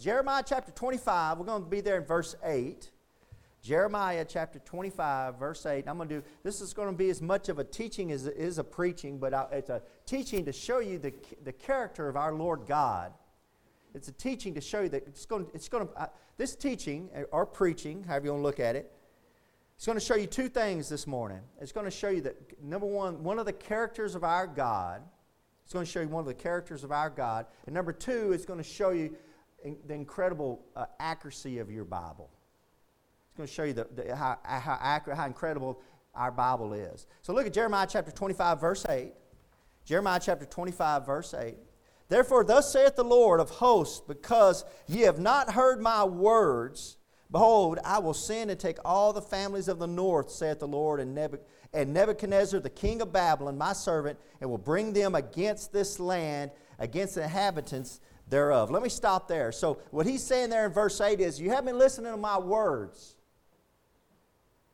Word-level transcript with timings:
Jeremiah 0.00 0.42
chapter 0.44 0.72
25, 0.72 1.36
we're 1.36 1.44
going 1.44 1.62
to 1.62 1.68
be 1.68 1.82
there 1.82 1.98
in 1.98 2.04
verse 2.04 2.34
8. 2.42 2.90
Jeremiah 3.60 4.24
chapter 4.26 4.58
25, 4.58 5.38
verse 5.38 5.66
8. 5.66 5.86
I'm 5.86 5.98
going 5.98 6.08
to 6.08 6.20
do, 6.20 6.26
this 6.42 6.62
is 6.62 6.72
going 6.72 6.88
to 6.88 6.96
be 6.96 7.10
as 7.10 7.20
much 7.20 7.50
of 7.50 7.58
a 7.58 7.64
teaching 7.64 8.10
as 8.10 8.24
it 8.24 8.34
is 8.38 8.56
a 8.56 8.64
preaching, 8.64 9.18
but 9.18 9.50
it's 9.52 9.68
a 9.68 9.82
teaching 10.06 10.46
to 10.46 10.52
show 10.52 10.78
you 10.78 10.98
the, 10.98 11.12
the 11.44 11.52
character 11.52 12.08
of 12.08 12.16
our 12.16 12.32
Lord 12.32 12.62
God. 12.66 13.12
It's 13.94 14.08
a 14.08 14.12
teaching 14.12 14.54
to 14.54 14.62
show 14.62 14.80
you 14.80 14.88
that 14.88 15.06
it's 15.06 15.26
going, 15.26 15.48
it's 15.52 15.68
going 15.68 15.86
to, 15.86 15.94
uh, 15.94 16.06
this 16.38 16.56
teaching, 16.56 17.10
uh, 17.14 17.24
or 17.30 17.44
preaching, 17.44 18.02
however 18.04 18.24
you 18.24 18.32
want 18.32 18.40
to 18.40 18.46
look 18.46 18.60
at 18.60 18.76
it, 18.76 18.90
it's 19.76 19.84
going 19.84 19.98
to 19.98 20.04
show 20.04 20.16
you 20.16 20.26
two 20.26 20.48
things 20.48 20.88
this 20.88 21.06
morning. 21.06 21.40
It's 21.60 21.72
going 21.72 21.84
to 21.84 21.90
show 21.90 22.08
you 22.08 22.22
that, 22.22 22.62
number 22.62 22.86
one, 22.86 23.22
one 23.22 23.38
of 23.38 23.44
the 23.44 23.52
characters 23.52 24.14
of 24.14 24.24
our 24.24 24.46
God. 24.46 25.02
It's 25.64 25.74
going 25.74 25.84
to 25.84 25.92
show 25.92 26.00
you 26.00 26.08
one 26.08 26.20
of 26.20 26.26
the 26.26 26.34
characters 26.34 26.84
of 26.84 26.90
our 26.90 27.10
God. 27.10 27.44
And 27.66 27.74
number 27.74 27.92
two, 27.92 28.32
it's 28.32 28.46
going 28.46 28.58
to 28.58 28.64
show 28.64 28.90
you 28.90 29.14
the 29.86 29.94
incredible 29.94 30.64
uh, 30.76 30.86
accuracy 30.98 31.58
of 31.58 31.70
your 31.70 31.84
Bible. 31.84 32.30
It's 33.28 33.36
going 33.36 33.46
to 33.46 33.52
show 33.52 33.64
you 33.64 33.72
the, 33.72 33.86
the, 33.94 34.16
how, 34.16 34.38
how 34.44 34.78
accurate, 34.80 35.18
how 35.18 35.26
incredible 35.26 35.80
our 36.14 36.30
Bible 36.30 36.72
is. 36.72 37.06
So 37.22 37.32
look 37.32 37.46
at 37.46 37.52
Jeremiah 37.52 37.86
chapter 37.88 38.10
25, 38.10 38.60
verse 38.60 38.86
8. 38.88 39.12
Jeremiah 39.84 40.20
chapter 40.22 40.44
25, 40.44 41.06
verse 41.06 41.34
8. 41.34 41.56
Therefore, 42.08 42.44
thus 42.44 42.72
saith 42.72 42.96
the 42.96 43.04
Lord 43.04 43.40
of 43.40 43.50
hosts, 43.50 44.02
because 44.06 44.64
ye 44.88 45.02
have 45.02 45.20
not 45.20 45.52
heard 45.52 45.80
my 45.80 46.02
words, 46.02 46.96
behold, 47.30 47.78
I 47.84 48.00
will 48.00 48.14
send 48.14 48.50
and 48.50 48.58
take 48.58 48.78
all 48.84 49.12
the 49.12 49.22
families 49.22 49.68
of 49.68 49.78
the 49.78 49.86
north, 49.86 50.30
saith 50.30 50.58
the 50.58 50.66
Lord, 50.66 50.98
and, 50.98 51.14
Nebuchadnezzar, 51.14 52.58
the 52.58 52.68
king 52.68 53.00
of 53.00 53.12
Babylon, 53.12 53.56
my 53.56 53.72
servant, 53.72 54.18
and 54.40 54.50
will 54.50 54.58
bring 54.58 54.92
them 54.92 55.14
against 55.14 55.72
this 55.72 56.00
land, 56.00 56.50
against 56.80 57.14
the 57.14 57.22
inhabitants 57.22 58.00
thereof. 58.30 58.70
Let 58.70 58.82
me 58.82 58.88
stop 58.88 59.28
there. 59.28 59.52
So, 59.52 59.78
what 59.90 60.06
he's 60.06 60.22
saying 60.22 60.50
there 60.50 60.64
in 60.64 60.72
verse 60.72 61.00
8 61.00 61.20
is, 61.20 61.40
You 61.40 61.50
haven't 61.50 61.66
been 61.66 61.78
listening 61.78 62.12
to 62.12 62.16
my 62.16 62.38
words. 62.38 63.16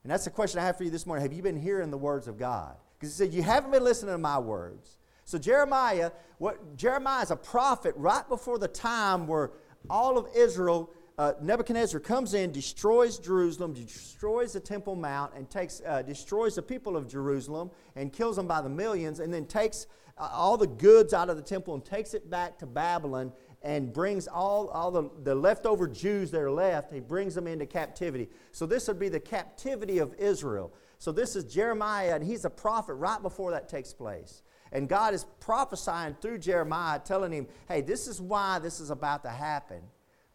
And 0.04 0.10
that's 0.12 0.24
the 0.24 0.30
question 0.30 0.60
I 0.60 0.64
have 0.64 0.76
for 0.76 0.84
you 0.84 0.90
this 0.90 1.06
morning. 1.06 1.22
Have 1.22 1.32
you 1.32 1.42
been 1.42 1.60
hearing 1.60 1.90
the 1.90 1.98
words 1.98 2.28
of 2.28 2.38
God? 2.38 2.76
Because 2.98 3.16
he 3.16 3.24
said, 3.24 3.34
You 3.34 3.42
haven't 3.42 3.72
been 3.72 3.82
listening 3.82 4.14
to 4.14 4.18
my 4.18 4.38
words. 4.38 4.98
So, 5.24 5.38
Jeremiah, 5.38 6.12
what 6.38 6.76
Jeremiah 6.76 7.22
is 7.22 7.32
a 7.32 7.36
prophet 7.36 7.94
right 7.96 8.28
before 8.28 8.58
the 8.58 8.68
time 8.68 9.26
where 9.26 9.50
all 9.90 10.18
of 10.18 10.28
Israel, 10.36 10.90
uh, 11.18 11.32
Nebuchadnezzar 11.40 11.98
comes 11.98 12.34
in, 12.34 12.52
destroys 12.52 13.18
Jerusalem, 13.18 13.72
destroys 13.72 14.52
the 14.52 14.60
Temple 14.60 14.94
Mount, 14.94 15.32
and 15.34 15.50
takes, 15.50 15.82
uh, 15.84 16.02
destroys 16.02 16.54
the 16.54 16.62
people 16.62 16.96
of 16.96 17.08
Jerusalem 17.08 17.70
and 17.96 18.12
kills 18.12 18.36
them 18.36 18.46
by 18.46 18.60
the 18.60 18.68
millions, 18.68 19.18
and 19.18 19.32
then 19.32 19.46
takes 19.46 19.86
uh, 20.18 20.30
all 20.32 20.56
the 20.56 20.66
goods 20.66 21.12
out 21.12 21.28
of 21.28 21.36
the 21.36 21.42
temple 21.42 21.74
and 21.74 21.84
takes 21.84 22.14
it 22.14 22.30
back 22.30 22.58
to 22.58 22.66
Babylon 22.66 23.32
and 23.66 23.92
brings 23.92 24.28
all, 24.28 24.68
all 24.68 24.92
the, 24.92 25.10
the 25.24 25.34
leftover 25.34 25.88
Jews 25.88 26.30
that 26.30 26.40
are 26.40 26.52
left, 26.52 26.92
he 26.92 27.00
brings 27.00 27.34
them 27.34 27.48
into 27.48 27.66
captivity. 27.66 28.28
So 28.52 28.64
this 28.64 28.86
would 28.86 29.00
be 29.00 29.08
the 29.08 29.18
captivity 29.18 29.98
of 29.98 30.14
Israel. 30.14 30.72
So 30.98 31.10
this 31.10 31.34
is 31.34 31.52
Jeremiah, 31.52 32.14
and 32.14 32.24
he's 32.24 32.44
a 32.44 32.50
prophet 32.50 32.94
right 32.94 33.20
before 33.20 33.50
that 33.50 33.68
takes 33.68 33.92
place. 33.92 34.42
And 34.70 34.88
God 34.88 35.14
is 35.14 35.26
prophesying 35.40 36.14
through 36.22 36.38
Jeremiah, 36.38 37.00
telling 37.00 37.32
him, 37.32 37.48
hey, 37.66 37.80
this 37.80 38.06
is 38.06 38.20
why 38.20 38.60
this 38.60 38.78
is 38.78 38.90
about 38.90 39.24
to 39.24 39.30
happen. 39.30 39.82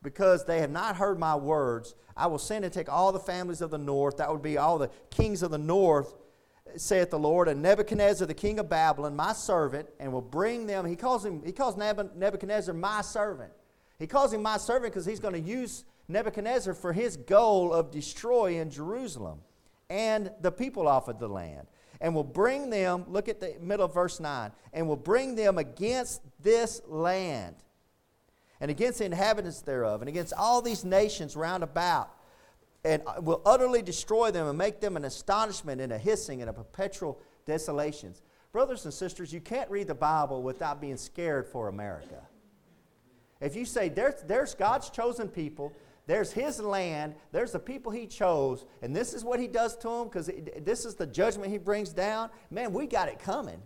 Because 0.03 0.43
they 0.43 0.59
have 0.59 0.71
not 0.71 0.97
heard 0.97 1.17
my 1.17 1.37
words, 1.37 1.95
I 2.17 2.27
will 2.27 2.37
send 2.37 2.65
and 2.65 2.73
take 2.73 2.91
all 2.91 3.13
the 3.13 3.19
families 3.19 3.61
of 3.61 3.71
the 3.71 3.77
north, 3.77 4.17
that 4.17 4.29
would 4.29 4.41
be 4.41 4.57
all 4.57 4.77
the 4.77 4.91
kings 5.09 5.41
of 5.41 5.51
the 5.51 5.57
north, 5.57 6.13
saith 6.77 7.09
the 7.09 7.19
Lord, 7.19 7.47
and 7.47 7.61
Nebuchadnezzar, 7.61 8.27
the 8.27 8.33
king 8.33 8.59
of 8.59 8.69
Babylon, 8.69 9.15
my 9.15 9.33
servant, 9.33 9.89
and 9.99 10.11
will 10.11 10.21
bring 10.21 10.67
them. 10.67 10.85
He 10.85 10.95
calls 10.95 11.25
him, 11.25 11.41
he 11.43 11.51
calls 11.51 11.77
Nebuchadnezzar 11.77 12.73
my 12.73 13.01
servant. 13.01 13.51
He 13.99 14.07
calls 14.07 14.33
him 14.33 14.41
my 14.41 14.57
servant 14.57 14.93
because 14.93 15.05
he's 15.05 15.19
going 15.19 15.33
to 15.33 15.39
use 15.39 15.85
Nebuchadnezzar 16.07 16.73
for 16.73 16.93
his 16.93 17.17
goal 17.17 17.73
of 17.73 17.91
destroying 17.91 18.69
Jerusalem 18.69 19.39
and 19.89 20.31
the 20.41 20.51
people 20.51 20.87
off 20.87 21.07
of 21.07 21.19
the 21.19 21.27
land. 21.27 21.67
And 21.99 22.15
will 22.15 22.23
bring 22.23 22.71
them, 22.71 23.05
look 23.07 23.29
at 23.29 23.39
the 23.39 23.55
middle 23.61 23.85
of 23.85 23.93
verse 23.93 24.19
9, 24.19 24.51
and 24.73 24.87
will 24.87 24.95
bring 24.95 25.35
them 25.35 25.59
against 25.59 26.21
this 26.41 26.81
land 26.87 27.55
and 28.59 28.71
against 28.71 28.99
the 28.99 29.05
inhabitants 29.05 29.61
thereof 29.61 30.01
and 30.01 30.09
against 30.09 30.33
all 30.33 30.61
these 30.61 30.83
nations 30.83 31.35
round 31.35 31.63
about 31.63 32.09
and 32.83 33.01
uh, 33.05 33.21
will 33.21 33.41
utterly 33.45 33.81
destroy 33.81 34.31
them 34.31 34.47
and 34.47 34.57
make 34.57 34.79
them 34.79 34.97
an 34.97 35.05
astonishment 35.05 35.81
and 35.81 35.91
a 35.91 35.97
hissing 35.97 36.41
and 36.41 36.49
a 36.49 36.53
perpetual 36.53 37.19
desolations. 37.45 38.21
Brothers 38.51 38.85
and 38.85 38.93
sisters, 38.93 39.31
you 39.31 39.39
can't 39.39 39.69
read 39.69 39.87
the 39.87 39.95
Bible 39.95 40.43
without 40.43 40.81
being 40.81 40.97
scared 40.97 41.47
for 41.47 41.67
America. 41.67 42.27
If 43.39 43.55
you 43.55 43.65
say 43.65 43.89
there's, 43.89 44.21
there's 44.27 44.53
God's 44.53 44.89
chosen 44.89 45.27
people, 45.27 45.73
there's 46.05 46.31
His 46.31 46.59
land, 46.59 47.15
there's 47.31 47.51
the 47.51 47.59
people 47.59 47.91
He 47.91 48.07
chose, 48.07 48.65
and 48.81 48.95
this 48.95 49.13
is 49.13 49.23
what 49.23 49.39
He 49.39 49.47
does 49.47 49.77
to 49.77 49.87
them 49.87 50.05
because 50.05 50.29
this 50.59 50.85
is 50.85 50.95
the 50.95 51.07
judgment 51.07 51.51
He 51.51 51.57
brings 51.57 51.93
down, 51.93 52.29
man, 52.49 52.73
we 52.73 52.87
got 52.87 53.07
it 53.07 53.19
coming 53.19 53.61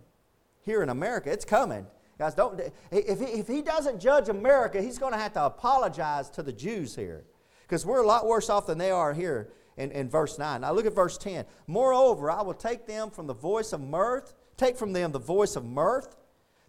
here 0.60 0.82
in 0.82 0.88
America. 0.88 1.30
It's 1.30 1.44
coming. 1.44 1.86
Guys, 2.18 2.34
don't, 2.34 2.58
if 2.90 3.20
he, 3.20 3.24
if 3.26 3.46
he 3.46 3.60
doesn't 3.60 4.00
judge 4.00 4.30
America, 4.30 4.80
He's 4.80 4.98
going 4.98 5.12
to 5.12 5.18
have 5.18 5.34
to 5.34 5.44
apologize 5.44 6.30
to 6.30 6.42
the 6.42 6.52
Jews 6.52 6.94
here 6.94 7.24
because 7.66 7.84
we're 7.84 8.02
a 8.02 8.06
lot 8.06 8.26
worse 8.26 8.48
off 8.48 8.66
than 8.66 8.78
they 8.78 8.90
are 8.90 9.12
here 9.12 9.50
in, 9.76 9.90
in 9.90 10.08
verse 10.08 10.38
9. 10.38 10.60
Now 10.60 10.72
look 10.72 10.86
at 10.86 10.94
verse 10.94 11.18
10. 11.18 11.44
Moreover, 11.66 12.30
I 12.30 12.42
will 12.42 12.54
take 12.54 12.86
them 12.86 13.10
from 13.10 13.26
the 13.26 13.34
voice 13.34 13.72
of 13.72 13.80
mirth, 13.80 14.34
take 14.56 14.76
from 14.76 14.92
them 14.92 15.12
the 15.12 15.18
voice 15.18 15.56
of 15.56 15.64
mirth, 15.64 16.16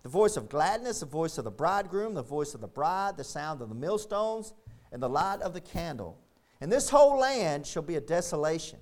the 0.04 0.10
voice 0.10 0.38
of 0.38 0.50
gladness, 0.50 1.02
the 1.02 1.06
voice 1.06 1.38
of 1.38 1.44
the 1.44 1.52
bridegroom, 1.52 2.14
the 2.14 2.24
voice 2.24 2.54
of 2.54 2.62
the 2.62 2.68
bride, 2.68 3.18
the 3.18 3.24
sound 3.24 3.62
of 3.62 3.70
the 3.70 3.76
millstones, 3.76 4.54
and 4.92 5.02
the 5.02 5.10
light 5.10 5.42
of 5.42 5.54
the 5.54 5.62
candle. 5.62 6.18
And 6.62 6.72
this 6.72 6.90
whole 6.90 7.20
land 7.20 7.68
shall 7.68 7.84
be 7.84 7.96
a 7.96 8.02
desolation 8.02 8.80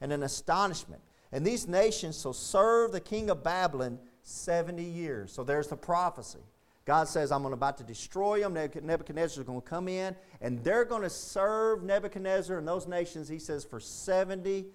and 0.00 0.12
an 0.12 0.22
astonishment. 0.22 1.02
And 1.30 1.46
these 1.46 1.68
nations 1.68 2.20
shall 2.20 2.32
serve 2.32 2.92
the 2.92 3.00
king 3.00 3.30
of 3.30 3.44
Babylon 3.44 3.98
70 4.22 4.82
years. 4.82 5.32
So 5.32 5.44
there's 5.44 5.68
the 5.68 5.76
prophecy. 5.76 6.40
God 6.84 7.08
says, 7.08 7.30
I'm 7.30 7.46
about 7.46 7.78
to 7.78 7.84
destroy 7.84 8.40
them. 8.40 8.54
Nebuchadnezzar 8.54 9.42
is 9.42 9.46
going 9.46 9.60
to 9.60 9.66
come 9.66 9.88
in, 9.88 10.16
and 10.40 10.62
they're 10.64 10.84
going 10.84 11.02
to 11.02 11.10
serve 11.10 11.84
Nebuchadnezzar 11.84 12.58
and 12.58 12.66
those 12.66 12.88
nations, 12.88 13.28
he 13.28 13.38
says, 13.38 13.64
for 13.64 13.78
70 13.78 14.66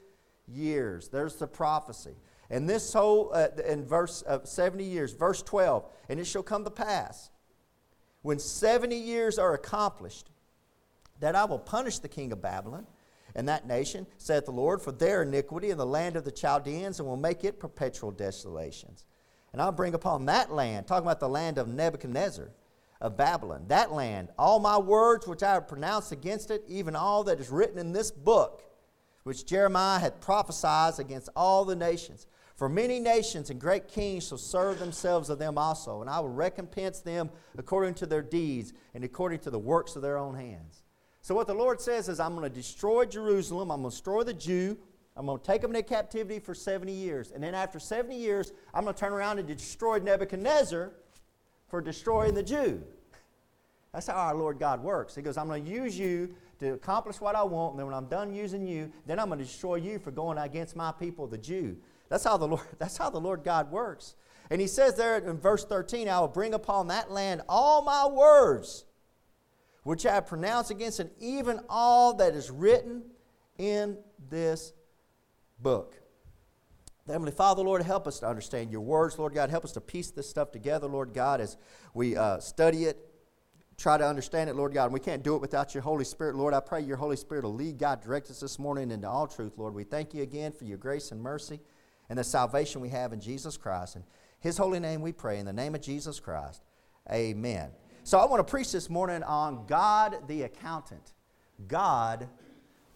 years. 0.47 1.09
There's 1.09 1.35
the 1.35 1.47
prophecy. 1.47 2.15
And 2.49 2.69
this 2.69 2.93
whole, 2.93 3.31
uh, 3.33 3.49
in 3.67 3.85
verse 3.85 4.23
uh, 4.25 4.39
70 4.43 4.85
years, 4.85 5.11
verse 5.11 5.41
12, 5.41 5.85
and 6.07 6.19
it 6.19 6.25
shall 6.25 6.43
come 6.43 6.63
to 6.63 6.71
pass, 6.71 7.29
when 8.21 8.39
70 8.39 8.95
years 8.95 9.37
are 9.37 9.53
accomplished, 9.53 10.29
that 11.19 11.35
I 11.35 11.43
will 11.45 11.59
punish 11.59 11.99
the 11.99 12.07
king 12.07 12.31
of 12.31 12.41
Babylon 12.41 12.87
and 13.35 13.49
that 13.49 13.67
nation, 13.67 14.07
saith 14.17 14.45
the 14.45 14.51
Lord, 14.51 14.81
for 14.81 14.91
their 14.91 15.23
iniquity 15.23 15.71
in 15.71 15.77
the 15.77 15.85
land 15.85 16.15
of 16.15 16.23
the 16.23 16.31
Chaldeans, 16.31 16.99
and 16.99 17.07
will 17.07 17.17
make 17.17 17.43
it 17.43 17.59
perpetual 17.59 18.11
desolations. 18.11 19.05
And 19.53 19.61
I'll 19.61 19.71
bring 19.71 19.93
upon 19.93 20.25
that 20.25 20.51
land, 20.51 20.87
talking 20.87 21.05
about 21.05 21.19
the 21.19 21.29
land 21.29 21.57
of 21.57 21.67
Nebuchadnezzar 21.67 22.49
of 22.99 23.17
Babylon, 23.17 23.65
that 23.67 23.91
land, 23.91 24.29
all 24.37 24.59
my 24.59 24.77
words 24.77 25.27
which 25.27 25.43
I 25.43 25.53
have 25.53 25.67
pronounced 25.67 26.11
against 26.11 26.51
it, 26.51 26.63
even 26.67 26.95
all 26.95 27.23
that 27.25 27.39
is 27.39 27.49
written 27.49 27.77
in 27.77 27.91
this 27.91 28.11
book, 28.11 28.63
which 29.23 29.45
Jeremiah 29.45 29.99
had 29.99 30.19
prophesied 30.19 30.99
against 30.99 31.29
all 31.35 31.63
the 31.63 31.75
nations. 31.75 32.27
For 32.55 32.67
many 32.67 32.99
nations 32.99 33.51
and 33.51 33.61
great 33.61 33.87
kings 33.87 34.27
shall 34.27 34.39
serve 34.39 34.79
themselves 34.79 35.29
of 35.29 35.37
them 35.37 35.59
also, 35.59 36.01
and 36.01 36.09
I 36.09 36.19
will 36.19 36.29
recompense 36.29 37.01
them 37.01 37.29
according 37.55 37.93
to 37.95 38.07
their 38.07 38.23
deeds 38.23 38.73
and 38.95 39.03
according 39.03 39.39
to 39.39 39.51
the 39.51 39.59
works 39.59 39.95
of 39.95 40.01
their 40.01 40.17
own 40.17 40.33
hands. 40.33 40.81
So, 41.21 41.35
what 41.35 41.45
the 41.45 41.53
Lord 41.53 41.79
says 41.79 42.09
is, 42.09 42.19
I'm 42.19 42.35
going 42.35 42.49
to 42.49 42.55
destroy 42.55 43.05
Jerusalem, 43.05 43.69
I'm 43.69 43.81
going 43.81 43.91
to 43.91 43.95
destroy 43.95 44.23
the 44.23 44.33
Jew, 44.33 44.77
I'm 45.17 45.25
going 45.25 45.39
to 45.39 45.43
take 45.43 45.61
them 45.61 45.75
into 45.75 45.87
captivity 45.87 46.39
for 46.39 46.53
70 46.53 46.91
years. 46.91 47.31
And 47.31 47.43
then 47.43 47.55
after 47.55 47.79
70 47.79 48.15
years, 48.15 48.53
I'm 48.73 48.83
going 48.83 48.93
to 48.93 48.99
turn 48.99 49.11
around 49.11 49.39
and 49.39 49.47
destroy 49.47 49.97
Nebuchadnezzar 49.97 50.93
for 51.67 51.81
destroying 51.81 52.33
the 52.33 52.43
Jew. 52.43 52.83
That's 53.91 54.07
how 54.07 54.13
our 54.13 54.35
Lord 54.35 54.59
God 54.59 54.83
works. 54.83 55.15
He 55.15 55.21
goes, 55.21 55.37
I'm 55.37 55.47
going 55.47 55.65
to 55.65 55.71
use 55.71 55.97
you 55.97 56.35
to 56.59 56.73
accomplish 56.73 57.19
what 57.19 57.35
I 57.35 57.43
want, 57.43 57.73
and 57.73 57.79
then 57.79 57.87
when 57.87 57.95
I'm 57.95 58.07
done 58.07 58.33
using 58.33 58.65
you, 58.65 58.91
then 59.05 59.19
I'm 59.19 59.27
going 59.27 59.39
to 59.39 59.45
destroy 59.45 59.75
you 59.75 59.99
for 59.99 60.11
going 60.11 60.37
against 60.37 60.75
my 60.75 60.91
people, 60.91 61.27
the 61.27 61.37
Jew. 61.37 61.77
That's 62.09 62.23
how 62.23 62.37
the 62.37 62.47
Lord, 62.47 62.65
that's 62.79 62.97
how 62.97 63.09
the 63.09 63.19
Lord 63.19 63.43
God 63.43 63.71
works. 63.71 64.15
And 64.49 64.61
he 64.61 64.67
says 64.67 64.95
there 64.95 65.17
in 65.17 65.37
verse 65.37 65.65
13, 65.65 66.07
I 66.07 66.19
will 66.19 66.27
bring 66.27 66.53
upon 66.53 66.87
that 66.87 67.11
land 67.11 67.41
all 67.49 67.81
my 67.81 68.07
words 68.07 68.85
which 69.87 70.05
I 70.05 70.13
have 70.15 70.27
pronounced 70.27 70.69
against 70.69 70.99
it, 70.99 71.13
even 71.17 71.61
all 71.69 72.13
that 72.15 72.33
is 72.35 72.51
written 72.51 73.03
in 73.57 73.97
this 74.29 74.73
book. 75.59 75.95
Heavenly 77.07 77.31
Father, 77.31 77.63
Lord, 77.63 77.81
help 77.83 78.05
us 78.05 78.19
to 78.19 78.27
understand 78.27 78.69
your 78.69 78.81
words, 78.81 79.17
Lord 79.17 79.33
God. 79.33 79.49
Help 79.49 79.63
us 79.63 79.71
to 79.73 79.81
piece 79.81 80.11
this 80.11 80.29
stuff 80.29 80.51
together, 80.51 80.87
Lord 80.87 81.13
God, 81.13 81.39
as 81.39 81.55
we 81.93 82.17
uh, 82.17 82.39
study 82.39 82.83
it, 82.83 82.97
try 83.77 83.97
to 83.97 84.05
understand 84.05 84.49
it, 84.49 84.57
Lord 84.57 84.73
God. 84.73 84.85
And 84.85 84.93
we 84.93 84.99
can't 84.99 85.23
do 85.23 85.35
it 85.35 85.41
without 85.41 85.73
your 85.73 85.83
Holy 85.83 86.03
Spirit, 86.03 86.35
Lord. 86.35 86.53
I 86.53 86.59
pray 86.59 86.81
your 86.81 86.97
Holy 86.97 87.15
Spirit 87.15 87.45
will 87.45 87.53
lead, 87.53 87.77
God, 87.77 88.01
direct 88.01 88.29
us 88.29 88.41
this 88.41 88.59
morning 88.59 88.91
into 88.91 89.07
all 89.07 89.25
truth, 89.25 89.57
Lord. 89.57 89.73
We 89.73 89.85
thank 89.85 90.13
you 90.13 90.21
again 90.21 90.51
for 90.51 90.65
your 90.65 90.77
grace 90.77 91.11
and 91.11 91.21
mercy 91.21 91.61
and 92.09 92.19
the 92.19 92.23
salvation 92.25 92.81
we 92.81 92.89
have 92.89 93.13
in 93.13 93.21
Jesus 93.21 93.55
Christ. 93.55 93.95
In 93.95 94.03
his 94.41 94.57
holy 94.57 94.79
name 94.79 95.01
we 95.01 95.13
pray, 95.13 95.39
in 95.39 95.45
the 95.45 95.53
name 95.53 95.75
of 95.75 95.81
Jesus 95.81 96.19
Christ. 96.19 96.61
Amen. 97.11 97.69
So 98.03 98.19
I 98.19 98.25
want 98.25 98.45
to 98.45 98.49
preach 98.49 98.71
this 98.71 98.89
morning 98.89 99.23
on 99.23 99.65
God 99.65 100.27
the 100.27 100.43
accountant. 100.43 101.13
God 101.67 102.27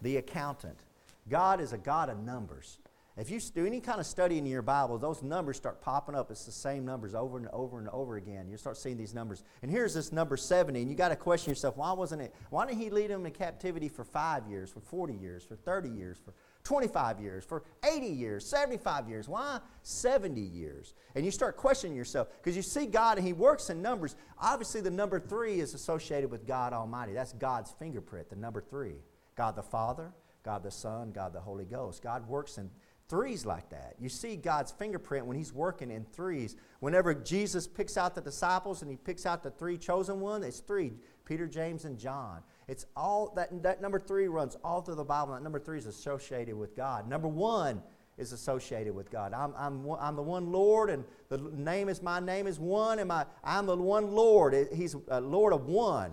the 0.02 0.18
accountant. 0.18 0.78
God 1.28 1.60
is 1.60 1.72
a 1.72 1.78
God 1.78 2.08
of 2.08 2.18
numbers. 2.18 2.78
If 3.14 3.30
you 3.30 3.40
do 3.54 3.66
any 3.66 3.80
kind 3.80 4.00
of 4.00 4.06
study 4.06 4.38
in 4.38 4.46
your 4.46 4.62
Bible, 4.62 4.96
those 4.96 5.22
numbers 5.22 5.58
start 5.58 5.82
popping 5.82 6.14
up. 6.14 6.30
It's 6.30 6.46
the 6.46 6.52
same 6.52 6.86
numbers 6.86 7.14
over 7.14 7.36
and 7.36 7.46
over 7.48 7.78
and 7.78 7.88
over 7.90 8.16
again. 8.16 8.48
You 8.48 8.56
start 8.56 8.78
seeing 8.78 8.96
these 8.96 9.12
numbers. 9.12 9.44
And 9.60 9.70
here's 9.70 9.92
this 9.92 10.12
number 10.12 10.38
70, 10.38 10.80
and 10.80 10.90
you 10.90 10.96
got 10.96 11.10
to 11.10 11.16
question 11.16 11.50
yourself, 11.50 11.76
why 11.76 11.92
wasn't 11.92 12.22
it? 12.22 12.34
Why 12.48 12.64
didn't 12.64 12.80
he 12.80 12.88
lead 12.88 13.10
them 13.10 13.26
in 13.26 13.32
captivity 13.32 13.90
for 13.90 14.02
five 14.02 14.46
years, 14.48 14.70
for 14.70 14.80
40 14.80 15.12
years, 15.12 15.44
for 15.44 15.56
30 15.56 15.90
years, 15.90 16.16
for 16.24 16.32
25 16.64 17.20
years, 17.20 17.44
for 17.44 17.64
80 17.84 18.06
years, 18.06 18.46
75 18.46 19.06
years? 19.10 19.28
Why 19.28 19.60
70 19.82 20.40
years? 20.40 20.94
And 21.14 21.22
you 21.22 21.30
start 21.30 21.58
questioning 21.58 21.94
yourself 21.94 22.28
because 22.38 22.56
you 22.56 22.62
see 22.62 22.86
God 22.86 23.18
and 23.18 23.26
he 23.26 23.34
works 23.34 23.68
in 23.68 23.82
numbers. 23.82 24.16
Obviously, 24.38 24.80
the 24.80 24.90
number 24.90 25.20
three 25.20 25.60
is 25.60 25.74
associated 25.74 26.30
with 26.30 26.46
God 26.46 26.72
Almighty. 26.72 27.12
That's 27.12 27.34
God's 27.34 27.70
fingerprint, 27.78 28.30
the 28.30 28.36
number 28.36 28.62
three. 28.62 28.94
God 29.34 29.56
the 29.56 29.62
Father, 29.62 30.12
God 30.42 30.62
the 30.62 30.70
Son, 30.70 31.12
God 31.12 31.32
the 31.32 31.40
Holy 31.40 31.64
Ghost. 31.64 32.02
God 32.02 32.26
works 32.28 32.58
in 32.58 32.70
threes 33.08 33.44
like 33.44 33.68
that. 33.70 33.94
You 34.00 34.08
see 34.08 34.36
God's 34.36 34.72
fingerprint 34.72 35.26
when 35.26 35.36
He's 35.36 35.52
working 35.52 35.90
in 35.90 36.04
threes. 36.04 36.56
Whenever 36.80 37.14
Jesus 37.14 37.66
picks 37.66 37.96
out 37.96 38.14
the 38.14 38.20
disciples 38.20 38.82
and 38.82 38.90
He 38.90 38.96
picks 38.96 39.26
out 39.26 39.42
the 39.42 39.50
three 39.50 39.76
chosen 39.76 40.20
ones, 40.20 40.44
it's 40.44 40.60
three 40.60 40.94
Peter, 41.24 41.46
James, 41.46 41.84
and 41.84 41.98
John. 41.98 42.40
It's 42.68 42.86
all 42.96 43.32
that, 43.36 43.62
that 43.62 43.80
number 43.80 43.98
three 43.98 44.28
runs 44.28 44.56
all 44.64 44.80
through 44.80 44.96
the 44.96 45.04
Bible. 45.04 45.34
That 45.34 45.42
number 45.42 45.60
three 45.60 45.78
is 45.78 45.86
associated 45.86 46.56
with 46.56 46.74
God. 46.74 47.08
Number 47.08 47.28
one 47.28 47.82
is 48.18 48.32
associated 48.32 48.94
with 48.94 49.10
God. 49.10 49.32
I'm, 49.32 49.54
I'm, 49.56 49.88
I'm 50.00 50.16
the 50.16 50.22
one 50.22 50.50
Lord, 50.50 50.90
and 50.90 51.04
the 51.28 51.38
name 51.38 51.88
is 51.88 52.02
my 52.02 52.20
name 52.20 52.46
is 52.46 52.58
one, 52.58 52.98
and 52.98 53.08
my, 53.08 53.26
I'm 53.44 53.66
the 53.66 53.76
one 53.76 54.12
Lord. 54.12 54.68
He's 54.74 54.96
a 55.08 55.20
Lord 55.20 55.52
of 55.52 55.66
one. 55.66 56.12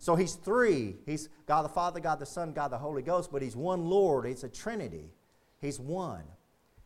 So 0.00 0.16
he's 0.16 0.34
three. 0.34 0.96
He's 1.04 1.28
God 1.46 1.62
the 1.62 1.68
Father, 1.68 2.00
God 2.00 2.18
the 2.18 2.26
Son, 2.26 2.52
God 2.52 2.68
the 2.68 2.78
Holy 2.78 3.02
Ghost, 3.02 3.30
but 3.30 3.42
he's 3.42 3.54
one 3.54 3.84
Lord. 3.84 4.24
It's 4.26 4.42
a 4.42 4.48
Trinity. 4.48 5.12
He's 5.60 5.78
one. 5.78 6.24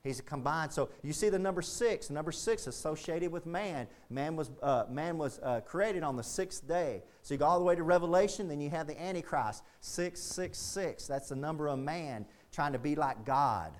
He's 0.02 0.20
combined. 0.20 0.72
So 0.72 0.90
you 1.02 1.12
see 1.12 1.28
the 1.28 1.38
number 1.38 1.62
six. 1.62 2.10
Number 2.10 2.32
six 2.32 2.66
associated 2.66 3.30
with 3.30 3.46
man. 3.46 3.86
Man 4.10 4.34
was, 4.34 4.50
uh, 4.62 4.84
man 4.90 5.16
was 5.16 5.38
uh, 5.42 5.60
created 5.60 6.02
on 6.02 6.16
the 6.16 6.24
sixth 6.24 6.66
day. 6.66 7.04
So 7.22 7.34
you 7.34 7.38
go 7.38 7.46
all 7.46 7.58
the 7.60 7.64
way 7.64 7.76
to 7.76 7.84
Revelation, 7.84 8.48
then 8.48 8.60
you 8.60 8.68
have 8.70 8.88
the 8.88 9.00
Antichrist. 9.00 9.62
666. 9.80 11.06
That's 11.06 11.28
the 11.28 11.36
number 11.36 11.68
of 11.68 11.78
man 11.78 12.26
trying 12.52 12.72
to 12.72 12.78
be 12.80 12.96
like 12.96 13.24
God. 13.24 13.72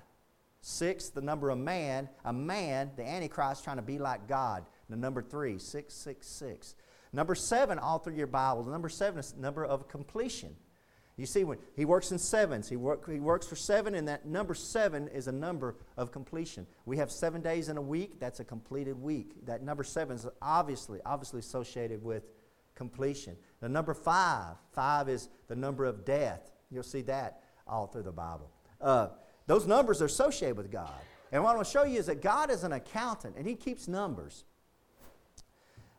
Six, 0.61 1.09
the 1.09 1.21
number 1.21 1.49
of 1.49 1.59
man. 1.59 2.07
A 2.23 2.33
man, 2.33 2.89
the 2.95 3.07
Antichrist, 3.07 3.65
trying 3.65 3.77
to 3.77 3.83
be 3.83 3.99
like 3.99 4.27
God. 4.29 4.65
The 4.89 4.95
number 4.95 5.21
three, 5.21 5.59
666. 5.59 6.73
Number 7.15 7.33
seven, 7.33 7.79
all 7.79 7.97
through 7.97 8.15
your 8.15 8.27
Bible. 8.27 8.65
Number 8.65 8.89
seven 8.89 9.19
is 9.19 9.33
number 9.37 9.63
of 9.63 9.87
completion. 9.87 10.53
You 11.15 11.25
see, 11.25 11.45
when 11.45 11.59
he 11.77 11.85
works 11.85 12.11
in 12.11 12.19
sevens, 12.19 12.67
he, 12.67 12.75
work, 12.75 13.09
he 13.09 13.21
works 13.21 13.47
for 13.47 13.55
seven, 13.55 13.95
and 13.95 14.05
that 14.09 14.25
number 14.25 14.53
seven 14.53 15.07
is 15.07 15.29
a 15.29 15.31
number 15.31 15.77
of 15.95 16.11
completion. 16.11 16.67
We 16.85 16.97
have 16.97 17.09
seven 17.09 17.41
days 17.41 17.69
in 17.69 17.77
a 17.77 17.81
week, 17.81 18.19
that's 18.19 18.41
a 18.41 18.43
completed 18.43 19.01
week. 19.01 19.45
That 19.45 19.63
number 19.63 19.85
seven 19.85 20.17
is 20.17 20.27
obviously, 20.41 20.99
obviously 21.05 21.39
associated 21.39 22.03
with 22.03 22.23
completion. 22.75 23.37
The 23.61 23.69
number 23.69 23.93
five, 23.93 24.57
five 24.73 25.07
is 25.07 25.29
the 25.47 25.55
number 25.55 25.85
of 25.85 26.03
death. 26.03 26.51
You'll 26.69 26.83
see 26.83 27.01
that 27.03 27.43
all 27.65 27.87
through 27.87 28.03
the 28.03 28.11
Bible. 28.11 28.51
Uh, 28.81 29.07
those 29.47 29.65
numbers 29.65 30.01
are 30.01 30.05
associated 30.05 30.57
with 30.57 30.69
God. 30.69 30.99
And 31.31 31.41
what 31.41 31.51
I 31.51 31.55
want 31.55 31.65
to 31.65 31.71
show 31.71 31.85
you 31.85 31.97
is 31.97 32.07
that 32.07 32.21
God 32.21 32.51
is 32.51 32.65
an 32.65 32.73
accountant, 32.73 33.37
and 33.37 33.47
he 33.47 33.55
keeps 33.55 33.87
numbers. 33.87 34.43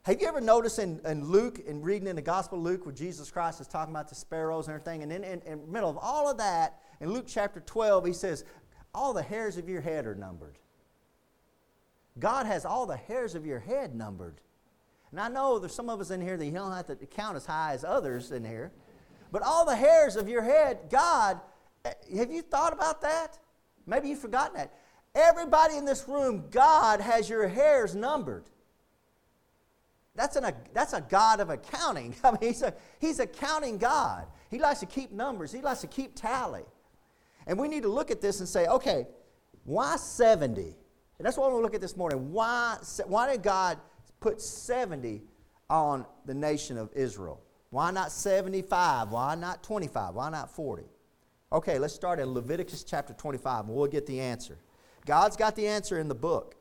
Have 0.07 0.21
you 0.21 0.29
ever 0.29 0.41
noticed 0.41 0.79
in, 0.79 1.01
in 1.05 1.25
Luke, 1.25 1.59
in 1.67 1.83
reading 1.83 2.07
in 2.07 2.15
the 2.15 2.23
Gospel 2.23 2.59
of 2.59 2.65
Luke, 2.65 2.87
where 2.87 2.95
Jesus 2.95 3.29
Christ 3.29 3.61
is 3.61 3.67
talking 3.67 3.93
about 3.93 4.09
the 4.09 4.15
sparrows 4.15 4.69
and 4.69 4.75
everything, 4.77 5.03
and 5.03 5.11
then 5.11 5.25
in, 5.25 5.43
in 5.43 5.63
the 5.63 5.67
middle 5.67 5.91
of 5.91 5.99
all 6.01 6.31
of 6.31 6.39
that, 6.39 6.79
in 7.01 7.13
Luke 7.13 7.25
chapter 7.27 7.59
12, 7.59 8.07
he 8.07 8.13
says, 8.13 8.45
All 8.95 9.13
the 9.13 9.25
hairs 9.25 9.57
of 9.57 9.69
your 9.69 9.81
head 9.81 10.07
are 10.07 10.15
numbered. 10.15 10.59
God 12.21 12.47
has 12.47 12.65
all 12.65 12.87
the 12.87 12.97
hairs 12.97 13.35
of 13.35 13.45
your 13.45 13.59
head 13.59 13.97
numbered. 13.97 14.37
And 15.11 15.19
I 15.19 15.27
know 15.27 15.59
there's 15.59 15.75
some 15.75 15.91
of 15.91 16.01
us 16.01 16.13
in 16.13 16.21
here 16.21 16.37
that 16.37 16.47
you 16.47 16.53
don't 16.53 16.71
have 16.71 16.87
to 16.87 17.07
count 17.07 17.37
as 17.37 17.45
high 17.45 17.73
as 17.73 17.83
others 17.83 18.31
in 18.31 18.45
here, 18.45 18.71
but 19.33 19.43
all 19.43 19.67
the 19.67 19.75
hairs 19.75 20.15
of 20.15 20.29
your 20.29 20.43
head, 20.43 20.79
God, 20.89 21.41
eh, 21.85 21.95
have 22.17 22.31
you 22.31 22.43
thought 22.43 22.73
about 22.73 23.03
that? 23.03 23.39
Maybe 23.87 24.11
you've 24.11 24.21
forgotten 24.21 24.57
that. 24.57 24.73
Everybody 25.17 25.77
in 25.77 25.85
this 25.85 26.07
room, 26.07 26.45
God 26.53 27.01
has 27.01 27.29
your 27.29 27.49
hairs 27.49 27.97
numbered. 27.97 28.45
That's, 30.17 30.37
an, 30.37 30.53
that's 30.73 30.93
a 30.93 31.01
God 31.01 31.41
of 31.41 31.51
accounting. 31.51 32.15
I 32.25 32.33
mean, 32.33 32.41
he's 32.41 32.63
a, 32.63 32.75
he's 32.99 33.19
a 33.21 33.27
counting 33.27 33.79
God. 33.79 34.27
He 34.51 34.59
likes 34.59 34.81
to 34.81 34.87
keep 34.87 35.13
numbers, 35.13 35.53
he 35.53 35.61
likes 35.61 35.81
to 35.83 35.87
keep 35.87 36.15
tally. 36.15 36.65
And 37.47 37.59
we 37.59 37.69
need 37.69 37.83
to 37.85 37.89
look 37.89 38.11
at 38.11 38.21
this 38.21 38.41
and 38.41 38.49
say, 38.49 38.67
okay, 38.67 39.07
why 39.65 39.97
70? 39.97 40.63
And 40.63 41.27
that's 41.27 41.37
what 41.37 41.47
we're 41.47 41.53
going 41.53 41.63
to 41.63 41.67
look 41.67 41.75
at 41.75 41.81
this 41.81 41.97
morning. 41.97 42.33
Why, 42.33 42.77
why 43.07 43.31
did 43.31 43.43
God 43.43 43.79
put 44.21 44.41
70 44.41 45.23
on 45.71 46.05
the 46.25 46.35
nation 46.35 46.77
of 46.77 46.91
Israel? 46.95 47.41
Why 47.71 47.91
not 47.91 48.13
75? 48.13 49.11
Why 49.11 49.35
not 49.35 49.63
25? 49.63 50.15
Why 50.15 50.31
not 50.31 50.51
40? 50.51 50.85
Okay, 51.53 51.79
let's 51.79 51.95
start 51.95 52.19
in 52.19 52.33
Leviticus 52.33 52.85
chapter 52.85 53.13
25 53.15 53.67
and 53.67 53.75
we'll 53.75 53.87
get 53.87 54.07
the 54.07 54.21
answer. 54.21 54.59
God's 55.05 55.37
got 55.37 55.55
the 55.55 55.67
answer 55.67 55.99
in 55.99 56.09
the 56.09 56.15
book. 56.15 56.57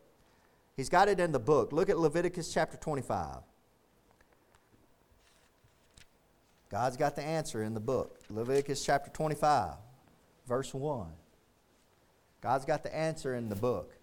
He's 0.76 0.90
got 0.90 1.08
it 1.08 1.20
in 1.20 1.32
the 1.32 1.40
book. 1.40 1.72
Look 1.72 1.90
at 1.90 1.98
Leviticus 1.98 2.54
chapter 2.54 2.78
25. 2.78 3.38
God's 6.70 6.98
got 6.98 7.16
the 7.16 7.22
answer 7.22 7.64
in 7.64 7.74
the 7.74 7.80
book. 7.80 8.20
Leviticus 8.30 8.84
chapter 8.84 9.10
25, 9.12 9.76
verse 10.48 10.74
1. 10.74 11.08
God's 12.42 12.66
got 12.66 12.84
the 12.84 12.94
answer 12.94 13.36
in 13.36 13.48
the 13.48 13.56
book 13.56 13.96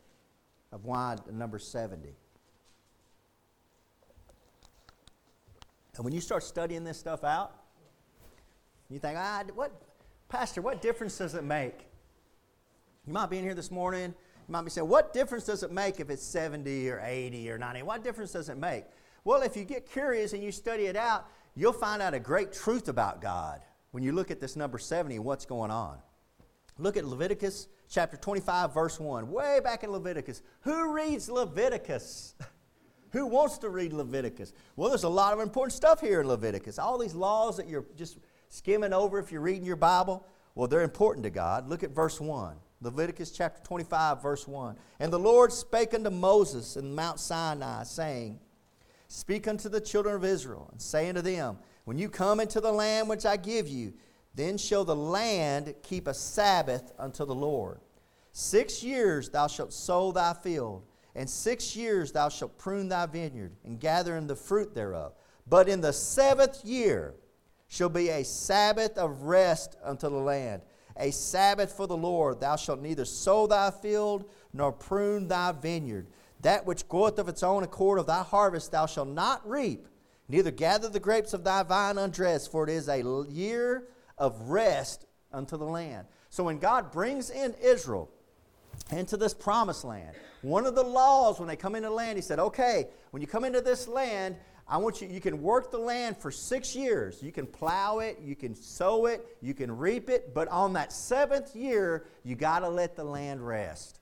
of 0.73 0.85
why 0.85 1.17
number 1.31 1.59
70. 1.59 2.15
And 5.97 6.05
when 6.05 6.15
you 6.15 6.21
start 6.23 6.43
studying 6.43 6.85
this 6.85 6.99
stuff 6.99 7.23
out, 7.25 7.53
you 8.89 8.99
think, 8.99 9.19
ah, 9.19 9.43
what, 9.55 9.73
Pastor, 10.29 10.63
what 10.63 10.81
difference 10.81 11.19
does 11.19 11.35
it 11.35 11.45
make? 11.45 11.87
You 13.07 13.13
might 13.13 13.29
be 13.29 13.37
in 13.37 13.45
here 13.45 13.55
this 13.55 13.71
morning 13.71 14.15
might 14.53 14.65
be 14.65 14.71
saying, 14.71 14.87
what 14.87 15.13
difference 15.13 15.45
does 15.45 15.63
it 15.63 15.73
make 15.73 15.99
if 15.99 16.11
it's 16.11 16.23
70 16.23 16.89
or 16.91 17.01
80 17.05 17.51
or 17.51 17.59
90? 17.59 17.83
What 17.83 18.05
difference 18.05 18.33
does 18.33 18.49
it 18.49 18.59
make? 18.59 18.85
Well, 19.25 19.43
if 19.43 19.57
you 19.57 19.65
get 19.65 19.91
curious 19.91 20.33
and 20.33 20.43
you 20.43 20.53
study 20.53 20.85
it 20.85 20.97
out, 20.97 21.27
you'll 21.55 21.73
find 21.73 22.03
out 22.03 22.15
a 22.15 22.21
great 22.21 22.53
truth 22.53 22.89
about 22.89 23.21
God 23.21 23.63
when 23.93 24.03
you 24.03 24.13
look 24.13 24.31
at 24.31 24.41
this 24.41 24.55
number 24.55 24.79
70 24.79 25.17
and 25.17 25.25
what's 25.25 25.47
going 25.47 25.71
on. 25.71 25.99
Look 26.79 26.97
at 26.97 27.05
Leviticus 27.05 27.69
chapter 27.89 28.17
25, 28.17 28.75
verse 28.75 28.99
1. 28.99 29.31
Way 29.31 29.61
back 29.63 29.85
in 29.85 29.91
Leviticus. 29.91 30.43
Who 30.63 30.93
reads 30.93 31.29
Leviticus? 31.29 32.35
Who 33.11 33.27
wants 33.27 33.59
to 33.59 33.69
read 33.69 33.93
Leviticus? 33.93 34.53
Well, 34.77 34.89
there's 34.89 35.05
a 35.05 35.09
lot 35.09 35.35
of 35.35 35.41
important 35.41 35.75
stuff 35.75 36.01
here 36.01 36.23
in 36.23 36.29
Leviticus. 36.29 36.79
All 36.79 36.99
these 36.99 37.15
laws 37.15 37.59
that 37.59 37.69
you're 37.69 37.85
just 37.97 38.19
skimming 38.49 38.93
over 38.93 39.19
if 39.19 39.31
you're 39.31 39.43
reading 39.43 39.65
your 39.65 39.77
Bible, 39.77 40.27
well, 40.55 40.67
they're 40.67 40.83
important 40.83 41.25
to 41.25 41.31
God. 41.31 41.69
Look 41.69 41.83
at 41.83 41.91
verse 41.91 42.21
1. 42.21 42.57
Leviticus 42.83 43.31
chapter 43.31 43.63
25, 43.63 44.23
verse 44.23 44.49
1. 44.49 44.77
And 44.99 45.13
the 45.13 45.19
Lord 45.19 45.53
spake 45.53 45.95
unto 45.95 46.11
Moses 46.11 46.77
in 46.77 46.95
Mount 46.95 47.21
Sinai, 47.21 47.85
saying, 47.85 48.41
Speak 49.07 49.47
unto 49.47 49.69
the 49.69 49.81
children 49.81 50.17
of 50.17 50.25
Israel, 50.25 50.69
and 50.73 50.83
say 50.83 51.09
unto 51.09 51.23
them, 51.23 51.59
When 51.85 51.97
you 51.97 52.09
come 52.09 52.41
into 52.41 52.61
the 52.61 52.73
land 52.73 53.09
which 53.09 53.25
I 53.25 53.37
give 53.37 53.69
you, 53.69 53.93
then 54.35 54.59
shall 54.59 54.85
the 54.85 54.97
land 54.97 55.75
keep 55.83 56.09
a 56.09 56.15
Sabbath 56.15 56.93
unto 56.99 57.25
the 57.25 57.35
Lord. 57.35 57.81
Six 58.33 58.83
years 58.83 59.29
thou 59.29 59.47
shalt 59.47 59.73
sow 59.73 60.11
thy 60.11 60.33
field, 60.33 60.83
and 61.15 61.29
six 61.29 61.77
years 61.77 62.11
thou 62.11 62.31
shalt 62.31 62.59
prune 62.59 62.89
thy 62.89 63.07
vineyard, 63.07 63.55
and 63.65 63.79
gather 63.79 64.17
in 64.17 64.27
the 64.27 64.35
fruit 64.35 64.75
thereof. 64.75 65.13
But 65.47 65.69
in 65.69 65.83
the 65.83 65.93
seventh 65.93 66.65
year 66.65 67.15
shall 67.69 67.91
be 67.91 68.09
a 68.09 68.25
Sabbath 68.25 68.97
of 68.97 69.23
rest 69.23 69.77
unto 69.85 70.09
the 70.09 70.17
land 70.17 70.63
a 70.97 71.11
Sabbath 71.11 71.73
for 71.73 71.87
the 71.87 71.97
Lord. 71.97 72.41
Thou 72.41 72.57
shalt 72.57 72.81
neither 72.81 73.05
sow 73.05 73.47
thy 73.47 73.71
field 73.71 74.29
nor 74.53 74.73
prune 74.73 75.29
thy 75.29 75.53
vineyard. 75.53 76.07
That 76.41 76.67
which 76.67 76.89
groweth 76.89 77.19
of 77.19 77.29
its 77.29 77.43
own 77.43 77.63
accord 77.63 77.99
of 77.99 78.07
thy 78.07 78.23
harvest 78.23 78.73
thou 78.73 78.87
shalt 78.87 79.09
not 79.09 79.49
reap, 79.49 79.87
neither 80.29 80.51
gather 80.51 80.89
the 80.89 81.01
grapes 81.01 81.33
of 81.35 81.45
thy 81.45 81.63
vine 81.63 81.99
undressed, 81.99 82.51
for 82.51 82.65
it 82.65 82.71
is 82.71 82.89
a 82.89 83.27
year 83.29 83.89
of 84.19 84.51
rest 84.51 85.07
unto 85.33 85.57
the 85.57 85.65
land. 85.65 86.07
So 86.31 86.45
when 86.45 86.59
God 86.59 86.91
brings 86.91 87.31
in 87.31 87.55
Israel 87.63 88.11
into 88.91 89.17
this 89.17 89.35
promised 89.35 89.85
land, 89.85 90.17
one 90.41 90.67
of 90.67 90.75
the 90.75 90.83
laws 90.83 91.39
when 91.39 91.47
they 91.47 91.57
come 91.57 91.75
into 91.75 91.89
the 91.89 91.95
land, 91.95 92.17
he 92.17 92.23
said, 92.23 92.39
okay, 92.39 92.89
when 93.13 93.21
you 93.21 93.29
come 93.29 93.45
into 93.45 93.61
this 93.61 93.87
land, 93.87 94.37
I 94.73 94.79
want 94.79 95.03
you, 95.03 95.09
you 95.09 95.21
can 95.21 95.43
work 95.43 95.71
the 95.71 95.77
land 95.77 96.17
for 96.17 96.31
six 96.31 96.75
years. 96.75 97.23
You 97.23 97.31
can 97.31 97.47
plow 97.47 97.99
it, 97.99 98.21
you 98.25 98.35
can 98.35 98.55
sow 98.55 99.05
it, 99.05 99.37
you 99.43 99.53
can 99.53 99.77
reap 99.77 100.09
it, 100.09 100.33
but 100.33 100.49
on 100.49 100.73
that 100.73 100.95
seventh 100.95 101.55
year, 101.55 102.07
you 102.25 102.37
got 102.37 102.61
to 102.61 102.71
let 102.71 102.97
the 102.97 103.05
land 103.05 103.47
rest. 103.47 104.01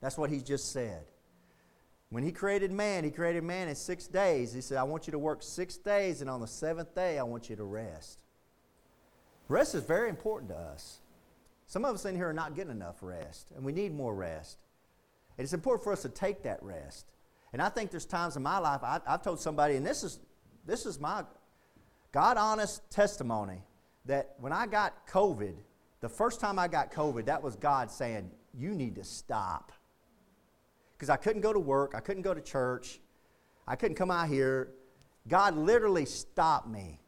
That's 0.00 0.16
what 0.16 0.30
he 0.30 0.38
just 0.40 0.72
said. 0.72 1.04
When 2.08 2.24
he 2.24 2.32
created 2.32 2.72
man, 2.72 3.04
he 3.04 3.10
created 3.10 3.44
man 3.44 3.68
in 3.68 3.74
six 3.74 4.06
days. 4.06 4.54
He 4.54 4.62
said, 4.62 4.78
I 4.78 4.84
want 4.84 5.06
you 5.06 5.10
to 5.10 5.18
work 5.18 5.42
six 5.42 5.76
days, 5.76 6.22
and 6.22 6.30
on 6.30 6.40
the 6.40 6.46
seventh 6.46 6.94
day, 6.94 7.18
I 7.18 7.22
want 7.22 7.50
you 7.50 7.56
to 7.56 7.64
rest. 7.64 8.20
Rest 9.46 9.74
is 9.74 9.82
very 9.82 10.08
important 10.08 10.52
to 10.52 10.56
us. 10.56 11.00
Some 11.66 11.84
of 11.84 11.94
us 11.94 12.06
in 12.06 12.16
here 12.16 12.30
are 12.30 12.32
not 12.32 12.56
getting 12.56 12.72
enough 12.72 13.02
rest, 13.02 13.52
and 13.54 13.62
we 13.62 13.72
need 13.72 13.92
more 13.92 14.14
rest. 14.14 14.64
And 15.36 15.44
it's 15.44 15.52
important 15.52 15.84
for 15.84 15.92
us 15.92 16.00
to 16.00 16.08
take 16.08 16.44
that 16.44 16.62
rest. 16.62 17.04
And 17.52 17.62
I 17.62 17.68
think 17.68 17.90
there's 17.90 18.06
times 18.06 18.36
in 18.36 18.42
my 18.42 18.58
life 18.58 18.82
I, 18.82 19.00
have 19.06 19.22
told 19.22 19.40
somebody, 19.40 19.76
and 19.76 19.86
this 19.86 20.02
is 20.02 20.20
this 20.66 20.84
is 20.84 21.00
my 21.00 21.24
God 22.12 22.36
honest 22.36 22.90
testimony 22.90 23.62
that 24.04 24.34
when 24.38 24.52
I 24.52 24.66
got 24.66 25.06
COVID, 25.08 25.54
the 26.00 26.08
first 26.08 26.40
time 26.40 26.58
I 26.58 26.68
got 26.68 26.92
COVID, 26.92 27.24
that 27.26 27.42
was 27.42 27.56
God 27.56 27.90
saying, 27.90 28.30
"You 28.52 28.74
need 28.74 28.94
to 28.96 29.04
stop." 29.04 29.72
Because 30.92 31.10
I 31.10 31.16
couldn't 31.16 31.42
go 31.42 31.52
to 31.52 31.60
work, 31.60 31.94
I 31.94 32.00
couldn't 32.00 32.22
go 32.22 32.34
to 32.34 32.40
church, 32.40 33.00
I 33.66 33.76
couldn't 33.76 33.96
come 33.96 34.10
out 34.10 34.28
here. 34.28 34.70
God 35.28 35.56
literally 35.56 36.06
stopped 36.06 36.68
me, 36.68 37.00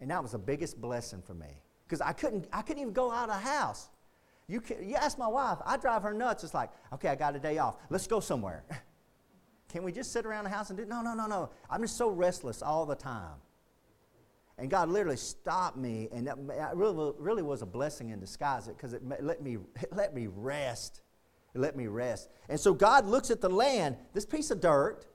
and 0.00 0.10
that 0.10 0.22
was 0.22 0.32
the 0.32 0.38
biggest 0.38 0.80
blessing 0.80 1.22
for 1.22 1.34
me 1.34 1.62
because 1.88 2.00
I 2.00 2.12
couldn't, 2.12 2.46
I 2.52 2.62
couldn't 2.62 2.82
even 2.82 2.92
go 2.92 3.10
out 3.10 3.30
of 3.30 3.36
the 3.36 3.48
house. 3.48 3.88
You, 4.46 4.60
can, 4.60 4.88
you 4.88 4.96
ask 4.96 5.18
my 5.18 5.26
wife, 5.26 5.58
I 5.64 5.76
drive 5.76 6.02
her 6.02 6.12
nuts. 6.12 6.44
It's 6.44 6.54
like, 6.54 6.70
okay, 6.92 7.08
I 7.08 7.14
got 7.14 7.34
a 7.34 7.38
day 7.38 7.58
off. 7.58 7.76
Let's 7.90 8.06
go 8.06 8.20
somewhere. 8.20 8.64
can 9.68 9.82
we 9.82 9.92
just 9.92 10.12
sit 10.12 10.24
around 10.24 10.44
the 10.44 10.50
house 10.50 10.70
and 10.70 10.78
do? 10.78 10.84
No, 10.84 11.02
no, 11.02 11.14
no, 11.14 11.26
no. 11.26 11.50
I'm 11.70 11.82
just 11.82 11.96
so 11.96 12.08
restless 12.08 12.62
all 12.62 12.86
the 12.86 12.94
time. 12.94 13.36
And 14.56 14.68
God 14.68 14.88
literally 14.88 15.16
stopped 15.16 15.76
me, 15.76 16.08
and 16.12 16.26
that 16.26 16.36
really, 16.74 17.12
really 17.18 17.42
was 17.42 17.62
a 17.62 17.66
blessing 17.66 18.10
in 18.10 18.18
disguise 18.18 18.66
because 18.66 18.92
it 18.92 19.02
let 19.06 19.40
me, 19.40 19.58
it 19.80 19.92
let 19.92 20.14
me 20.14 20.26
rest. 20.26 21.02
It 21.54 21.60
let 21.60 21.76
me 21.76 21.86
rest. 21.86 22.28
And 22.48 22.58
so 22.58 22.74
God 22.74 23.06
looks 23.06 23.30
at 23.30 23.40
the 23.40 23.48
land, 23.48 23.96
this 24.14 24.26
piece 24.26 24.50
of 24.50 24.60
dirt 24.60 25.06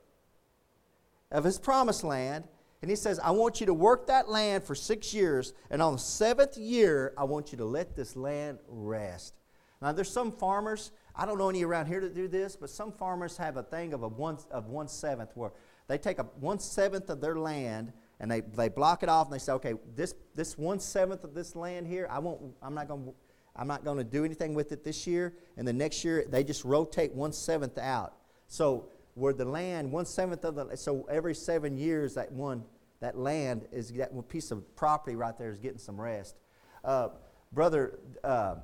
of 1.30 1.44
his 1.44 1.60
promised 1.60 2.04
land, 2.04 2.46
and 2.82 2.90
he 2.90 2.96
says, 2.96 3.20
I 3.20 3.32
want 3.32 3.60
you 3.60 3.66
to 3.66 3.74
work 3.74 4.08
that 4.08 4.30
land 4.30 4.64
for 4.64 4.76
six 4.76 5.14
years, 5.14 5.54
and 5.70 5.82
on 5.82 5.94
the 5.94 6.00
seventh 6.00 6.58
year, 6.58 7.14
I 7.18 7.24
want 7.24 7.52
you 7.52 7.58
to 7.58 7.66
let 7.66 7.96
this 7.96 8.16
land 8.16 8.60
rest. 8.68 9.34
Now, 9.82 9.92
there's 9.92 10.12
some 10.12 10.32
farmers, 10.32 10.92
I 11.15 11.25
don't 11.25 11.38
know 11.38 11.50
any 11.50 11.63
around 11.63 11.88
here 11.88 12.01
that 12.01 12.15
do 12.15 12.27
this, 12.27 12.55
but 12.55 12.70
some 12.70 12.91
farmers 12.91 13.38
have 13.38 13.58
a 13.58 13.63
thing 13.63 13.93
of 13.93 14.03
a 14.03 14.08
one, 14.08 14.38
of 14.51 14.67
one 14.67 14.88
seventh 14.88 15.32
where 15.36 15.51
they 15.88 15.98
take 15.98 16.20
a 16.20 16.24
one 16.39 16.60
seventh 16.60 17.10
of 17.10 17.22
their 17.22 17.36
land 17.36 17.93
and 18.20 18.32
they, 18.32 18.41
they 18.41 18.70
block 18.70 19.03
it 19.03 19.10
off 19.10 19.27
and 19.27 19.34
they 19.34 19.39
say, 19.39 19.51
okay, 19.53 19.74
this, 19.96 20.15
this 20.36 20.58
one 20.58 20.79
seventh 20.79 21.24
of 21.24 21.34
this 21.34 21.55
land 21.55 21.88
here, 21.88 22.08
I 22.10 22.20
won't, 22.20 22.41
I'm 22.62 22.74
not 22.74 22.88
going 22.88 23.13
I'm 23.55 23.67
not 23.67 23.84
going 23.84 23.98
to 23.98 24.03
do 24.03 24.25
anything 24.25 24.55
with 24.55 24.72
it 24.72 24.84
this 24.84 25.05
year, 25.05 25.36
and 25.58 25.67
the 25.67 25.74
next 25.74 26.03
year 26.03 26.25
they 26.27 26.43
just 26.43 26.65
rotate 26.65 27.13
one 27.13 27.32
seventh 27.32 27.77
out. 27.77 28.15
So 28.48 28.89
where 29.13 29.34
the 29.34 29.46
land, 29.46 29.91
one 29.91 30.05
seventh 30.05 30.43
of 30.43 30.55
the, 30.55 30.75
so 30.75 31.08
every 31.10 31.36
seven 31.36 31.77
years 31.77 32.15
that 32.15 32.32
one 32.32 32.63
that 33.00 33.17
land 33.17 33.67
is 33.72 33.91
that 33.91 34.29
piece 34.29 34.50
of 34.50 34.75
property 34.75 35.15
right 35.15 35.38
there 35.38 35.51
is 35.51 35.60
getting 35.60 35.77
some 35.77 36.00
rest. 36.00 36.38
Uh, 36.84 37.10
brother 37.51 38.00
uh, 38.24 38.55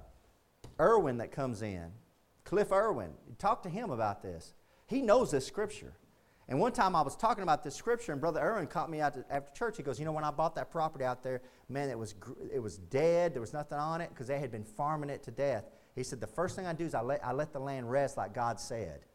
Irwin 0.79 1.17
that 1.17 1.31
comes 1.31 1.61
in, 1.61 1.91
Cliff 2.49 2.71
Irwin, 2.71 3.11
talk 3.37 3.61
to 3.61 3.69
him 3.69 3.91
about 3.91 4.23
this. 4.23 4.55
He 4.87 5.03
knows 5.03 5.29
this 5.29 5.45
scripture. 5.45 5.93
And 6.47 6.59
one 6.59 6.71
time 6.71 6.95
I 6.95 7.03
was 7.03 7.15
talking 7.15 7.43
about 7.43 7.63
this 7.63 7.75
scripture, 7.75 8.11
and 8.11 8.19
Brother 8.19 8.39
Irwin 8.41 8.65
caught 8.65 8.89
me 8.89 9.01
out 9.01 9.13
to, 9.13 9.25
after 9.29 9.53
church. 9.53 9.77
He 9.77 9.83
goes, 9.83 9.99
"You 9.99 10.05
know, 10.05 10.11
when 10.11 10.23
I 10.23 10.31
bought 10.31 10.55
that 10.55 10.71
property 10.71 11.05
out 11.05 11.21
there, 11.21 11.43
man, 11.69 11.91
it 11.91 11.99
was 11.99 12.15
it 12.51 12.57
was 12.57 12.79
dead. 12.79 13.35
There 13.35 13.39
was 13.39 13.53
nothing 13.53 13.77
on 13.77 14.01
it 14.01 14.09
because 14.09 14.25
they 14.25 14.39
had 14.39 14.49
been 14.49 14.63
farming 14.63 15.11
it 15.11 15.21
to 15.25 15.31
death." 15.31 15.65
He 15.93 16.01
said, 16.01 16.19
"The 16.19 16.25
first 16.25 16.55
thing 16.55 16.65
I 16.65 16.73
do 16.73 16.85
is 16.85 16.95
I 16.95 17.01
let 17.01 17.23
I 17.23 17.33
let 17.33 17.53
the 17.53 17.59
land 17.59 17.91
rest 17.91 18.17
like 18.17 18.33
God 18.33 18.59
said." 18.59 19.05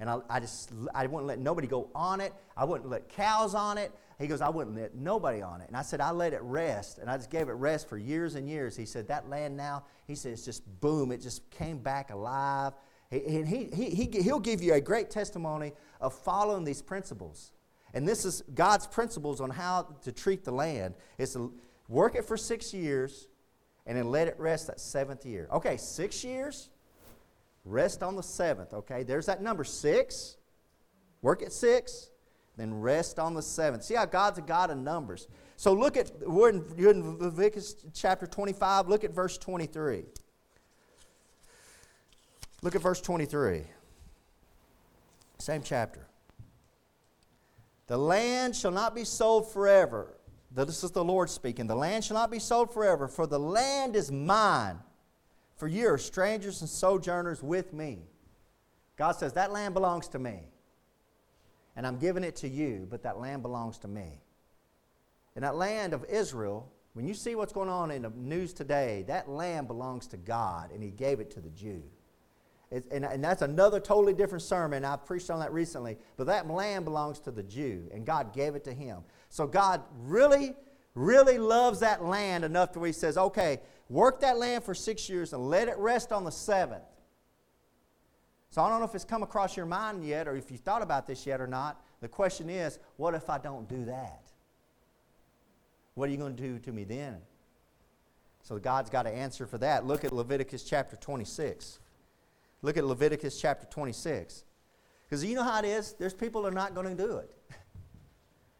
And 0.00 0.08
I, 0.08 0.20
I 0.30 0.40
just 0.40 0.72
I 0.94 1.06
wouldn't 1.06 1.26
let 1.26 1.40
nobody 1.40 1.66
go 1.66 1.90
on 1.94 2.22
it. 2.22 2.32
I 2.56 2.64
wouldn't 2.64 2.88
let 2.88 3.10
cows 3.10 3.54
on 3.54 3.76
it. 3.76 3.92
He 4.18 4.26
goes, 4.26 4.40
I 4.40 4.48
wouldn't 4.48 4.76
let 4.76 4.94
nobody 4.94 5.42
on 5.42 5.60
it. 5.60 5.68
And 5.68 5.76
I 5.76 5.82
said, 5.82 6.00
I 6.00 6.10
let 6.10 6.32
it 6.32 6.42
rest. 6.42 6.98
And 6.98 7.10
I 7.10 7.16
just 7.16 7.30
gave 7.30 7.48
it 7.48 7.52
rest 7.52 7.88
for 7.88 7.98
years 7.98 8.34
and 8.34 8.48
years. 8.48 8.76
He 8.76 8.86
said, 8.86 9.08
that 9.08 9.28
land 9.28 9.56
now, 9.56 9.84
he 10.06 10.14
said, 10.14 10.32
it's 10.32 10.44
just 10.44 10.62
boom, 10.80 11.12
it 11.12 11.20
just 11.20 11.50
came 11.50 11.78
back 11.78 12.10
alive. 12.10 12.72
And 13.10 13.46
he, 13.46 13.68
he, 13.74 13.90
he, 13.90 14.22
he'll 14.22 14.40
give 14.40 14.62
you 14.62 14.74
a 14.74 14.80
great 14.80 15.10
testimony 15.10 15.72
of 16.00 16.14
following 16.14 16.64
these 16.64 16.80
principles. 16.80 17.52
And 17.94 18.08
this 18.08 18.24
is 18.24 18.42
God's 18.54 18.86
principles 18.86 19.40
on 19.40 19.50
how 19.50 19.96
to 20.02 20.12
treat 20.12 20.44
the 20.44 20.52
land. 20.52 20.94
Is 21.18 21.34
to 21.34 21.52
work 21.88 22.14
it 22.14 22.24
for 22.24 22.36
six 22.36 22.72
years 22.72 23.28
and 23.86 23.98
then 23.98 24.10
let 24.10 24.28
it 24.28 24.36
rest 24.38 24.68
that 24.68 24.80
seventh 24.80 25.26
year. 25.26 25.48
Okay, 25.52 25.76
six 25.76 26.24
years, 26.24 26.70
rest 27.64 28.02
on 28.02 28.16
the 28.16 28.22
seventh. 28.22 28.72
Okay, 28.72 29.02
there's 29.02 29.26
that 29.26 29.42
number 29.42 29.64
six. 29.64 30.36
Work 31.20 31.42
at 31.42 31.52
six, 31.52 32.10
then 32.56 32.74
rest 32.80 33.18
on 33.18 33.34
the 33.34 33.42
seventh. 33.42 33.84
See 33.84 33.94
how 33.94 34.04
God's 34.04 34.38
a 34.38 34.42
God 34.42 34.70
of 34.70 34.78
numbers. 34.78 35.28
So 35.56 35.72
look 35.72 35.96
at, 35.96 36.10
we're 36.26 36.50
in, 36.50 36.64
in 36.76 37.18
Leviticus 37.18 37.76
chapter 37.94 38.26
25, 38.26 38.88
look 38.88 39.04
at 39.04 39.12
verse 39.12 39.38
23. 39.38 40.04
Look 42.62 42.76
at 42.76 42.82
verse 42.82 43.00
23. 43.00 43.64
Same 45.38 45.62
chapter. 45.62 46.06
The 47.88 47.96
land 47.96 48.54
shall 48.54 48.70
not 48.70 48.94
be 48.94 49.04
sold 49.04 49.50
forever. 49.50 50.14
This 50.54 50.84
is 50.84 50.90
the 50.90 51.02
Lord 51.02 51.30
speaking. 51.30 51.66
The 51.66 51.74
land 51.74 52.04
shall 52.04 52.16
not 52.16 52.30
be 52.30 52.38
sold 52.38 52.72
forever, 52.72 53.08
for 53.08 53.26
the 53.26 53.40
land 53.40 53.96
is 53.96 54.12
mine. 54.12 54.78
For 55.56 55.66
you 55.66 55.88
are 55.88 55.98
strangers 55.98 56.60
and 56.60 56.68
sojourners 56.68 57.42
with 57.42 57.72
me. 57.72 58.00
God 58.96 59.12
says, 59.12 59.32
That 59.32 59.52
land 59.52 59.74
belongs 59.74 60.08
to 60.08 60.18
me 60.18 60.51
and 61.76 61.86
I'm 61.86 61.98
giving 61.98 62.24
it 62.24 62.36
to 62.36 62.48
you, 62.48 62.86
but 62.90 63.02
that 63.02 63.18
land 63.18 63.42
belongs 63.42 63.78
to 63.78 63.88
me. 63.88 64.20
And 65.34 65.44
that 65.44 65.56
land 65.56 65.94
of 65.94 66.04
Israel, 66.04 66.70
when 66.92 67.06
you 67.06 67.14
see 67.14 67.34
what's 67.34 67.52
going 67.52 67.70
on 67.70 67.90
in 67.90 68.02
the 68.02 68.10
news 68.10 68.52
today, 68.52 69.04
that 69.08 69.28
land 69.28 69.66
belongs 69.66 70.06
to 70.08 70.16
God, 70.16 70.70
and 70.72 70.82
He 70.82 70.90
gave 70.90 71.20
it 71.20 71.30
to 71.32 71.40
the 71.40 71.48
Jew. 71.50 71.82
And, 72.90 73.04
and 73.04 73.22
that's 73.22 73.42
another 73.42 73.80
totally 73.80 74.14
different 74.14 74.42
sermon. 74.42 74.84
I 74.84 74.96
preached 74.96 75.28
on 75.28 75.40
that 75.40 75.52
recently. 75.52 75.98
But 76.16 76.26
that 76.28 76.48
land 76.48 76.86
belongs 76.86 77.20
to 77.20 77.30
the 77.30 77.42
Jew, 77.42 77.88
and 77.92 78.06
God 78.06 78.32
gave 78.32 78.54
it 78.54 78.64
to 78.64 78.72
him. 78.72 79.02
So 79.28 79.46
God 79.46 79.82
really, 80.04 80.54
really 80.94 81.36
loves 81.36 81.80
that 81.80 82.02
land 82.02 82.44
enough 82.44 82.72
to 82.72 82.78
where 82.78 82.86
He 82.86 82.94
says, 82.94 83.18
okay, 83.18 83.60
work 83.90 84.20
that 84.20 84.38
land 84.38 84.64
for 84.64 84.74
six 84.74 85.08
years 85.08 85.34
and 85.34 85.50
let 85.50 85.68
it 85.68 85.76
rest 85.76 86.12
on 86.12 86.24
the 86.24 86.32
seventh. 86.32 86.84
So 88.52 88.62
I 88.62 88.68
don't 88.68 88.80
know 88.80 88.84
if 88.84 88.94
it's 88.94 89.02
come 89.02 89.22
across 89.22 89.56
your 89.56 89.64
mind 89.64 90.04
yet 90.04 90.28
or 90.28 90.36
if 90.36 90.50
you've 90.50 90.60
thought 90.60 90.82
about 90.82 91.06
this 91.06 91.26
yet 91.26 91.40
or 91.40 91.46
not. 91.46 91.82
The 92.02 92.08
question 92.08 92.50
is, 92.50 92.78
what 92.98 93.14
if 93.14 93.30
I 93.30 93.38
don't 93.38 93.66
do 93.66 93.86
that? 93.86 94.24
What 95.94 96.10
are 96.10 96.12
you 96.12 96.18
going 96.18 96.36
to 96.36 96.42
do 96.42 96.58
to 96.58 96.70
me 96.70 96.84
then? 96.84 97.16
So 98.42 98.58
God's 98.58 98.90
got 98.90 99.06
an 99.06 99.14
answer 99.14 99.46
for 99.46 99.56
that. 99.56 99.86
Look 99.86 100.04
at 100.04 100.12
Leviticus 100.12 100.64
chapter 100.64 100.96
26. 100.96 101.78
Look 102.60 102.76
at 102.76 102.84
Leviticus 102.84 103.40
chapter 103.40 103.64
26. 103.70 104.44
Because 105.08 105.24
you 105.24 105.34
know 105.34 105.44
how 105.44 105.60
it 105.60 105.64
is? 105.64 105.94
There's 105.98 106.12
people 106.12 106.42
that 106.42 106.48
are 106.48 106.54
not 106.54 106.74
going 106.74 106.94
to 106.94 107.02
do 107.02 107.16
it. 107.16 107.30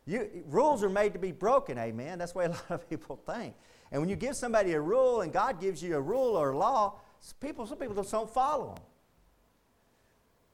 You, 0.05 0.29
rules 0.47 0.83
are 0.83 0.89
made 0.89 1.13
to 1.13 1.21
be 1.21 1.31
broken, 1.31 1.79
amen. 1.79 2.19
That's 2.19 2.33
the 2.33 2.39
way 2.39 2.45
a 2.47 2.49
lot 2.49 2.71
of 2.71 2.91
people 2.91 3.21
think. 3.25 3.55
And 3.93 4.03
when 4.03 4.09
you 4.09 4.17
give 4.17 4.35
somebody 4.35 4.73
a 4.73 4.81
rule 4.81 5.21
and 5.21 5.33
God 5.33 5.61
gives 5.61 5.81
you 5.81 5.95
a 5.95 6.01
rule 6.01 6.35
or 6.35 6.51
a 6.51 6.59
law, 6.59 6.99
people, 7.39 7.69
some 7.69 7.79
people 7.79 7.95
just 7.95 8.11
don't 8.11 8.29
follow 8.29 8.75
them. 8.75 8.83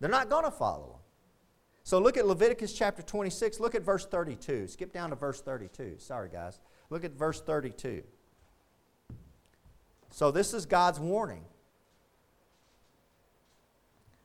They're 0.00 0.10
not 0.10 0.28
going 0.28 0.44
to 0.44 0.50
follow 0.50 0.86
them. 0.86 1.00
So 1.82 1.98
look 1.98 2.16
at 2.16 2.26
Leviticus 2.26 2.72
chapter 2.72 3.02
26. 3.02 3.60
Look 3.60 3.74
at 3.74 3.82
verse 3.82 4.06
32. 4.06 4.68
Skip 4.68 4.92
down 4.92 5.10
to 5.10 5.16
verse 5.16 5.40
32. 5.40 5.96
Sorry, 5.98 6.28
guys. 6.28 6.60
Look 6.90 7.04
at 7.04 7.12
verse 7.12 7.40
32. 7.40 8.02
So 10.10 10.30
this 10.30 10.54
is 10.54 10.66
God's 10.66 11.00
warning. 11.00 11.44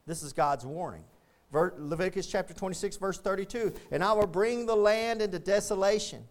This 0.05 0.23
is 0.23 0.33
God's 0.33 0.65
warning. 0.65 1.03
Leviticus 1.51 2.27
chapter 2.27 2.53
26, 2.53 2.97
verse 2.97 3.19
32. 3.19 3.73
And 3.91 4.03
I 4.03 4.13
will 4.13 4.27
bring 4.27 4.65
the 4.65 4.75
land 4.75 5.21
into 5.21 5.39
desolation, 5.39 6.23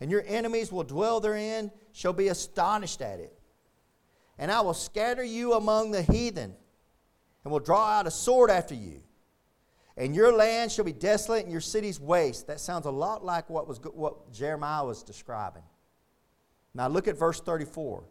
and 0.00 0.10
your 0.10 0.22
enemies 0.26 0.70
will 0.70 0.84
dwell 0.84 1.20
therein, 1.20 1.70
shall 1.92 2.12
be 2.12 2.28
astonished 2.28 3.02
at 3.02 3.20
it. 3.20 3.36
And 4.38 4.50
I 4.50 4.60
will 4.60 4.74
scatter 4.74 5.24
you 5.24 5.54
among 5.54 5.90
the 5.90 6.02
heathen 6.02 6.54
and 7.44 7.52
will 7.52 7.60
draw 7.60 7.86
out 7.86 8.06
a 8.06 8.10
sword 8.10 8.50
after 8.50 8.74
you. 8.74 9.00
And 9.96 10.14
your 10.14 10.32
land 10.32 10.72
shall 10.72 10.84
be 10.84 10.92
desolate 10.92 11.44
and 11.44 11.52
your 11.52 11.60
cities 11.60 12.00
waste. 12.00 12.48
That 12.48 12.58
sounds 12.58 12.86
a 12.86 12.90
lot 12.90 13.24
like 13.24 13.48
what, 13.48 13.68
was, 13.68 13.78
what 13.78 14.32
Jeremiah 14.32 14.84
was 14.84 15.02
describing. 15.02 15.62
Now 16.74 16.88
look 16.88 17.06
at 17.06 17.16
verse 17.16 17.40
34. 17.40 18.02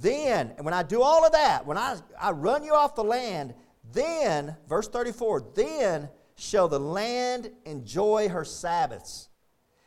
Then, 0.00 0.52
and 0.56 0.64
when 0.64 0.74
I 0.74 0.82
do 0.82 1.02
all 1.02 1.24
of 1.24 1.32
that, 1.32 1.66
when 1.66 1.78
I, 1.78 1.98
I 2.20 2.32
run 2.32 2.64
you 2.64 2.74
off 2.74 2.96
the 2.96 3.04
land, 3.04 3.54
then, 3.92 4.56
verse 4.68 4.88
34, 4.88 5.52
then 5.54 6.08
shall 6.36 6.68
the 6.68 6.80
land 6.80 7.50
enjoy 7.64 8.28
her 8.28 8.44
Sabbaths. 8.44 9.28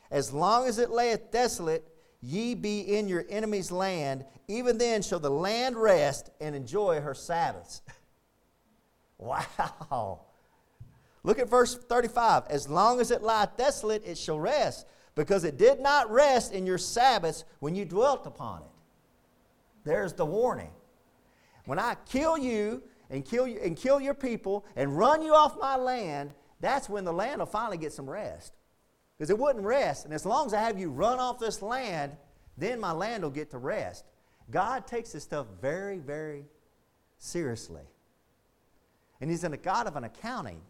As 0.10 0.32
long 0.32 0.68
as 0.68 0.78
it 0.78 0.90
layeth 0.90 1.32
desolate, 1.32 1.86
ye 2.22 2.56
be 2.56 2.80
in 2.80 3.10
your 3.10 3.26
enemy's 3.30 3.72
land, 3.72 4.24
even 4.48 4.78
then 4.78 5.02
shall 5.02 5.20
the 5.20 5.30
land 5.30 5.76
rest 5.76 6.30
and 6.40 6.56
enjoy 6.56 7.02
her 7.02 7.14
Sabbaths. 7.14 7.82
Wow. 9.18 10.22
Look 11.24 11.40
at 11.40 11.50
verse 11.50 11.76
35. 11.76 12.44
As 12.50 12.70
long 12.70 13.02
as 13.02 13.12
it 13.12 13.22
lieth 13.22 13.58
desolate, 13.58 14.06
it 14.06 14.18
shall 14.18 14.40
rest, 14.40 14.86
because 15.16 15.44
it 15.44 15.58
did 15.58 15.80
not 15.80 16.10
rest 16.12 16.54
in 16.54 16.66
your 16.66 16.78
Sabbaths 16.78 17.44
when 17.60 17.76
you 17.76 17.86
dwelt 17.86 18.26
upon 18.26 18.62
it. 18.62 18.70
There's 19.84 20.14
the 20.14 20.26
warning. 20.26 20.72
When 21.66 21.80
I 21.80 21.96
kill 22.10 22.38
you 22.38 22.84
and 23.10 23.26
kill 23.26 23.48
you 23.48 23.60
and 23.64 23.76
kill 23.76 24.00
your 24.00 24.14
people 24.14 24.66
and 24.76 24.98
run 24.98 25.22
you 25.22 25.34
off 25.34 25.60
my 25.60 25.76
land, 25.76 26.34
that's 26.60 26.88
when 26.90 27.04
the 27.04 27.14
land 27.14 27.40
will 27.40 27.46
finally 27.46 27.78
get 27.78 27.94
some 27.94 28.10
rest. 28.10 28.54
Because 29.18 29.30
it 29.30 29.38
wouldn't 29.38 29.66
rest. 29.66 30.06
And 30.06 30.14
as 30.14 30.26
long 30.26 30.46
as 30.46 30.54
I 30.54 30.62
have 30.62 30.80
you 30.80 30.90
run 30.92 31.20
off 31.20 31.40
this 31.40 31.62
land, 31.62 32.16
then 32.58 32.80
my 32.80 32.92
land 32.92 33.24
will 33.24 33.32
get 33.32 33.50
to 33.52 33.58
rest. 33.58 34.06
God 34.50 34.88
takes 34.88 35.12
this 35.12 35.24
stuff 35.24 35.48
very, 35.62 35.98
very 35.98 36.46
seriously. 37.18 37.84
And 39.22 39.30
He's 39.30 39.44
in 39.44 39.54
a 39.54 39.58
God 39.58 39.88
of 39.88 39.96
an 39.96 40.04
accounting. 40.04 40.62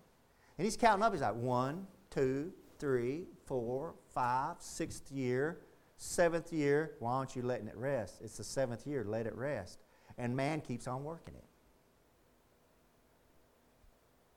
And 0.58 0.66
He's 0.66 0.77
counting 0.77 1.04
up. 1.04 1.13
He's 1.13 1.22
like, 1.22 1.36
one, 1.36 1.88
two, 2.10 2.51
three, 2.80 3.25
four, 3.46 3.96
five, 4.13 4.58
sixth 4.60 5.12
year, 5.12 5.60
seventh 5.98 6.51
year. 6.54 6.92
Why 7.00 7.13
aren't 7.13 7.36
you 7.36 7.42
letting 7.42 7.68
it 7.68 7.77
rest? 7.77 8.20
It's 8.24 8.38
the 8.38 8.44
seventh 8.44 8.86
year. 8.86 9.04
Let 9.06 9.25
it 9.25 9.36
rest. 9.36 9.80
And 10.18 10.36
man 10.36 10.62
keeps 10.62 10.88
on 10.88 11.04
working 11.04 11.36
it. 11.36 11.44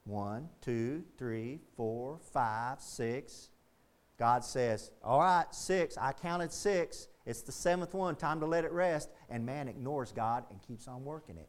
One, 0.05 0.49
two, 0.61 1.05
three, 1.19 1.61
four, 1.77 2.19
five, 2.33 2.81
six. 2.81 3.49
God 4.19 4.45
says, 4.45 4.91
All 5.03 5.21
right, 5.21 5.47
six. 5.53 5.97
I 5.97 6.13
counted 6.13 6.53
six. 6.53 7.09
It's 7.27 7.43
the 7.43 7.53
seventh 7.53 7.95
one. 7.95 8.17
Time 8.17 8.41
to 8.41 8.47
let 8.47 8.65
it 8.65 8.73
rest. 8.73 9.09
And 9.29 9.47
man 9.47 9.69
ignores 9.69 10.13
God 10.13 10.45
and 10.51 10.61
keeps 10.63 10.89
on 10.89 11.05
working 11.05 11.37
it. 11.37 11.49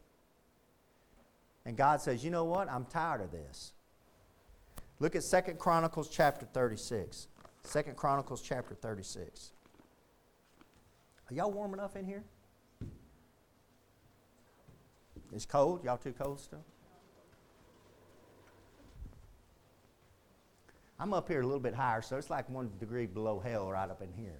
And 1.64 1.76
God 1.76 2.00
says, 2.00 2.24
You 2.24 2.30
know 2.30 2.44
what? 2.44 2.70
I'm 2.70 2.84
tired 2.84 3.20
of 3.20 3.30
this. 3.30 3.72
Look 4.98 5.16
at 5.16 5.22
Second 5.22 5.58
Chronicles 5.58 6.08
chapter 6.08 6.46
36. 6.46 7.28
Second 7.62 7.96
Chronicles 7.96 8.42
chapter 8.42 8.74
36. 8.74 9.52
Are 11.30 11.34
y'all 11.34 11.50
warm 11.50 11.74
enough 11.74 11.96
in 11.96 12.04
here? 12.04 12.24
It's 15.32 15.46
cold. 15.46 15.84
Y'all 15.84 15.96
too 15.96 16.12
cold 16.12 16.40
still? 16.40 16.64
I'm 20.98 21.12
up 21.12 21.26
here 21.26 21.40
a 21.40 21.44
little 21.44 21.58
bit 21.58 21.74
higher, 21.74 22.02
so 22.02 22.16
it's 22.16 22.30
like 22.30 22.48
one 22.48 22.70
degree 22.78 23.06
below 23.06 23.40
hell 23.40 23.70
right 23.70 23.90
up 23.90 24.02
in 24.02 24.12
here. 24.12 24.38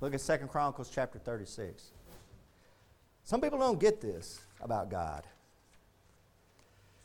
Look 0.00 0.14
at 0.14 0.20
Second 0.20 0.48
Chronicles 0.48 0.88
chapter 0.88 1.18
36. 1.18 1.90
Some 3.28 3.42
people 3.42 3.58
don't 3.58 3.78
get 3.78 4.00
this 4.00 4.40
about 4.58 4.88
God. 4.88 5.26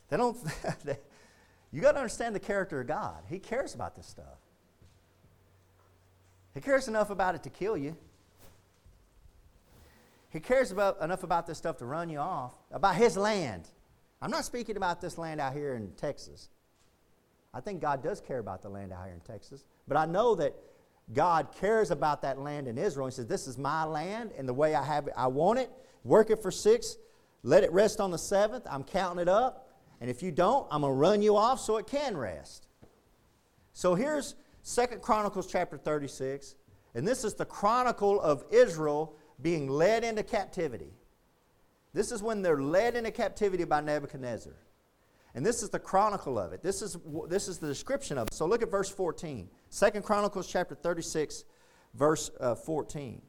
They 0.08 0.16
don't. 0.16 0.38
you 1.74 1.82
got 1.82 1.92
to 1.92 1.98
understand 1.98 2.34
the 2.34 2.40
character 2.40 2.80
of 2.80 2.88
God. 2.88 3.24
He 3.30 3.40
cares 3.40 3.76
about 3.76 3.94
this 3.98 4.08
stuff. 4.08 4.40
He 6.54 6.62
cares 6.62 6.88
enough 6.88 7.10
about 7.10 7.36
it 7.36 7.44
to 7.44 7.50
kill 7.50 7.76
you. 7.76 7.98
He 10.30 10.40
cares 10.40 10.72
about, 10.72 11.02
enough 11.02 11.24
about 11.24 11.46
this 11.46 11.58
stuff 11.58 11.76
to 11.80 11.86
run 11.86 12.10
you 12.10 12.20
off, 12.20 12.54
about 12.72 12.96
His 12.96 13.18
land. 13.18 13.68
I'm 14.22 14.32
not 14.32 14.46
speaking 14.46 14.78
about 14.78 15.02
this 15.02 15.18
land 15.18 15.42
out 15.42 15.52
here 15.52 15.76
in 15.76 15.92
Texas. 15.98 16.48
I 17.54 17.60
think 17.60 17.82
God 17.82 18.02
does 18.02 18.22
care 18.22 18.40
about 18.40 18.62
the 18.62 18.70
land 18.70 18.94
out 18.94 19.04
here 19.04 19.14
in 19.14 19.20
Texas. 19.20 19.66
But 19.90 19.98
I 19.98 20.06
know 20.06 20.36
that 20.36 20.56
God 21.14 21.50
cares 21.60 21.92
about 21.92 22.22
that 22.22 22.40
land 22.40 22.70
in 22.70 22.78
Israel. 22.78 23.08
He 23.08 23.12
says, 23.12 23.28
This 23.28 23.46
is 23.46 23.58
my 23.58 23.84
land, 23.84 24.32
and 24.38 24.48
the 24.48 24.54
way 24.54 24.74
I 24.74 24.86
have 24.86 25.08
it, 25.08 25.14
I 25.18 25.28
want 25.28 25.60
it. 25.60 25.70
Work 26.04 26.30
it 26.30 26.42
for 26.42 26.52
six. 26.52 26.98
Let 27.44 27.64
it 27.64 27.72
rest 27.72 28.00
on 28.00 28.12
the 28.12 28.18
seventh. 28.18 28.66
I'm 28.70 28.84
counting 28.84 29.22
it 29.22 29.30
up. 29.30 29.70
And 30.02 30.10
if 30.10 30.22
you 30.22 30.32
don't, 30.32 30.68
I'm 30.72 30.82
going 30.82 30.92
to 30.92 30.98
run 30.98 31.22
you 31.22 31.38
off 31.38 31.60
so 31.60 31.78
it 31.78 31.88
can 31.88 32.18
rest. 32.18 32.68
So 33.74 33.96
here's 33.96 34.36
Second 34.62 35.02
Chronicles 35.02 35.48
chapter 35.48 35.78
36. 35.78 36.56
And 36.96 37.08
this 37.08 37.24
is 37.24 37.34
the 37.34 37.46
chronicle 37.46 38.20
of 38.22 38.44
Israel 38.52 39.16
being 39.42 39.68
led 39.68 40.04
into 40.04 40.24
captivity. 40.24 40.94
This 41.94 42.12
is 42.12 42.22
when 42.22 42.42
they're 42.42 42.62
led 42.62 42.96
into 42.96 43.12
captivity 43.12 43.64
by 43.64 43.82
Nebuchadnezzar. 43.82 44.54
And 45.36 45.46
this 45.46 45.64
is 45.64 45.70
the 45.70 45.80
chronicle 45.80 46.38
of 46.38 46.54
it. 46.54 46.62
This 46.62 46.82
is, 46.82 46.98
this 47.28 47.48
is 47.48 47.58
the 47.58 47.68
description 47.68 48.18
of 48.18 48.28
it. 48.28 48.34
So 48.34 48.46
look 48.46 48.62
at 48.62 48.70
verse 48.70 48.90
14. 48.90 49.50
Second 49.70 50.04
Chronicles 50.04 50.48
chapter 50.48 50.76
36, 50.76 51.46
verse 51.96 52.30
uh, 52.40 52.56
14. 52.56 53.22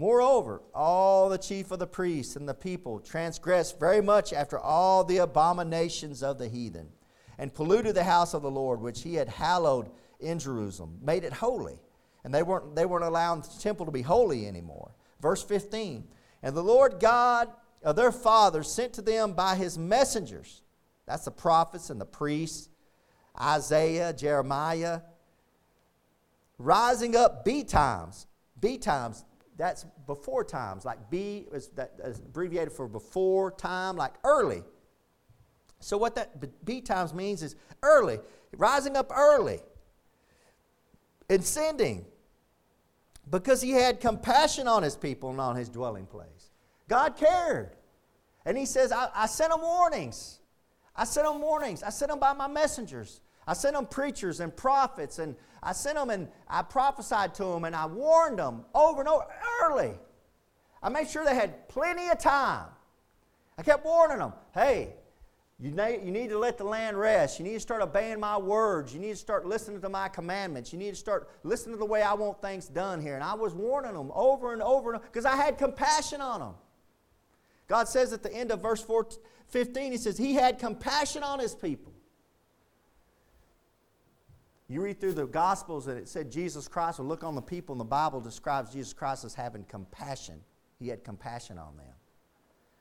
Moreover, 0.00 0.62
all 0.74 1.28
the 1.28 1.36
chief 1.36 1.70
of 1.70 1.78
the 1.78 1.86
priests 1.86 2.34
and 2.34 2.48
the 2.48 2.54
people 2.54 3.00
transgressed 3.00 3.78
very 3.78 4.00
much 4.00 4.32
after 4.32 4.58
all 4.58 5.04
the 5.04 5.18
abominations 5.18 6.22
of 6.22 6.38
the 6.38 6.48
heathen, 6.48 6.88
and 7.36 7.52
polluted 7.52 7.94
the 7.94 8.04
house 8.04 8.32
of 8.32 8.40
the 8.40 8.50
Lord, 8.50 8.80
which 8.80 9.02
he 9.02 9.16
had 9.16 9.28
hallowed 9.28 9.90
in 10.18 10.38
Jerusalem, 10.38 10.96
made 11.02 11.22
it 11.22 11.34
holy. 11.34 11.82
And 12.24 12.32
they 12.32 12.42
weren't, 12.42 12.74
they 12.74 12.86
weren't 12.86 13.04
allowing 13.04 13.42
the 13.42 13.48
temple 13.60 13.84
to 13.84 13.92
be 13.92 14.00
holy 14.00 14.46
anymore. 14.46 14.92
Verse 15.20 15.42
15 15.42 16.08
And 16.42 16.56
the 16.56 16.64
Lord 16.64 16.98
God 16.98 17.50
of 17.82 17.94
their 17.94 18.10
fathers 18.10 18.72
sent 18.72 18.94
to 18.94 19.02
them 19.02 19.34
by 19.34 19.54
his 19.54 19.76
messengers, 19.76 20.62
that's 21.04 21.26
the 21.26 21.30
prophets 21.30 21.90
and 21.90 22.00
the 22.00 22.06
priests, 22.06 22.70
Isaiah, 23.38 24.14
Jeremiah, 24.14 25.02
rising 26.56 27.16
up 27.16 27.44
betimes. 27.44 28.26
B 28.60 28.76
times, 28.76 29.24
that's 29.60 29.84
before 30.06 30.42
times. 30.42 30.86
Like 30.86 31.10
B 31.10 31.46
is, 31.52 31.68
that 31.76 31.92
is 32.02 32.18
abbreviated 32.18 32.72
for 32.72 32.88
before 32.88 33.50
time, 33.50 33.94
like 33.94 34.14
early. 34.24 34.62
So 35.80 35.98
what 35.98 36.14
that 36.14 36.64
B 36.64 36.80
times 36.80 37.12
means 37.12 37.42
is 37.42 37.56
early, 37.82 38.20
rising 38.56 38.96
up 38.96 39.12
early, 39.14 39.60
and 41.28 41.44
sending 41.44 42.06
because 43.28 43.60
he 43.60 43.72
had 43.72 44.00
compassion 44.00 44.66
on 44.66 44.82
his 44.82 44.96
people 44.96 45.28
and 45.28 45.40
on 45.40 45.56
his 45.56 45.68
dwelling 45.68 46.06
place. 46.06 46.50
God 46.88 47.18
cared. 47.18 47.76
And 48.46 48.56
he 48.56 48.64
says, 48.64 48.92
I, 48.92 49.08
I 49.14 49.26
sent 49.26 49.50
them 49.50 49.60
warnings. 49.60 50.40
I 50.96 51.04
sent 51.04 51.26
them 51.26 51.40
warnings. 51.42 51.82
I 51.82 51.90
sent 51.90 52.10
them 52.10 52.18
by 52.18 52.32
my 52.32 52.48
messengers. 52.48 53.20
I 53.50 53.52
sent 53.54 53.74
them 53.74 53.86
preachers 53.86 54.38
and 54.38 54.56
prophets, 54.56 55.18
and 55.18 55.34
I 55.60 55.72
sent 55.72 55.96
them 55.96 56.08
and 56.08 56.28
I 56.46 56.62
prophesied 56.62 57.34
to 57.34 57.44
them 57.46 57.64
and 57.64 57.74
I 57.74 57.84
warned 57.84 58.38
them 58.38 58.64
over 58.76 59.00
and 59.00 59.08
over 59.08 59.24
early. 59.64 59.90
I 60.80 60.88
made 60.88 61.10
sure 61.10 61.24
they 61.24 61.34
had 61.34 61.68
plenty 61.68 62.08
of 62.10 62.20
time. 62.20 62.68
I 63.58 63.64
kept 63.64 63.84
warning 63.84 64.18
them 64.18 64.34
hey, 64.54 64.94
you 65.58 65.72
need, 65.72 66.28
to 66.28 66.38
let 66.38 66.58
the 66.58 66.64
land 66.64 66.96
rest. 66.96 67.40
You 67.40 67.44
need 67.44 67.54
to 67.54 67.60
start 67.60 67.82
obeying 67.82 68.20
my 68.20 68.38
words. 68.38 68.94
You 68.94 69.00
need 69.00 69.10
to 69.10 69.16
start 69.16 69.44
listening 69.44 69.80
to 69.80 69.88
my 69.88 70.08
commandments. 70.08 70.72
You 70.72 70.78
need 70.78 70.90
to 70.90 70.96
start 70.96 71.28
listening 71.42 71.74
to 71.74 71.78
the 71.80 71.86
way 71.86 72.02
I 72.02 72.14
want 72.14 72.40
things 72.40 72.68
done 72.68 73.02
here. 73.02 73.16
And 73.16 73.24
I 73.24 73.34
was 73.34 73.52
warning 73.52 73.94
them 73.94 74.12
over 74.14 74.52
and 74.52 74.62
over 74.62 74.92
because 74.92 75.24
I 75.24 75.34
had 75.34 75.58
compassion 75.58 76.20
on 76.20 76.38
them. 76.38 76.54
God 77.66 77.88
says 77.88 78.12
at 78.12 78.22
the 78.22 78.32
end 78.32 78.52
of 78.52 78.62
verse 78.62 78.80
14, 78.80 79.18
15, 79.48 79.90
He 79.90 79.98
says, 79.98 80.16
He 80.16 80.34
had 80.34 80.60
compassion 80.60 81.24
on 81.24 81.40
His 81.40 81.52
people. 81.52 81.89
You 84.70 84.80
read 84.80 85.00
through 85.00 85.14
the 85.14 85.26
Gospels 85.26 85.88
and 85.88 85.98
it 85.98 86.08
said 86.08 86.30
Jesus 86.30 86.68
Christ, 86.68 87.00
or 87.00 87.02
look 87.02 87.24
on 87.24 87.34
the 87.34 87.42
people, 87.42 87.72
and 87.72 87.80
the 87.80 87.84
Bible 87.84 88.20
describes 88.20 88.72
Jesus 88.72 88.92
Christ 88.92 89.24
as 89.24 89.34
having 89.34 89.64
compassion. 89.64 90.40
He 90.78 90.86
had 90.86 91.02
compassion 91.02 91.58
on 91.58 91.76
them. 91.76 91.92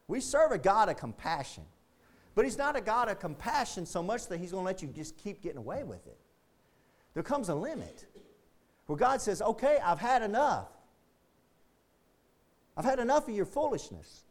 We 0.07 0.21
serve 0.21 0.51
a 0.51 0.59
God 0.59 0.89
of 0.89 0.97
compassion. 0.97 1.63
But 2.35 2.45
he's 2.45 2.59
not 2.59 2.75
a 2.75 2.81
God 2.81 3.09
of 3.09 3.19
compassion 3.19 3.87
so 3.87 4.03
much 4.03 4.27
that 4.27 4.39
he's 4.39 4.51
going 4.51 4.61
to 4.61 4.65
let 4.67 4.83
you 4.83 4.87
just 4.89 5.17
keep 5.17 5.41
getting 5.41 5.57
away 5.57 5.83
with 5.83 6.05
it. 6.05 6.19
There 7.15 7.23
comes 7.23 7.49
a 7.49 7.55
limit 7.55 8.05
where 8.85 8.95
God 8.95 9.19
says, 9.19 9.41
okay, 9.41 9.79
I've 9.83 9.99
had 9.99 10.21
enough. 10.21 10.67
I've 12.77 12.85
had 12.85 12.99
enough 12.99 13.27
of 13.27 13.33
your 13.33 13.47
foolishness. 13.47 14.25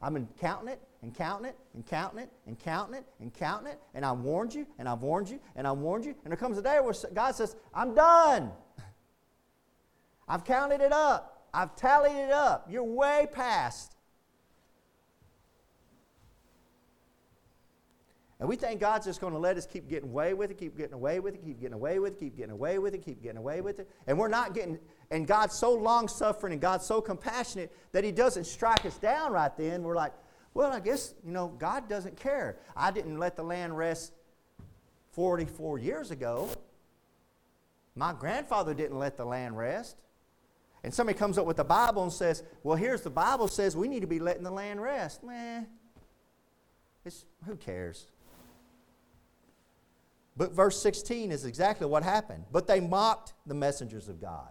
I've 0.00 0.12
been 0.12 0.28
counting 0.40 0.68
it 0.68 0.80
and 1.02 1.14
counting 1.14 1.46
it 1.46 1.56
and 1.74 1.86
counting 1.86 2.20
it 2.20 2.30
and 2.46 2.58
counting 2.58 2.96
it 2.96 3.06
and 3.20 3.32
counting 3.32 3.72
it, 3.72 3.80
and 3.94 4.04
I 4.04 4.12
warned 4.12 4.54
you 4.54 4.66
and 4.78 4.88
I've 4.88 5.00
warned 5.00 5.28
you 5.28 5.40
and 5.54 5.66
I 5.66 5.72
warned 5.72 6.04
you. 6.04 6.14
And 6.24 6.30
there 6.30 6.36
comes 6.36 6.58
a 6.58 6.62
day 6.62 6.78
where 6.80 6.94
God 7.14 7.34
says, 7.34 7.56
I'm 7.74 7.94
done. 7.94 8.50
I've 10.28 10.44
counted 10.44 10.80
it 10.80 10.92
up. 10.92 11.48
I've 11.54 11.74
tallied 11.76 12.16
it 12.16 12.32
up. 12.32 12.66
You're 12.70 12.84
way 12.84 13.26
past. 13.32 13.96
And 18.38 18.48
we 18.48 18.56
think 18.56 18.80
God's 18.80 19.06
just 19.06 19.20
going 19.20 19.32
to 19.32 19.38
let 19.38 19.56
us 19.56 19.64
keep 19.64 19.88
getting 19.88 20.10
away 20.10 20.34
with 20.34 20.50
it, 20.50 20.58
keep 20.58 20.76
getting 20.76 20.92
away 20.92 21.20
with 21.20 21.34
it, 21.34 21.42
keep 21.42 21.58
getting 21.58 21.72
away 21.72 21.98
with 21.98 22.12
it, 22.12 22.20
keep 22.20 22.36
getting 22.36 22.52
away 22.52 22.78
with 22.78 22.94
it, 22.94 23.02
keep 23.02 23.22
getting 23.22 23.38
away 23.38 23.62
with 23.62 23.78
it. 23.78 23.88
And 24.06 24.18
we're 24.18 24.28
not 24.28 24.52
getting, 24.52 24.78
and 25.10 25.26
God's 25.26 25.54
so 25.54 25.72
long 25.72 26.08
suffering 26.08 26.52
and 26.52 26.60
God's 26.60 26.84
so 26.84 27.00
compassionate 27.00 27.72
that 27.92 28.04
He 28.04 28.12
doesn't 28.12 28.44
strike 28.44 28.84
us 28.84 28.98
down 28.98 29.32
right 29.32 29.56
then. 29.56 29.82
We're 29.82 29.94
like, 29.94 30.12
well, 30.54 30.72
I 30.72 30.80
guess, 30.80 31.14
you 31.24 31.32
know, 31.32 31.48
God 31.48 31.88
doesn't 31.88 32.16
care. 32.16 32.56
I 32.74 32.90
didn't 32.90 33.18
let 33.18 33.36
the 33.36 33.42
land 33.42 33.76
rest 33.76 34.12
44 35.12 35.78
years 35.78 36.10
ago. 36.10 36.48
My 37.94 38.12
grandfather 38.12 38.74
didn't 38.74 38.98
let 38.98 39.16
the 39.16 39.24
land 39.24 39.56
rest. 39.56 39.96
And 40.82 40.92
somebody 40.92 41.18
comes 41.18 41.38
up 41.38 41.46
with 41.46 41.56
the 41.56 41.64
Bible 41.64 42.02
and 42.02 42.12
says, 42.12 42.42
well, 42.62 42.76
here's 42.76 43.02
the 43.02 43.10
Bible 43.10 43.48
says 43.48 43.76
we 43.76 43.88
need 43.88 44.00
to 44.00 44.06
be 44.06 44.18
letting 44.18 44.44
the 44.44 44.50
land 44.50 44.80
rest. 44.80 45.22
Man, 45.24 45.66
it's, 47.04 47.24
who 47.44 47.56
cares? 47.56 48.06
But 50.36 50.52
verse 50.52 50.80
16 50.80 51.32
is 51.32 51.44
exactly 51.44 51.86
what 51.86 52.02
happened. 52.02 52.44
But 52.52 52.66
they 52.66 52.80
mocked 52.80 53.32
the 53.46 53.54
messengers 53.54 54.08
of 54.08 54.20
God. 54.20 54.50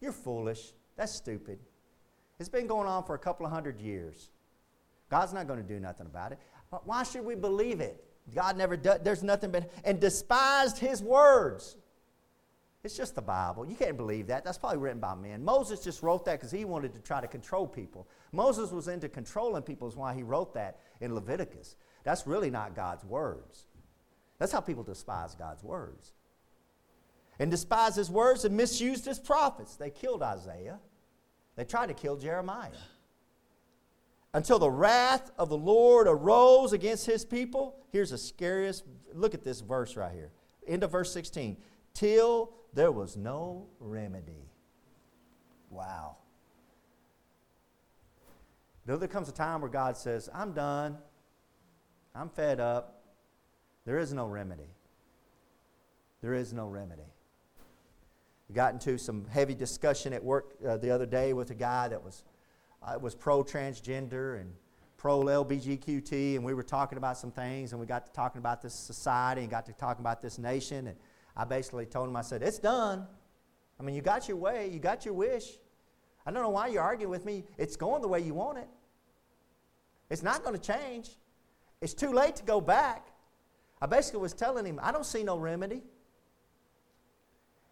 You're 0.00 0.12
foolish. 0.12 0.72
That's 0.96 1.12
stupid. 1.12 1.58
It's 2.38 2.48
been 2.48 2.66
going 2.66 2.86
on 2.86 3.04
for 3.04 3.14
a 3.14 3.18
couple 3.18 3.46
of 3.46 3.52
hundred 3.52 3.80
years. 3.80 4.30
God's 5.10 5.32
not 5.32 5.46
going 5.46 5.60
to 5.60 5.66
do 5.66 5.80
nothing 5.80 6.06
about 6.06 6.32
it. 6.32 6.38
But 6.70 6.86
why 6.86 7.02
should 7.02 7.24
we 7.24 7.34
believe 7.34 7.80
it? 7.80 8.04
God 8.34 8.56
never 8.56 8.76
does, 8.76 9.00
there's 9.02 9.22
nothing 9.22 9.50
but, 9.50 9.70
and 9.84 9.98
despised 10.00 10.78
his 10.78 11.02
words. 11.02 11.76
It's 12.84 12.96
just 12.96 13.14
the 13.14 13.22
Bible. 13.22 13.66
You 13.66 13.74
can't 13.74 13.96
believe 13.96 14.28
that. 14.28 14.44
That's 14.44 14.58
probably 14.58 14.78
written 14.78 15.00
by 15.00 15.14
men. 15.14 15.44
Moses 15.44 15.82
just 15.82 16.02
wrote 16.02 16.24
that 16.26 16.38
because 16.38 16.52
he 16.52 16.64
wanted 16.64 16.94
to 16.94 17.00
try 17.00 17.20
to 17.20 17.26
control 17.26 17.66
people. 17.66 18.06
Moses 18.32 18.70
was 18.70 18.86
into 18.86 19.08
controlling 19.08 19.62
people, 19.62 19.88
is 19.88 19.96
why 19.96 20.14
he 20.14 20.22
wrote 20.22 20.54
that 20.54 20.78
in 21.00 21.14
Leviticus. 21.14 21.76
That's 22.04 22.26
really 22.26 22.50
not 22.50 22.76
God's 22.76 23.04
words. 23.04 23.66
That's 24.38 24.52
how 24.52 24.60
people 24.60 24.84
despise 24.84 25.34
God's 25.34 25.64
words. 25.64 26.12
And 27.38 27.50
despised 27.50 27.96
his 27.96 28.10
words 28.10 28.44
and 28.44 28.56
misused 28.56 29.04
his 29.04 29.18
prophets. 29.18 29.76
They 29.76 29.90
killed 29.90 30.22
Isaiah. 30.22 30.78
They 31.56 31.64
tried 31.64 31.86
to 31.86 31.94
kill 31.94 32.16
Jeremiah. 32.16 32.70
Until 34.34 34.58
the 34.58 34.70
wrath 34.70 35.30
of 35.38 35.48
the 35.48 35.56
Lord 35.56 36.06
arose 36.06 36.72
against 36.72 37.06
his 37.06 37.24
people. 37.24 37.76
Here's 37.90 38.10
the 38.10 38.18
scariest. 38.18 38.84
Look 39.14 39.34
at 39.34 39.44
this 39.44 39.60
verse 39.60 39.96
right 39.96 40.12
here. 40.12 40.30
End 40.66 40.82
of 40.82 40.92
verse 40.92 41.12
16. 41.12 41.56
Till 41.94 42.52
there 42.74 42.92
was 42.92 43.16
no 43.16 43.66
remedy. 43.80 44.50
Wow. 45.70 46.16
Though 48.84 48.96
there 48.96 49.08
comes 49.08 49.28
a 49.28 49.32
time 49.32 49.60
where 49.60 49.70
God 49.70 49.96
says, 49.96 50.28
I'm 50.34 50.52
done, 50.52 50.96
I'm 52.14 52.30
fed 52.30 52.58
up, 52.58 53.02
there 53.84 53.98
is 53.98 54.12
no 54.12 54.26
remedy. 54.26 54.70
There 56.20 56.34
is 56.34 56.52
no 56.52 56.68
remedy. 56.68 57.02
Got 58.52 58.72
into 58.72 58.96
some 58.96 59.26
heavy 59.26 59.54
discussion 59.54 60.12
at 60.14 60.24
work 60.24 60.54
uh, 60.66 60.78
the 60.78 60.90
other 60.90 61.04
day 61.04 61.34
with 61.34 61.50
a 61.50 61.54
guy 61.54 61.88
that 61.88 62.02
was, 62.02 62.24
uh, 62.82 62.98
was 62.98 63.14
pro 63.14 63.44
transgender 63.44 64.40
and 64.40 64.52
pro 64.96 65.20
LBGQT, 65.20 66.34
and 66.34 66.44
we 66.44 66.54
were 66.54 66.62
talking 66.62 66.96
about 66.96 67.18
some 67.18 67.30
things, 67.30 67.72
and 67.72 67.80
we 67.80 67.86
got 67.86 68.06
to 68.06 68.12
talking 68.12 68.38
about 68.38 68.62
this 68.62 68.74
society 68.74 69.42
and 69.42 69.50
got 69.50 69.66
to 69.66 69.72
talking 69.74 70.02
about 70.02 70.22
this 70.22 70.38
nation. 70.38 70.88
And 70.88 70.96
I 71.36 71.44
basically 71.44 71.84
told 71.84 72.08
him, 72.08 72.16
I 72.16 72.22
said, 72.22 72.42
It's 72.42 72.58
done. 72.58 73.06
I 73.78 73.82
mean, 73.82 73.94
you 73.94 74.02
got 74.02 74.28
your 74.28 74.38
way, 74.38 74.68
you 74.72 74.78
got 74.78 75.04
your 75.04 75.14
wish. 75.14 75.58
I 76.26 76.30
don't 76.30 76.42
know 76.42 76.50
why 76.50 76.66
you're 76.66 76.82
arguing 76.82 77.10
with 77.10 77.24
me. 77.24 77.44
It's 77.56 77.76
going 77.76 78.02
the 78.02 78.08
way 78.08 78.20
you 78.20 78.34
want 78.34 78.58
it. 78.58 78.68
It's 80.10 80.22
not 80.22 80.42
going 80.42 80.58
to 80.58 80.60
change. 80.60 81.10
It's 81.80 81.94
too 81.94 82.12
late 82.12 82.36
to 82.36 82.42
go 82.42 82.60
back. 82.60 83.08
I 83.80 83.86
basically 83.86 84.20
was 84.20 84.32
telling 84.32 84.66
him, 84.66 84.80
I 84.82 84.90
don't 84.90 85.06
see 85.06 85.22
no 85.22 85.38
remedy. 85.38 85.82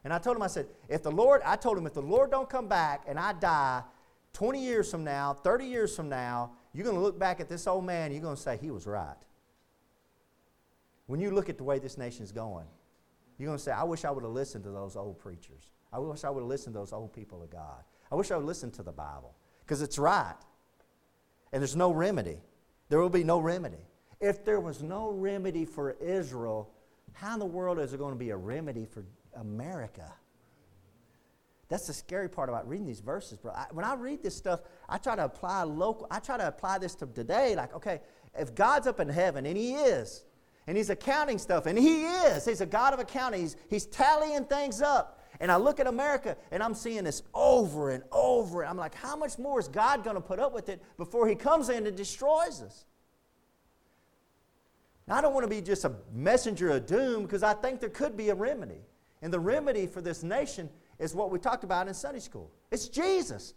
And 0.07 0.13
I 0.13 0.19
told 0.19 0.37
him, 0.37 0.43
I 0.45 0.47
said, 0.47 0.69
if 0.89 1.03
the 1.03 1.11
Lord, 1.11 1.43
I 1.45 1.57
told 1.57 1.77
him, 1.77 1.85
if 1.85 1.95
the 1.95 2.01
Lord 2.01 2.31
don't 2.31 2.49
come 2.49 2.69
back 2.69 3.03
and 3.09 3.19
I 3.19 3.33
die 3.33 3.83
20 4.35 4.65
years 4.65 4.89
from 4.89 5.03
now, 5.03 5.33
30 5.33 5.65
years 5.65 5.97
from 5.97 6.09
now, 6.09 6.53
you're 6.73 6.85
going 6.85 6.95
to 6.95 7.03
look 7.03 7.19
back 7.19 7.41
at 7.41 7.49
this 7.49 7.67
old 7.67 7.85
man, 7.85 8.13
you're 8.13 8.23
going 8.23 8.37
to 8.37 8.41
say, 8.41 8.57
he 8.57 8.71
was 8.71 8.87
right. 8.87 9.17
When 11.07 11.19
you 11.19 11.33
look 11.33 11.49
at 11.49 11.59
the 11.59 11.65
way 11.65 11.81
this 11.81 11.99
nation's 11.99 12.31
going, 12.31 12.67
you're 13.37 13.49
going 13.49 13.59
to 13.59 13.65
say, 13.65 13.73
I 13.73 13.83
wish 13.83 14.05
I 14.05 14.13
would 14.13 14.23
have 14.23 14.31
listened 14.31 14.63
to 14.63 14.71
those 14.71 14.95
old 14.95 15.19
preachers. 15.19 15.73
I 15.93 15.99
wish 15.99 16.23
I 16.23 16.31
would 16.31 16.43
have 16.43 16.49
listened 16.49 16.75
to 16.75 16.79
those 16.79 16.93
old 16.93 17.13
people 17.13 17.43
of 17.43 17.51
God. 17.51 17.83
I 18.13 18.15
wish 18.15 18.31
I 18.31 18.37
would 18.37 18.47
listen 18.47 18.71
to 18.71 18.85
the 18.85 18.93
Bible 18.93 19.35
because 19.65 19.83
it's 19.83 19.99
right. 19.99 20.37
And 21.53 21.61
there's 21.61 21.75
no 21.75 21.91
remedy. 21.91 22.39
There 22.91 23.01
will 23.01 23.11
be 23.11 23.25
no 23.25 23.41
remedy. 23.41 23.85
If 24.21 24.45
there 24.45 24.61
was 24.61 24.85
no 24.85 25.11
remedy 25.11 25.65
for 25.65 25.97
Israel, 26.01 26.71
how 27.13 27.35
in 27.35 27.41
the 27.41 27.45
world 27.45 27.81
is 27.81 27.91
there 27.91 27.99
going 27.99 28.15
to 28.15 28.19
be 28.19 28.31
a 28.31 28.37
remedy 28.37 28.85
for 28.85 29.03
America? 29.37 30.13
That's 31.69 31.89
the 31.89 31.93
scary 31.93 32.29
part 32.29 32.49
about 32.49 32.69
reading 32.69 32.87
these 32.87 33.01
verses, 33.01 33.39
bro. 33.39 33.53
I, 33.53 33.67
when 33.73 33.85
I 33.85 33.95
read 33.95 34.23
this 34.23 34.37
stuff, 34.37 34.61
I 34.89 34.99
try 34.99 35.17
to 35.17 35.25
apply 35.25 35.65
local. 35.65 36.07
I 36.11 36.21
try 36.21 36.37
to 36.37 36.47
apply 36.47 36.79
this 36.79 36.95
to 36.97 37.07
today. 37.07 37.57
Like, 37.57 37.75
okay, 37.75 38.01
if 38.39 38.55
God's 38.55 38.87
up 38.87 39.01
in 39.01 39.09
heaven, 39.09 39.47
and 39.47 39.57
He 39.57 39.75
is, 39.75 40.25
and 40.69 40.77
He's 40.77 40.91
accounting 40.91 41.39
stuff, 41.39 41.67
and 41.67 41.77
He 41.77 42.05
is, 42.05 42.45
He's 42.45 42.61
a 42.61 42.67
God 42.67 42.95
of 42.95 43.01
accounting. 43.01 43.41
He's, 43.41 43.57
he's 43.69 43.87
tallying 43.87 44.45
things 44.45 44.81
up. 44.81 45.25
And 45.41 45.51
I 45.51 45.57
look 45.57 45.81
at 45.81 45.87
America, 45.87 46.37
and 46.51 46.63
I'm 46.63 46.75
seeing 46.75 47.05
this 47.05 47.23
over 47.35 47.91
and 47.91 48.05
over. 48.13 48.63
And 48.63 48.71
I'm 48.71 48.77
like, 48.77 48.95
how 48.95 49.17
much 49.17 49.37
more 49.39 49.59
is 49.59 49.69
God 49.69 50.05
going 50.05 50.17
to 50.17 50.23
put 50.23 50.39
up 50.39 50.55
with 50.55 50.69
it 50.69 50.81
before 50.97 51.27
He 51.27 51.35
comes 51.35 51.69
in 51.69 51.87
and 51.87 51.97
destroys 51.97 52.63
us? 52.63 52.85
Now, 55.09 55.17
I 55.17 55.21
don't 55.21 55.35
want 55.35 55.45
to 55.45 55.51
be 55.51 55.61
just 55.61 55.85
a 55.85 55.93
messenger 56.13 56.71
of 56.71 56.87
doom 56.87 57.23
because 57.23 57.43
I 57.43 57.55
think 57.55 57.81
there 57.81 57.91
could 57.91 58.17
be 58.17 58.31
a 58.31 58.35
remedy. 58.35 58.81
And 59.27 59.33
the 59.33 59.41
remedy 59.41 59.89
for 59.89 60.01
this 60.01 60.23
nation 60.23 60.71
is 61.01 61.13
what 61.13 61.33
we 61.33 61.41
talked 61.41 61.65
about 61.65 61.89
in 61.89 61.95
Sunday 61.95 62.21
school 62.21 62.49
it's 62.71 62.87
Jesus. 62.87 63.55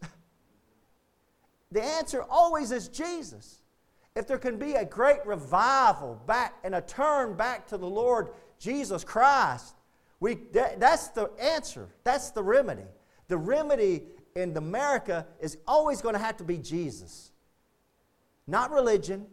the 1.71 1.83
answer 1.83 2.23
always 2.27 2.71
is 2.71 2.87
Jesus. 2.87 3.61
If 4.15 4.25
there 4.25 4.39
can 4.39 4.57
be 4.57 4.73
a 4.73 4.83
great 4.83 5.23
revival 5.27 6.19
back 6.25 6.55
and 6.63 6.73
a 6.73 6.81
turn 6.81 7.37
back 7.37 7.67
to 7.67 7.77
the 7.77 7.85
Lord 7.85 8.29
Jesus 8.57 9.03
Christ, 9.03 9.75
we, 10.19 10.39
that, 10.53 10.79
that's 10.79 11.09
the 11.09 11.29
answer. 11.39 11.87
That's 12.03 12.31
the 12.31 12.41
remedy. 12.41 12.87
The 13.27 13.37
remedy 13.37 14.05
in 14.35 14.57
America 14.57 15.27
is 15.39 15.59
always 15.67 16.01
going 16.01 16.15
to 16.15 16.19
have 16.19 16.37
to 16.37 16.43
be 16.43 16.57
Jesus. 16.57 17.31
Not 18.47 18.71
religion, 18.71 19.27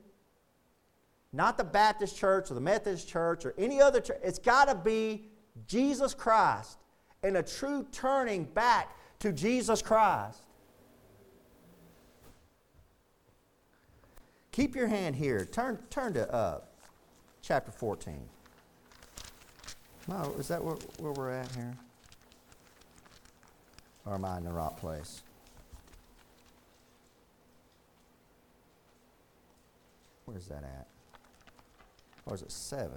not 1.32 1.56
the 1.56 1.64
Baptist 1.64 2.14
church 2.14 2.50
or 2.50 2.54
the 2.54 2.60
Methodist 2.60 3.08
church 3.08 3.46
or 3.46 3.54
any 3.56 3.80
other 3.80 4.02
church. 4.02 4.18
It's 4.22 4.38
got 4.38 4.66
to 4.66 4.74
be 4.74 5.30
Jesus 5.66 6.14
Christ 6.14 6.78
and 7.22 7.36
a 7.36 7.42
true 7.42 7.86
turning 7.92 8.44
back 8.44 8.94
to 9.20 9.32
Jesus 9.32 9.82
Christ. 9.82 10.40
Keep 14.52 14.74
your 14.74 14.86
hand 14.86 15.16
here. 15.16 15.44
Turn, 15.44 15.78
turn 15.90 16.14
to 16.14 16.32
uh, 16.32 16.60
chapter 17.42 17.70
14. 17.70 18.20
No, 20.08 20.34
is 20.38 20.48
that 20.48 20.62
where, 20.62 20.76
where 20.98 21.12
we're 21.12 21.30
at 21.30 21.50
here? 21.52 21.74
Or 24.06 24.14
am 24.14 24.24
I 24.24 24.38
in 24.38 24.44
the 24.44 24.52
right 24.52 24.76
place? 24.76 25.22
Where's 30.24 30.46
that 30.46 30.62
at? 30.62 30.86
or 32.26 32.34
is 32.34 32.42
it 32.42 32.50
7? 32.50 32.90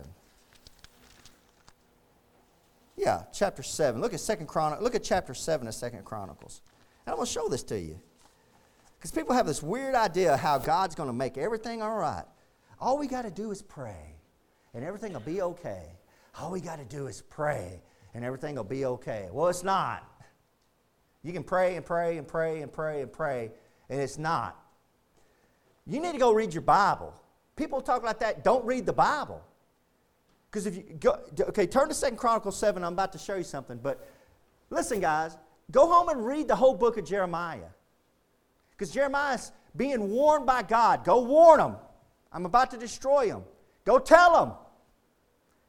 Yeah, 3.00 3.24
chapter 3.32 3.64
7. 3.64 4.02
Look 4.02 4.14
at 4.14 4.20
second 4.20 4.48
Chron- 4.48 4.84
look 4.84 4.94
at 4.94 5.04
chapter 5.04 5.34
7 5.34 5.66
of 5.66 5.74
Second 5.74 6.04
Chronicles. 6.04 6.62
And 7.06 7.14
I'm 7.14 7.16
going 7.16 7.26
to 7.26 7.32
show 7.32 7.48
this 7.48 7.64
to 7.64 7.80
you. 7.80 7.98
Because 8.98 9.12
people 9.12 9.34
have 9.34 9.48
this 9.48 9.64
weird 9.64 9.96
idea 9.96 10.34
of 10.34 10.40
how 10.42 10.58
God's 10.58 10.96
going 10.96 11.08
to 11.08 11.14
make 11.14 11.38
everything 11.38 11.82
all 11.82 11.96
right. 11.96 12.26
All 12.78 12.98
we 12.98 13.08
got 13.08 13.22
to 13.22 13.32
do 13.32 13.52
is 13.52 13.62
pray, 13.62 14.18
and 14.74 14.84
everything 14.84 15.14
will 15.14 15.22
be 15.22 15.42
okay. 15.42 15.84
All 16.38 16.52
we 16.52 16.60
got 16.60 16.80
to 16.80 16.84
do 16.84 17.08
is 17.08 17.22
pray, 17.22 17.82
and 18.14 18.26
everything 18.26 18.56
will 18.56 18.66
be 18.66 18.84
okay. 18.84 19.30
Well, 19.32 19.48
it's 19.48 19.64
not. 19.64 20.04
You 21.24 21.32
can 21.32 21.44
pray 21.44 21.78
and 21.78 21.86
pray 21.86 22.18
and 22.18 22.28
pray 22.28 22.62
and 22.62 22.72
pray 22.72 23.02
and 23.02 23.12
pray, 23.12 23.52
and 23.90 24.02
it's 24.02 24.18
not. 24.18 24.60
You 25.88 26.02
need 26.02 26.12
to 26.12 26.18
go 26.20 26.34
read 26.34 26.54
your 26.54 26.64
Bible 26.64 27.14
people 27.60 27.82
talk 27.82 28.04
like 28.04 28.20
that 28.20 28.42
don't 28.42 28.66
read 28.66 28.86
the 28.86 28.94
Bible. 28.94 29.44
Because 30.50 30.66
if 30.66 30.76
you 30.76 30.84
go, 31.00 31.20
okay, 31.40 31.68
turn 31.68 31.90
to 31.90 31.94
Second 31.94 32.18
Chronicles 32.18 32.58
7. 32.58 32.84
I'm 32.84 32.94
about 32.94 33.12
to 33.14 33.20
show 33.20 33.36
you 33.36 33.44
something. 33.44 33.78
But 33.82 34.08
listen, 34.70 35.00
guys, 35.00 35.38
go 35.72 35.88
home 35.88 36.10
and 36.10 36.26
read 36.26 36.48
the 36.48 36.56
whole 36.56 36.74
book 36.74 36.98
of 36.98 37.06
Jeremiah. 37.06 37.70
Because 38.72 38.92
Jeremiah's 38.92 39.52
being 39.76 40.10
warned 40.10 40.46
by 40.46 40.64
God. 40.64 41.04
Go 41.04 41.22
warn 41.22 41.60
them. 41.60 41.76
I'm 42.32 42.46
about 42.46 42.72
to 42.72 42.78
destroy 42.78 43.28
them. 43.28 43.44
Go 43.86 44.00
tell 44.00 44.46
them. 44.46 44.56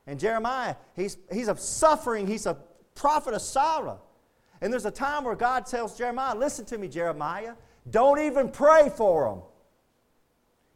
And 0.06 0.18
Jeremiah, 0.18 0.76
he's, 0.96 1.18
he's 1.30 1.48
a 1.48 1.56
suffering, 1.56 2.26
he's 2.26 2.46
a 2.46 2.56
prophet 2.94 3.34
of 3.34 3.42
sorrow. 3.42 4.00
And 4.60 4.72
there's 4.72 4.86
a 4.86 4.90
time 4.90 5.24
where 5.24 5.36
God 5.36 5.66
tells 5.66 5.96
Jeremiah, 5.96 6.36
Listen 6.36 6.64
to 6.66 6.78
me, 6.78 6.88
Jeremiah. 6.88 7.54
Don't 7.88 8.20
even 8.20 8.50
pray 8.50 8.90
for 8.94 9.30
them. 9.30 9.42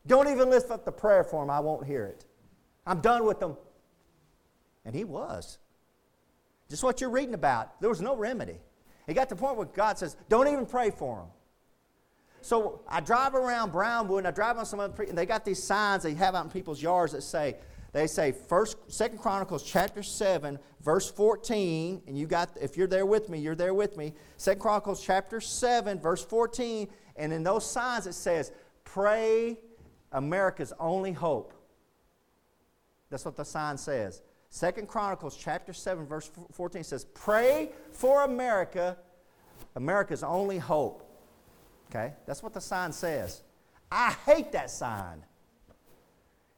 Don't 0.07 0.29
even 0.29 0.51
lift 0.51 0.71
up 0.71 0.85
the 0.85 0.93
prayer 0.93 1.25
for 1.25 1.43
them. 1.43 1.51
I 1.51 1.61
won't 1.61 1.87
hear 1.87 2.05
it. 2.07 2.25
I'm 2.87 3.01
done 3.01 3.25
with 3.25 3.41
them. 3.41 3.57
And 4.85 4.95
he 4.95 5.05
was. 5.05 5.59
Just 6.69 6.83
what 6.83 7.01
you're 7.01 7.11
reading 7.11 7.35
about. 7.35 7.81
There 7.81 7.89
was 7.89 8.01
no 8.01 8.17
remedy. 8.17 8.59
He 9.07 9.15
got 9.15 9.29
to 9.29 9.35
the 9.35 9.41
point 9.41 9.57
where 9.57 9.67
God 9.67 9.99
says, 9.99 10.17
don't 10.29 10.49
even 10.49 10.67
pray 10.67 10.91
for 10.91 11.21
him. 11.21 11.27
So 12.41 12.81
I 12.89 13.01
drive 13.01 13.35
around 13.35 13.73
Brownwood 13.73 14.19
and 14.19 14.29
I 14.29 14.31
drive 14.31 14.59
on 14.59 14.67
some 14.67 14.81
other, 14.81 15.03
and 15.05 15.17
they 15.17 15.27
got 15.27 15.45
these 15.45 15.63
signs 15.63 16.03
they 16.03 16.15
have 16.15 16.35
out 16.35 16.45
in 16.45 16.51
people's 16.51 16.83
yards 16.83 17.13
that 17.13 17.23
say, 17.23 17.57
they 17.95 18.07
say 18.09 18.33
first 18.33 18.77
second 18.89 19.19
chronicles 19.19 19.63
chapter 19.63 20.03
7 20.03 20.59
verse 20.83 21.11
14 21.11 22.03
and 22.07 22.19
you 22.19 22.27
got 22.27 22.51
if 22.61 22.77
you're 22.77 22.89
there 22.89 23.07
with 23.07 23.31
me 23.31 23.39
you're 23.39 23.55
there 23.55 23.73
with 23.73 23.97
me 23.97 24.13
second 24.37 24.61
chronicles 24.61 25.03
chapter 25.03 25.41
7 25.41 26.01
verse 26.01 26.23
14 26.25 26.89
and 27.17 27.33
in 27.33 27.45
those 27.45 27.65
signs 27.65 28.07
it 28.09 28.15
says 28.15 28.51
pray 28.83 29.57
america's 30.11 30.73
only 30.81 31.13
hope 31.13 31.55
that's 33.11 33.25
what 33.25 33.37
the 33.37 33.45
sign 33.45 33.79
says 33.79 34.23
second 34.55 34.87
chronicles 34.87 35.37
chapter 35.37 35.73
7 35.73 36.07
verse 36.07 36.31
14 36.53 36.85
says 36.85 37.07
pray 37.13 37.71
for 37.91 38.23
america 38.23 38.97
america's 39.75 40.23
only 40.23 40.59
hope 40.59 41.11
okay 41.91 42.13
that's 42.25 42.41
what 42.41 42.53
the 42.55 42.61
sign 42.61 42.93
says 42.93 43.43
i 43.91 44.15
hate 44.25 44.53
that 44.53 44.71
sign 44.71 45.25
He 45.67 45.75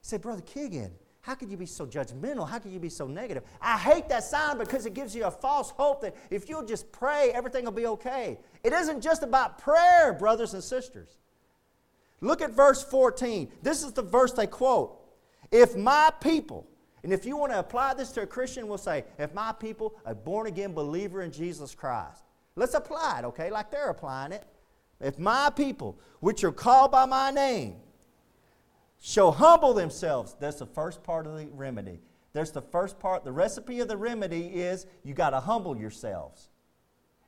said, 0.02 0.20
brother 0.20 0.42
Keegan, 0.42 0.92
how 1.22 1.34
could 1.36 1.50
you 1.50 1.56
be 1.56 1.64
so 1.64 1.86
judgmental? 1.86 2.46
How 2.46 2.58
could 2.58 2.70
you 2.70 2.78
be 2.78 2.90
so 2.90 3.06
negative? 3.06 3.42
I 3.62 3.78
hate 3.78 4.10
that 4.10 4.24
sign 4.24 4.58
because 4.58 4.84
it 4.84 4.92
gives 4.92 5.16
you 5.16 5.24
a 5.24 5.30
false 5.30 5.70
hope 5.70 6.02
that 6.02 6.14
if 6.30 6.50
you'll 6.50 6.66
just 6.66 6.92
pray, 6.92 7.32
everything 7.34 7.64
will 7.64 7.72
be 7.72 7.86
okay. 7.86 8.38
It 8.62 8.72
isn't 8.74 9.00
just 9.00 9.22
about 9.22 9.58
prayer, 9.58 10.12
brothers 10.12 10.54
and 10.54 10.62
sisters. 10.62 11.16
Look 12.20 12.42
at 12.42 12.52
verse 12.52 12.84
14. 12.84 13.50
This 13.62 13.82
is 13.82 13.92
the 13.92 14.02
verse 14.02 14.32
they 14.32 14.46
quote. 14.46 15.00
If 15.50 15.74
my 15.76 16.12
people, 16.20 16.68
and 17.06 17.12
if 17.12 17.24
you 17.24 17.36
want 17.36 17.52
to 17.52 17.60
apply 17.60 17.94
this 17.94 18.10
to 18.10 18.22
a 18.22 18.26
Christian, 18.26 18.66
we'll 18.66 18.78
say, 18.78 19.04
if 19.16 19.32
my 19.32 19.52
people, 19.52 19.94
a 20.04 20.12
born 20.12 20.48
again 20.48 20.72
believer 20.72 21.22
in 21.22 21.30
Jesus 21.30 21.72
Christ. 21.72 22.24
Let's 22.56 22.74
apply 22.74 23.20
it, 23.20 23.24
okay, 23.26 23.48
like 23.48 23.70
they're 23.70 23.90
applying 23.90 24.32
it. 24.32 24.42
If 25.00 25.16
my 25.16 25.50
people, 25.50 26.00
which 26.18 26.42
are 26.42 26.50
called 26.50 26.90
by 26.90 27.06
my 27.06 27.30
name, 27.30 27.76
shall 29.00 29.30
humble 29.30 29.72
themselves. 29.72 30.34
That's 30.40 30.58
the 30.58 30.66
first 30.66 31.04
part 31.04 31.28
of 31.28 31.38
the 31.38 31.46
remedy. 31.46 32.00
There's 32.32 32.50
the 32.50 32.60
first 32.60 32.98
part. 32.98 33.22
The 33.22 33.30
recipe 33.30 33.78
of 33.78 33.86
the 33.86 33.96
remedy 33.96 34.48
is 34.48 34.86
you 35.04 35.14
got 35.14 35.30
to 35.30 35.38
humble 35.38 35.76
yourselves. 35.76 36.48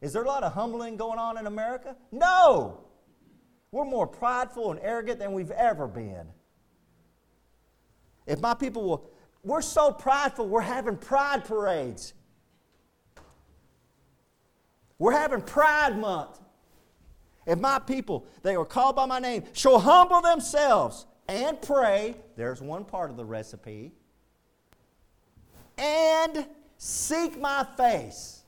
Is 0.01 0.12
there 0.12 0.25
a 0.25 0.27
lot 0.27 0.43
of 0.43 0.55
humbling 0.55 0.97
going 0.97 1.21
on 1.21 1.38
in 1.38 1.47
America? 1.47 1.95
No! 2.11 2.81
We're 3.71 3.85
more 3.85 4.09
prideful 4.09 4.73
and 4.73 4.81
arrogant 4.83 5.21
than 5.21 5.35
we've 5.35 5.53
ever 5.53 5.87
been. 5.87 6.27
If 8.27 8.41
my 8.41 8.55
people 8.55 8.83
will, 8.83 9.11
we're 9.44 9.62
so 9.62 9.92
prideful, 9.92 10.48
we're 10.48 10.61
having 10.61 10.96
pride 10.96 11.44
parades. 11.44 12.14
We're 14.98 15.12
having 15.12 15.42
Pride 15.42 15.98
Month. 15.98 16.40
If 17.46 17.59
my 17.59 17.79
people, 17.79 18.27
they 18.42 18.57
are 18.57 18.64
called 18.64 18.96
by 18.96 19.07
my 19.07 19.20
name, 19.20 19.44
shall 19.53 19.79
humble 19.79 20.20
themselves 20.20 21.07
and 21.29 21.61
pray. 21.62 22.16
There's 22.37 22.61
one 22.61 22.85
part 22.85 23.11
of 23.11 23.16
the 23.16 23.24
recipe. 23.24 23.92
And 25.79 26.46
seek 26.77 27.38
my 27.40 27.64
face. 27.77 28.42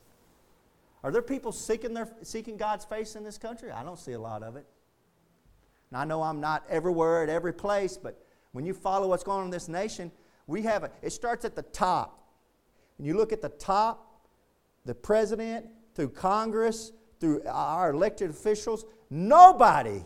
Are 1.03 1.11
there 1.11 1.21
people 1.21 1.51
seeking, 1.51 1.93
their, 1.93 2.09
seeking 2.21 2.57
God's 2.57 2.85
face 2.85 3.15
in 3.15 3.23
this 3.23 3.37
country? 3.37 3.71
I 3.71 3.83
don't 3.83 3.97
see 3.97 4.11
a 4.11 4.19
lot 4.19 4.43
of 4.43 4.55
it. 4.55 4.65
Now, 5.89 6.01
I 6.01 6.05
know 6.05 6.21
I'm 6.21 6.39
not 6.39 6.63
everywhere 6.69 7.23
at 7.23 7.29
every 7.29 7.53
place, 7.53 7.97
but 7.97 8.23
when 8.51 8.65
you 8.65 8.73
follow 8.73 9.07
what's 9.07 9.23
going 9.23 9.39
on 9.39 9.45
in 9.45 9.51
this 9.51 9.67
nation, 9.67 10.11
we 10.51 10.61
have 10.63 10.83
a, 10.83 10.91
it 11.01 11.11
starts 11.11 11.45
at 11.45 11.55
the 11.55 11.63
top. 11.63 12.23
And 12.97 13.07
you 13.07 13.15
look 13.15 13.31
at 13.33 13.41
the 13.41 13.49
top, 13.49 14.27
the 14.85 14.93
president, 14.93 15.65
through 15.95 16.09
Congress, 16.09 16.91
through 17.19 17.43
our 17.47 17.91
elected 17.91 18.29
officials, 18.29 18.85
nobody 19.09 20.03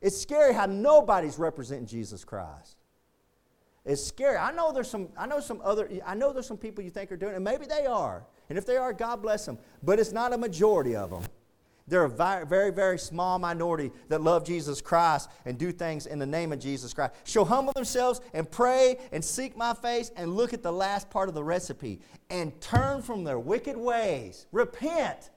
it's 0.00 0.20
scary 0.20 0.54
how 0.54 0.66
nobody's 0.66 1.38
representing 1.38 1.86
Jesus 1.86 2.24
Christ. 2.24 2.76
It's 3.84 4.04
scary. 4.04 4.36
I 4.36 4.52
know 4.52 4.72
there's 4.72 4.90
some, 4.90 5.08
I 5.16 5.26
know 5.26 5.40
some 5.40 5.60
other, 5.64 5.88
I 6.06 6.14
know 6.14 6.32
there's 6.32 6.46
some 6.46 6.58
people 6.58 6.84
you 6.84 6.90
think 6.90 7.10
are 7.10 7.16
doing 7.16 7.32
it, 7.32 7.36
and 7.36 7.44
maybe 7.44 7.66
they 7.66 7.86
are. 7.86 8.24
And 8.48 8.58
if 8.58 8.66
they 8.66 8.76
are, 8.76 8.92
God 8.92 9.22
bless 9.22 9.46
them. 9.46 9.58
But 9.82 9.98
it's 9.98 10.12
not 10.12 10.32
a 10.32 10.38
majority 10.38 10.94
of 10.94 11.10
them. 11.10 11.22
They're 11.88 12.04
a 12.04 12.44
very, 12.44 12.70
very 12.70 12.98
small 12.98 13.38
minority 13.38 13.90
that 14.08 14.20
love 14.20 14.44
Jesus 14.44 14.80
Christ 14.80 15.30
and 15.44 15.58
do 15.58 15.72
things 15.72 16.06
in 16.06 16.18
the 16.18 16.26
name 16.26 16.52
of 16.52 16.58
Jesus 16.58 16.92
Christ. 16.92 17.14
Shall 17.24 17.44
humble 17.44 17.72
themselves 17.72 18.20
and 18.34 18.50
pray 18.50 18.98
and 19.10 19.24
seek 19.24 19.56
my 19.56 19.74
face 19.74 20.10
and 20.16 20.36
look 20.36 20.52
at 20.52 20.62
the 20.62 20.72
last 20.72 21.10
part 21.10 21.28
of 21.28 21.34
the 21.34 21.42
recipe 21.42 22.00
and 22.30 22.58
turn 22.60 23.02
from 23.02 23.24
their 23.24 23.38
wicked 23.38 23.76
ways. 23.76 24.46
Repent 24.52 25.30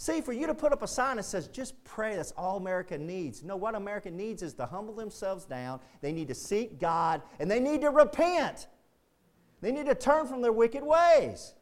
See, 0.00 0.22
for 0.22 0.32
you 0.32 0.46
to 0.46 0.54
put 0.54 0.72
up 0.72 0.82
a 0.82 0.88
sign 0.88 1.18
that 1.18 1.24
says, 1.24 1.46
just 1.46 1.84
pray, 1.84 2.16
that's 2.16 2.32
all 2.32 2.56
America 2.56 2.96
needs. 2.96 3.42
No, 3.42 3.54
what 3.54 3.74
America 3.74 4.10
needs 4.10 4.42
is 4.42 4.54
to 4.54 4.64
humble 4.64 4.94
themselves 4.94 5.44
down. 5.44 5.78
They 6.00 6.10
need 6.10 6.28
to 6.28 6.34
seek 6.34 6.80
God, 6.80 7.20
and 7.38 7.50
they 7.50 7.60
need 7.60 7.82
to 7.82 7.90
repent. 7.90 8.66
They 9.60 9.70
need 9.70 9.84
to 9.84 9.94
turn 9.94 10.26
from 10.26 10.40
their 10.40 10.54
wicked 10.54 10.82
ways. 10.82 11.52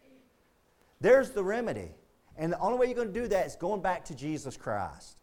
There's 1.00 1.31
the 1.33 1.42
remedy. 1.42 1.90
And 2.38 2.53
the 2.53 2.59
only 2.61 2.79
way 2.79 2.87
you're 2.87 2.94
going 2.94 3.12
to 3.12 3.20
do 3.20 3.27
that 3.29 3.46
is 3.46 3.57
going 3.57 3.83
back 3.83 4.05
to 4.07 4.14
Jesus 4.14 4.57
Christ. 4.57 5.18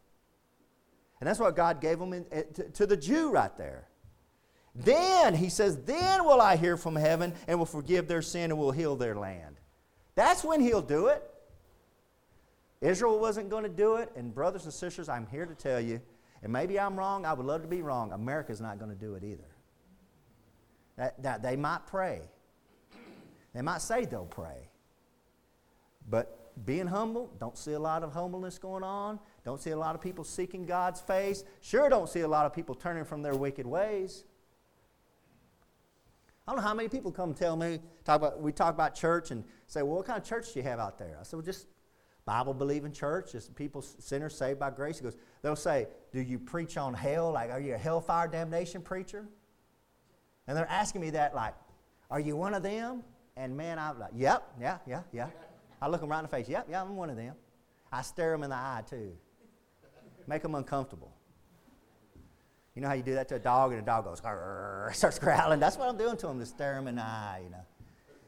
And 1.19 1.27
that's 1.27 1.39
what 1.39 1.55
God 1.55 1.79
gave 1.79 1.97
them 1.97 2.11
in, 2.11 2.25
eh, 2.31 2.43
to, 2.53 2.69
to 2.71 2.85
the 2.85 2.97
Jew 2.97 3.31
right 3.31 3.57
there. 3.57 3.87
Then, 4.75 5.33
he 5.33 5.47
says, 5.47 5.77
then 5.83 6.25
will 6.25 6.41
I 6.41 6.57
hear 6.57 6.75
from 6.75 6.97
heaven 6.97 7.33
and 7.47 7.57
will 7.57 7.65
forgive 7.65 8.09
their 8.09 8.21
sin 8.21 8.51
and 8.51 8.59
will 8.59 8.71
heal 8.71 8.97
their 8.97 9.15
land. 9.15 9.55
That's 10.15 10.43
when 10.43 10.59
he'll 10.59 10.81
do 10.81 11.07
it. 11.07 11.23
Israel 12.81 13.17
wasn't 13.17 13.49
going 13.49 13.63
to 13.63 13.69
do 13.69 13.95
it, 13.95 14.11
and 14.17 14.35
brothers 14.35 14.65
and 14.65 14.73
sisters, 14.73 15.07
I'm 15.07 15.25
here 15.27 15.45
to 15.45 15.55
tell 15.55 15.79
you, 15.79 16.01
and 16.43 16.51
maybe 16.51 16.77
I'm 16.77 16.97
wrong, 16.99 17.25
I 17.25 17.31
would 17.31 17.45
love 17.45 17.61
to 17.61 17.67
be 17.67 17.81
wrong, 17.81 18.11
America's 18.11 18.59
not 18.59 18.77
going 18.77 18.91
to 18.91 18.97
do 18.97 19.15
it 19.15 19.23
either. 19.23 19.47
That, 20.97 21.23
that 21.23 21.41
they 21.41 21.55
might 21.55 21.87
pray. 21.87 22.21
They 23.53 23.61
might 23.61 23.81
say 23.81 24.03
they'll 24.03 24.25
pray. 24.25 24.69
But 26.09 26.44
being 26.63 26.87
humble, 26.87 27.29
don't 27.39 27.57
see 27.57 27.73
a 27.73 27.79
lot 27.79 28.03
of 28.03 28.13
humbleness 28.13 28.57
going 28.57 28.83
on. 28.83 29.19
Don't 29.43 29.61
see 29.61 29.71
a 29.71 29.77
lot 29.77 29.95
of 29.95 30.01
people 30.01 30.23
seeking 30.23 30.65
God's 30.65 31.01
face. 31.01 31.43
Sure, 31.61 31.89
don't 31.89 32.07
see 32.07 32.21
a 32.21 32.27
lot 32.27 32.45
of 32.45 32.53
people 32.53 32.75
turning 32.75 33.03
from 33.03 33.21
their 33.21 33.35
wicked 33.35 33.65
ways. 33.65 34.23
I 36.47 36.51
don't 36.51 36.61
know 36.61 36.67
how 36.67 36.73
many 36.73 36.89
people 36.89 37.11
come 37.11 37.33
tell 37.33 37.57
me, 37.57 37.79
talk 38.03 38.17
about, 38.17 38.39
we 38.39 38.51
talk 38.51 38.73
about 38.73 38.95
church 38.95 39.31
and 39.31 39.43
say, 39.67 39.81
well, 39.81 39.97
what 39.97 40.05
kind 40.05 40.21
of 40.21 40.27
church 40.27 40.53
do 40.53 40.59
you 40.59 40.63
have 40.63 40.79
out 40.79 40.97
there? 40.97 41.17
I 41.19 41.23
said, 41.23 41.37
well, 41.37 41.45
just 41.45 41.67
Bible 42.25 42.55
believing 42.55 42.91
church, 42.91 43.31
just 43.33 43.55
people, 43.55 43.81
sinners 43.81 44.35
saved 44.35 44.59
by 44.59 44.71
grace. 44.71 44.97
He 44.97 45.03
goes, 45.03 45.15
they'll 45.43 45.55
say, 45.55 45.87
Do 46.11 46.19
you 46.21 46.39
preach 46.39 46.75
on 46.75 46.93
hell? 46.93 47.31
Like, 47.31 47.51
are 47.51 47.59
you 47.59 47.75
a 47.75 47.77
hellfire 47.77 48.27
damnation 48.27 48.81
preacher? 48.81 49.25
And 50.47 50.57
they're 50.57 50.69
asking 50.69 51.01
me 51.01 51.11
that, 51.11 51.35
like, 51.35 51.53
Are 52.09 52.19
you 52.19 52.35
one 52.35 52.55
of 52.55 52.63
them? 52.63 53.03
And 53.37 53.55
man, 53.55 53.77
I'm 53.77 53.99
like, 53.99 54.11
Yep, 54.15 54.53
yeah, 54.59 54.77
yeah, 54.87 55.01
yeah. 55.13 55.27
I 55.81 55.87
look 55.87 56.01
them 56.01 56.09
right 56.09 56.19
in 56.19 56.23
the 56.23 56.29
face. 56.29 56.47
Yep, 56.47 56.67
yeah, 56.69 56.81
I'm 56.81 56.95
one 56.95 57.09
of 57.09 57.17
them. 57.17 57.35
I 57.91 58.01
stare 58.01 58.31
them 58.31 58.43
in 58.43 58.49
the 58.49 58.55
eye 58.55 58.83
too, 58.89 59.13
make 60.27 60.41
them 60.41 60.55
uncomfortable. 60.55 61.13
You 62.75 62.81
know 62.81 62.89
how 62.89 62.93
you 62.93 63.03
do 63.03 63.13
that 63.13 63.29
to 63.29 63.35
a 63.35 63.39
dog, 63.39 63.71
and 63.71 63.81
a 63.81 63.85
dog 63.85 64.03
goes, 64.03 64.19
starts 64.97 65.17
growling. 65.19 65.59
That's 65.59 65.77
what 65.77 65.87
I'm 65.87 65.97
doing 65.97 66.17
to 66.17 66.27
them, 66.27 66.39
to 66.39 66.45
stare 66.45 66.75
them 66.75 66.87
in 66.87 66.95
the 66.95 67.03
eye, 67.03 67.41
you 67.43 67.49
know. 67.49 67.63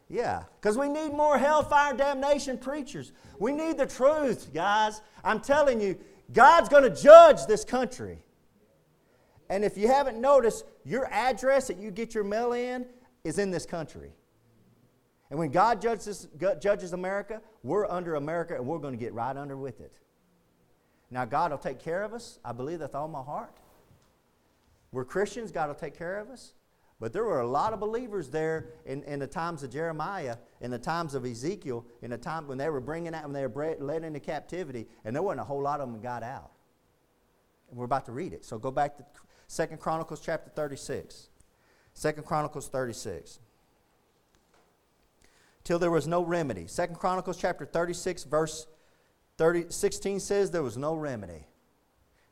Yeah, 0.10 0.43
because 0.62 0.77
we 0.77 0.88
need 0.88 1.10
more 1.10 1.38
hellfire 1.38 1.93
damnation 1.93 2.57
preachers. 2.57 3.12
We 3.39 3.51
need 3.51 3.77
the 3.77 3.86
truth, 3.86 4.53
guys. 4.53 5.01
I'm 5.21 5.41
telling 5.41 5.81
you, 5.81 5.97
God's 6.31 6.69
going 6.69 6.83
to 6.83 6.89
judge 6.89 7.45
this 7.45 7.65
country. 7.65 8.19
And 9.49 9.65
if 9.65 9.77
you 9.77 9.88
haven't 9.88 10.19
noticed, 10.19 10.63
your 10.86 11.07
address 11.12 11.67
that 11.67 11.77
you 11.77 11.91
get 11.91 12.15
your 12.15 12.23
mail 12.23 12.53
in 12.53 12.86
is 13.25 13.38
in 13.38 13.51
this 13.51 13.65
country. 13.65 14.12
And 15.30 15.38
when 15.38 15.52
God 15.52 15.82
judges, 15.82 16.28
judges 16.60 16.94
America, 16.94 17.42
we're 17.63 17.90
under 17.90 18.16
America 18.16 18.56
and 18.56 18.66
we're 18.66 18.80
going 18.80 18.94
to 18.94 19.00
get 19.00 19.13
right 19.13 19.36
under 19.36 19.58
with 19.58 19.82
it. 19.82 19.94
Now, 21.12 21.26
God 21.26 21.52
will 21.52 21.58
take 21.58 21.80
care 21.80 22.04
of 22.04 22.13
us. 22.13 22.40
I 22.44 22.52
believe 22.52 22.80
that 22.80 22.90
with 22.90 22.96
all 22.96 23.08
my 23.08 23.22
heart. 23.22 23.56
We're 24.92 25.06
Christians, 25.06 25.52
God 25.52 25.68
will 25.68 25.76
take 25.76 25.98
care 25.98 26.20
of 26.20 26.30
us. 26.30 26.54
But 27.00 27.13
there 27.13 27.24
were 27.24 27.42
a 27.42 27.48
lot 27.48 27.74
of 27.74 27.80
believers 27.80 28.30
there 28.30 28.70
in, 28.86 29.04
in 29.04 29.20
the 29.20 29.28
times 29.28 29.62
of 29.62 29.70
Jeremiah, 29.70 30.38
in 30.62 30.72
the 30.72 30.80
times 30.80 31.13
of 31.13 31.26
Ezekiel, 31.26 31.86
in 32.02 32.10
the 32.10 32.18
time 32.18 32.48
when 32.48 32.58
they 32.58 32.70
were 32.70 32.80
bringing 32.80 33.13
out, 33.13 33.24
when 33.24 33.34
they 33.34 33.46
were 33.46 33.76
led 33.80 34.04
into 34.04 34.20
captivity, 34.20 34.88
and 35.06 35.16
there 35.16 35.22
wasn't 35.22 35.42
a 35.42 35.44
whole 35.44 35.62
lot 35.62 35.80
of 35.80 35.92
them 35.92 36.02
got 36.02 36.24
out. 36.24 36.52
And 37.70 37.78
we're 37.78 37.86
about 37.86 38.06
to 38.08 38.12
read 38.12 38.34
it. 38.34 38.44
So 38.46 38.58
go 38.58 38.72
back 38.72 38.98
to 38.98 39.06
Second 39.48 39.80
Chronicles 39.80 40.22
chapter 40.22 40.50
36. 40.50 41.30
Second 41.94 42.26
Chronicles 42.26 42.68
36. 42.68 43.40
Till 45.67 45.80
there 45.80 45.91
was 45.91 46.08
no 46.08 46.23
remedy. 46.23 46.65
Second 46.65 46.95
Chronicles 46.95 47.36
chapter 47.36 47.65
36, 47.65 48.23
verse 48.23 48.67
30, 49.38 49.65
16 49.67 50.21
says 50.21 50.49
there 50.49 50.63
was 50.63 50.77
no 50.77 50.95
remedy. 50.95 51.45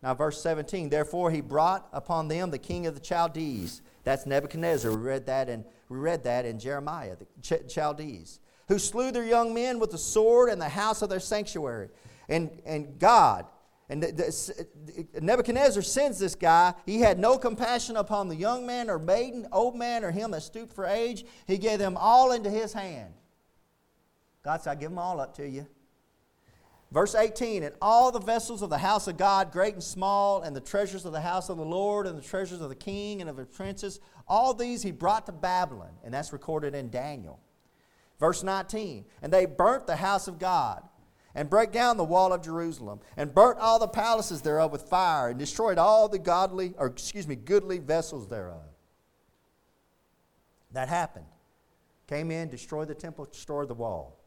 Now, 0.01 0.13
verse 0.13 0.41
17, 0.41 0.87
therefore 0.87 1.31
he 1.31 1.41
brought 1.41 1.85
upon 1.91 2.29
them 2.29 2.49
the 2.49 2.57
king 2.57 2.87
of 2.87 2.95
the 2.95 3.01
Chaldees 3.01 3.81
that's 4.05 4.25
Nebuchadnezzar. 4.25 4.89
We 4.89 5.01
read 5.01 5.25
that 5.25 5.49
in, 5.49 5.65
we 5.89 5.97
read 5.97 6.23
that 6.23 6.45
in 6.45 6.59
Jeremiah, 6.59 7.17
the 7.17 7.27
Ch- 7.41 7.69
Chaldees, 7.69 8.39
who 8.69 8.79
slew 8.79 9.11
their 9.11 9.25
young 9.25 9.53
men 9.53 9.79
with 9.79 9.91
the 9.91 9.97
sword 9.97 10.49
in 10.49 10.57
the 10.57 10.69
house 10.69 11.01
of 11.01 11.09
their 11.09 11.19
sanctuary. 11.19 11.89
And, 12.29 12.61
and 12.65 12.97
God, 12.97 13.47
And 13.89 14.01
the, 14.01 14.13
the, 14.13 15.21
Nebuchadnezzar 15.21 15.83
sends 15.83 16.19
this 16.19 16.35
guy. 16.35 16.73
He 16.85 17.01
had 17.01 17.19
no 17.19 17.37
compassion 17.37 17.97
upon 17.97 18.29
the 18.29 18.35
young 18.37 18.65
man 18.65 18.89
or 18.89 18.97
maiden, 18.97 19.45
old 19.51 19.75
man 19.75 20.05
or 20.05 20.11
him 20.11 20.31
that 20.31 20.43
stooped 20.43 20.73
for 20.73 20.85
age. 20.85 21.25
He 21.47 21.57
gave 21.57 21.79
them 21.79 21.97
all 21.97 22.31
into 22.31 22.49
his 22.49 22.71
hand. 22.71 23.13
God 24.45 24.61
said, 24.61 24.69
I 24.69 24.75
give 24.75 24.91
them 24.91 24.99
all 24.99 25.19
up 25.19 25.35
to 25.37 25.49
you. 25.49 25.65
Verse 26.91 27.15
18, 27.15 27.63
and 27.63 27.73
all 27.81 28.11
the 28.11 28.19
vessels 28.19 28.61
of 28.61 28.69
the 28.69 28.77
house 28.77 29.07
of 29.07 29.17
God, 29.17 29.51
great 29.51 29.73
and 29.73 29.83
small, 29.83 30.43
and 30.43 30.55
the 30.55 30.61
treasures 30.61 31.03
of 31.03 31.13
the 31.13 31.21
house 31.21 31.49
of 31.49 31.57
the 31.57 31.65
Lord, 31.65 32.05
and 32.05 32.15
the 32.15 32.21
treasures 32.21 32.61
of 32.61 32.69
the 32.69 32.75
king 32.75 33.21
and 33.21 33.29
of 33.29 33.37
the 33.37 33.45
princes, 33.45 33.99
all 34.27 34.53
these 34.53 34.83
he 34.83 34.91
brought 34.91 35.25
to 35.25 35.31
Babylon. 35.31 35.89
And 36.03 36.13
that's 36.13 36.31
recorded 36.31 36.75
in 36.75 36.91
Daniel. 36.91 37.39
Verse 38.19 38.43
19, 38.43 39.05
and 39.23 39.33
they 39.33 39.47
burnt 39.47 39.87
the 39.87 39.95
house 39.95 40.27
of 40.27 40.37
God 40.37 40.83
and 41.33 41.49
break 41.49 41.71
down 41.71 41.97
the 41.97 42.03
wall 42.03 42.31
of 42.31 42.41
Jerusalem, 42.41 43.01
and 43.17 43.33
burnt 43.33 43.59
all 43.59 43.77
the 43.77 43.89
palaces 43.89 44.41
thereof 44.41 44.71
with 44.71 44.83
fire, 44.83 45.27
and 45.29 45.37
destroyed 45.37 45.77
all 45.77 46.07
the 46.07 46.19
godly, 46.19 46.75
or 46.77 46.87
excuse 46.87 47.27
me, 47.27 47.35
goodly 47.35 47.77
vessels 47.77 48.29
thereof. 48.29 48.61
That 50.71 50.87
happened. 50.87 51.25
Came 52.07 52.31
in, 52.31 52.49
destroyed 52.49 52.87
the 52.87 52.95
temple, 52.95 53.25
destroyed 53.25 53.67
the 53.67 53.73
wall. 53.73 54.21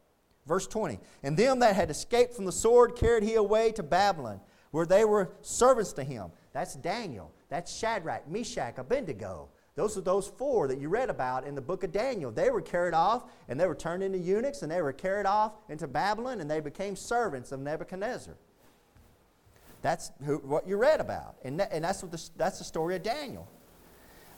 Verse 0.49 0.65
20, 0.65 0.99
and 1.21 1.37
them 1.37 1.59
that 1.59 1.75
had 1.75 1.91
escaped 1.91 2.33
from 2.33 2.45
the 2.45 2.51
sword 2.51 2.95
carried 2.95 3.21
he 3.21 3.35
away 3.35 3.71
to 3.73 3.83
Babylon, 3.83 4.41
where 4.71 4.87
they 4.87 5.05
were 5.05 5.29
servants 5.43 5.93
to 5.93 6.03
him. 6.03 6.31
That's 6.53 6.73
Daniel. 6.73 7.31
That's 7.49 7.77
Shadrach, 7.77 8.27
Meshach, 8.27 8.79
Abednego. 8.79 9.49
Those 9.75 9.95
are 9.95 10.01
those 10.01 10.27
four 10.27 10.67
that 10.67 10.81
you 10.81 10.89
read 10.89 11.11
about 11.11 11.45
in 11.45 11.53
the 11.53 11.61
book 11.61 11.83
of 11.83 11.91
Daniel. 11.91 12.31
They 12.31 12.49
were 12.49 12.61
carried 12.61 12.95
off 12.95 13.25
and 13.47 13.59
they 13.59 13.67
were 13.67 13.75
turned 13.75 14.01
into 14.01 14.17
eunuchs 14.17 14.63
and 14.63 14.71
they 14.71 14.81
were 14.81 14.91
carried 14.91 15.27
off 15.27 15.53
into 15.69 15.87
Babylon 15.87 16.41
and 16.41 16.49
they 16.49 16.61
became 16.61 16.95
servants 16.95 17.51
of 17.51 17.59
Nebuchadnezzar. 17.59 18.33
That's 19.83 20.11
who, 20.25 20.37
what 20.37 20.67
you 20.67 20.77
read 20.77 20.99
about. 20.99 21.35
And, 21.45 21.59
that, 21.59 21.71
and 21.71 21.83
that's, 21.83 22.01
what 22.01 22.11
the, 22.11 22.29
that's 22.37 22.57
the 22.57 22.65
story 22.65 22.95
of 22.95 23.03
Daniel. 23.03 23.47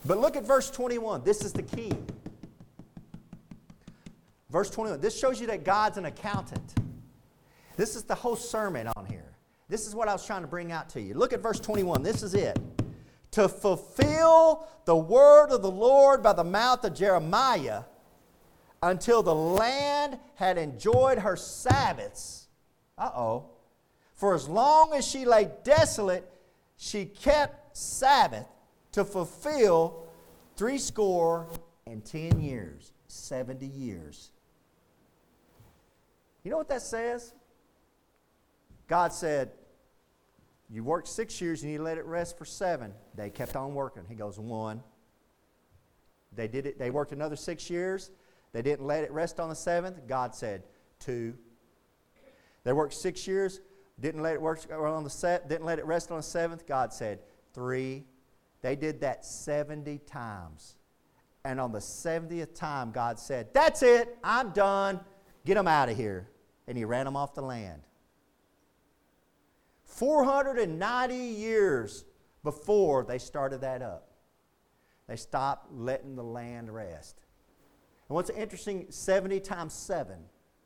But 0.06 0.19
look 0.19 0.36
at 0.36 0.43
verse 0.43 0.69
21. 0.69 1.24
This 1.24 1.45
is 1.45 1.54
the 1.54 1.63
key. 1.63 1.93
Verse 4.51 4.69
21. 4.69 4.99
This 4.99 5.17
shows 5.17 5.39
you 5.39 5.47
that 5.47 5.63
God's 5.63 5.97
an 5.97 6.05
accountant. 6.05 6.73
This 7.77 7.95
is 7.95 8.03
the 8.03 8.15
whole 8.15 8.35
sermon 8.35 8.87
on 8.95 9.05
here. 9.05 9.31
This 9.69 9.87
is 9.87 9.95
what 9.95 10.09
I 10.09 10.13
was 10.13 10.25
trying 10.25 10.41
to 10.41 10.47
bring 10.47 10.73
out 10.73 10.89
to 10.89 11.01
you. 11.01 11.13
Look 11.13 11.31
at 11.31 11.39
verse 11.39 11.59
21. 11.59 12.03
This 12.03 12.21
is 12.21 12.33
it 12.33 12.59
to 13.31 13.47
fulfill 13.47 14.67
the 14.83 14.95
word 14.95 15.51
of 15.51 15.61
the 15.61 15.71
Lord 15.71 16.21
by 16.21 16.33
the 16.33 16.43
mouth 16.43 16.83
of 16.83 16.93
Jeremiah 16.93 17.83
until 18.83 19.23
the 19.23 19.33
land 19.33 20.19
had 20.35 20.57
enjoyed 20.57 21.19
her 21.19 21.37
Sabbaths. 21.37 22.47
Uh 22.97 23.11
oh. 23.15 23.45
For 24.15 24.35
as 24.35 24.49
long 24.49 24.93
as 24.93 25.07
she 25.07 25.25
lay 25.25 25.49
desolate, 25.63 26.29
she 26.75 27.05
kept 27.05 27.77
Sabbath 27.77 28.47
to 28.91 29.05
fulfill 29.05 30.05
threescore 30.57 31.47
and 31.87 32.03
ten 32.03 32.41
years, 32.41 32.91
70 33.07 33.65
years. 33.65 34.31
You 36.43 36.51
know 36.51 36.58
what 36.58 36.69
that 36.69 36.82
says? 36.82 37.34
God 38.88 39.13
said, 39.13 39.51
you 40.71 40.86
worked 40.86 41.10
six 41.10 41.41
years, 41.41 41.63
you 41.63 41.82
let 41.82 41.97
it 41.97 42.06
rest 42.06 42.38
for 42.38 42.45
seven. 42.45 42.93
They 43.13 43.30
kept 43.30 43.58
on 43.58 43.75
working. 43.75 44.04
He 44.08 44.15
goes, 44.15 44.39
One. 44.39 44.82
They 46.34 46.47
did 46.47 46.65
it, 46.65 46.80
they 46.80 46.91
worked 46.91 47.12
another 47.12 47.36
six 47.36 47.69
years. 47.69 48.10
They 48.54 48.62
didn't 48.62 48.86
let 48.86 49.04
it 49.04 49.12
rest 49.12 49.39
on 49.39 49.49
the 49.49 49.56
seventh. 49.56 50.08
God 50.08 50.34
said, 50.34 50.63
Two. 50.99 51.34
They 52.63 52.71
worked 52.71 52.93
six 52.93 53.27
years, 53.27 53.60
didn't 53.99 54.21
let 54.21 54.36
it 54.36 54.41
work 54.41 54.62
on 54.71 55.04
the 55.04 55.10
set, 55.10 55.49
didn't 55.49 55.65
let 55.65 55.77
it 55.77 55.86
rest 55.86 56.10
on 56.10 56.17
the 56.17 56.23
seventh. 56.23 56.65
God 56.65 56.93
said, 56.93 57.19
Three. 57.54 58.06
They 58.62 58.75
did 58.75 59.01
that 59.01 59.25
70 59.25 59.97
times. 60.06 60.75
And 61.43 61.60
on 61.60 61.71
the 61.71 61.80
70th 61.80 62.54
time, 62.54 62.91
God 62.91 63.19
said, 63.19 63.54
That's 63.54 63.84
it, 63.84 64.17
I'm 64.23 64.51
done. 64.51 65.01
Get 65.45 65.56
them 65.56 65.67
out 65.67 65.89
of 65.89 65.97
here. 65.97 66.27
And 66.67 66.77
he 66.77 66.86
ran 66.86 67.06
them 67.06 67.17
off 67.17 67.34
the 67.34 67.41
land. 67.41 67.82
490 69.84 71.15
years 71.15 72.06
before 72.43 73.04
they 73.04 73.17
started 73.17 73.62
that 73.62 73.82
up. 73.82 74.08
They 75.08 75.15
stopped 75.15 75.73
letting 75.73 76.15
the 76.15 76.23
land 76.23 76.73
rest. 76.73 77.17
And 78.08 78.15
what's 78.15 78.30
interesting, 78.30 78.86
70 78.89 79.39
times 79.41 79.73
7 79.73 80.15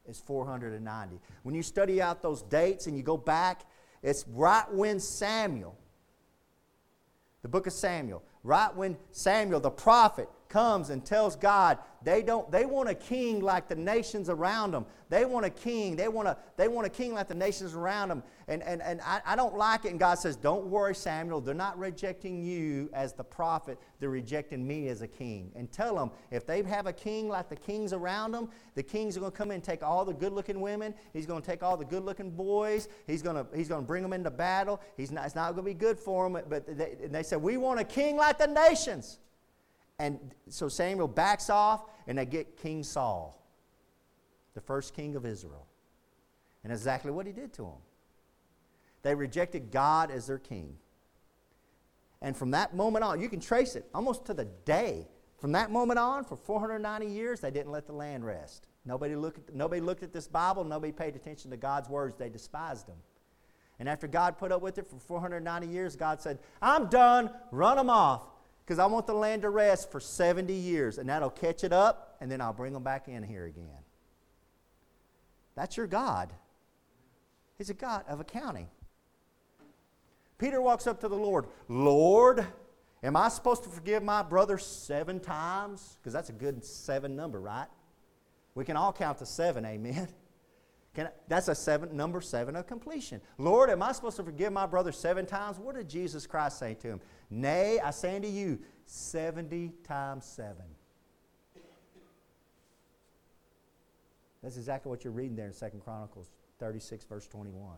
is 0.08 0.20
490. 0.20 1.20
When 1.44 1.56
you 1.56 1.64
study 1.64 2.02
out 2.02 2.22
those 2.22 2.44
dates 2.44 2.88
and 2.88 2.96
you 2.96 3.04
go 3.04 3.18
back, 3.18 3.64
it's 4.04 4.26
right 4.28 4.72
when 4.72 5.00
Samuel, 5.00 5.76
the 7.42 7.48
book 7.48 7.66
of 7.66 7.74
Samuel, 7.74 8.24
right 8.44 8.76
when 8.76 8.98
Samuel, 9.12 9.60
the 9.60 9.72
prophet, 9.72 10.30
comes 10.56 10.90
and 10.90 11.04
tells 11.04 11.36
God 11.36 11.80
they 12.02 12.22
don't 12.22 12.50
they 12.50 12.66
want 12.66 12.88
a 12.88 12.94
king 12.94 13.42
like 13.42 13.68
the 13.68 13.76
nations 13.76 14.30
around 14.30 14.72
them. 14.72 14.86
They 15.10 15.26
want 15.26 15.46
a 15.46 15.50
king. 15.50 15.98
They 15.98 16.08
want 16.08 16.30
a 16.30 16.38
they 16.56 16.70
want 16.70 16.88
a 16.88 16.90
king 16.90 17.14
like 17.14 17.28
the 17.28 17.36
nations 17.36 17.74
around 17.74 18.08
them. 18.08 18.24
And 18.48 18.64
and, 18.64 18.82
and 18.82 19.02
I, 19.02 19.20
I 19.26 19.36
don't 19.36 19.58
like 19.58 19.84
it. 19.84 19.90
And 19.90 20.00
God 20.00 20.16
says, 20.18 20.38
Don't 20.38 20.68
worry, 20.68 20.96
Samuel. 20.96 21.42
They're 21.42 21.54
not 21.54 21.78
rejecting 21.78 22.42
you 22.42 22.90
as 22.94 23.12
the 23.12 23.24
prophet, 23.24 23.78
they're 24.00 24.10
rejecting 24.10 24.66
me 24.66 24.88
as 24.88 25.02
a 25.02 25.10
king. 25.10 25.52
And 25.58 25.70
tell 25.70 25.94
them 25.96 26.10
if 26.32 26.46
they 26.46 26.64
have 26.64 26.88
a 26.88 26.94
king 26.94 27.28
like 27.28 27.50
the 27.50 27.58
kings 27.58 27.92
around 27.92 28.32
them, 28.32 28.48
the 28.76 28.84
kings 28.84 29.18
are 29.18 29.20
going 29.20 29.34
to 29.34 29.38
come 29.38 29.52
in 29.52 29.56
and 29.56 29.64
take 29.64 29.84
all 29.84 30.06
the 30.06 30.14
good-looking 30.14 30.62
women. 30.62 30.94
He's 31.12 31.26
going 31.26 31.42
to 31.42 31.46
take 31.46 31.64
all 31.64 31.76
the 31.76 31.84
good-looking 31.84 32.32
boys. 32.32 32.88
He's 33.08 33.22
going 33.22 33.36
to 33.36 33.46
he's 33.54 33.68
to 33.68 33.82
bring 33.82 34.04
them 34.04 34.14
into 34.14 34.32
battle. 34.32 34.80
He's 34.96 35.12
not, 35.12 35.26
it's 35.26 35.36
not 35.36 35.52
going 35.52 35.66
to 35.66 35.72
be 35.72 35.74
good 35.74 36.00
for 36.00 36.30
them. 36.30 36.42
But 36.48 36.78
they, 36.78 36.96
they 37.02 37.24
said, 37.24 37.42
We 37.42 37.58
want 37.58 37.82
a 37.82 37.84
king 37.84 38.16
like 38.16 38.38
the 38.38 38.48
nations. 38.48 39.20
And 40.00 40.20
so 40.50 40.68
Samuel 40.68 41.08
backs 41.08 41.50
off, 41.50 41.86
and 42.08 42.18
they 42.18 42.26
get 42.26 42.58
King 42.58 42.84
Saul, 42.84 43.42
the 44.54 44.62
first 44.62 44.94
king 44.94 45.16
of 45.16 45.26
Israel. 45.26 45.68
And 46.64 46.74
exactly 46.74 47.12
what 47.12 47.26
he 47.26 47.32
did 47.32 47.54
to 47.54 47.64
them. 47.64 47.82
They 49.04 49.16
rejected 49.16 49.72
God 49.72 50.12
as 50.12 50.28
their 50.28 50.40
king. 50.40 50.78
And 52.22 52.36
from 52.36 52.52
that 52.52 52.76
moment 52.76 53.06
on, 53.06 53.22
you 53.22 53.30
can 53.30 53.40
trace 53.40 53.76
it 53.76 53.86
almost 53.94 54.26
to 54.26 54.34
the 54.34 54.46
day. 54.66 55.08
From 55.38 55.52
that 55.52 55.70
moment 55.70 56.00
on, 56.00 56.24
for 56.24 56.36
490 56.36 57.06
years, 57.06 57.40
they 57.40 57.52
didn't 57.52 57.72
let 57.72 57.86
the 57.86 57.94
land 57.94 58.26
rest. 58.26 58.68
Nobody 58.84 59.16
looked, 59.16 59.54
nobody 59.54 59.82
looked 59.82 60.04
at 60.04 60.12
this 60.12 60.28
Bible, 60.28 60.64
nobody 60.64 60.92
paid 60.92 61.16
attention 61.16 61.52
to 61.52 61.58
God's 61.58 61.88
words, 61.88 62.16
they 62.18 62.30
despised 62.30 62.88
them. 62.88 62.98
And 63.78 63.90
after 63.90 64.08
God 64.08 64.38
put 64.38 64.52
up 64.52 64.62
with 64.62 64.78
it 64.78 64.88
for 64.88 64.98
490 64.98 65.68
years, 65.68 65.96
God 65.96 66.22
said, 66.22 66.40
I'm 66.62 66.88
done, 66.88 67.30
run 67.52 67.78
them 67.78 67.90
off 67.90 68.24
because 68.66 68.80
I 68.80 68.88
want 68.88 69.06
the 69.06 69.14
land 69.14 69.44
to 69.44 69.50
rest 69.50 69.92
for 69.92 70.00
70 70.00 70.52
years, 70.52 70.98
and 70.98 71.08
that'll 71.08 71.30
catch 71.30 71.64
it 71.64 71.72
up, 71.72 72.18
and 72.20 72.32
then 72.32 72.42
I'll 72.42 72.54
bring 72.54 72.74
them 72.74 72.82
back 72.82 73.08
in 73.08 73.22
here 73.22 73.46
again. 73.46 73.68
That's 75.54 75.78
your 75.78 75.86
God. 75.86 76.34
He's 77.60 77.70
a 77.70 77.76
God 77.76 78.04
of 78.10 78.20
accounting. 78.20 78.68
Peter 80.40 80.60
walks 80.60 80.88
up 80.88 81.00
to 81.02 81.08
the 81.08 81.16
Lord. 81.16 81.46
Lord, 81.70 82.46
am 83.04 83.16
I 83.16 83.30
supposed 83.30 83.64
to 83.64 83.70
forgive 83.70 84.02
my 84.02 84.24
brother 84.24 84.58
seven 84.58 85.20
times? 85.20 85.98
Because 86.02 86.12
that's 86.12 86.30
a 86.30 86.34
good 86.34 86.66
seven 86.66 87.16
number, 87.16 87.40
right? 87.40 87.68
We 88.56 88.66
can 88.66 88.76
all 88.76 88.92
count 88.92 89.20
to 89.20 89.26
seven, 89.26 89.64
amen. 89.64 90.08
I, 90.98 91.10
that's 91.28 91.48
a 91.48 91.56
seven, 91.56 91.96
number 91.96 92.22
seven 92.22 92.56
of 92.56 92.68
completion. 92.68 93.22
Lord, 93.38 93.70
am 93.70 93.84
I 93.84 93.92
supposed 93.92 94.18
to 94.18 94.24
forgive 94.24 94.54
my 94.54 94.66
brother 94.66 94.92
seven 94.92 95.26
times? 95.26 95.60
What 95.60 95.76
did 95.76 95.90
Jesus 95.90 96.26
Christ 96.26 96.60
say 96.60 96.74
to 96.76 96.88
him? 96.88 97.02
Nay, 97.30 97.80
I 97.84 97.92
say 97.92 98.16
unto 98.16 98.28
you, 98.28 98.60
70 98.86 99.74
times 99.84 100.26
seven. 100.26 100.66
That's 104.44 104.58
exactly 104.58 104.92
what 104.92 105.04
you're 105.04 105.14
reading 105.14 105.36
there 105.36 105.48
in 105.48 105.54
2 105.54 105.80
Chronicles 105.84 106.30
36, 106.60 107.06
verse 107.06 107.28
21. 107.28 107.78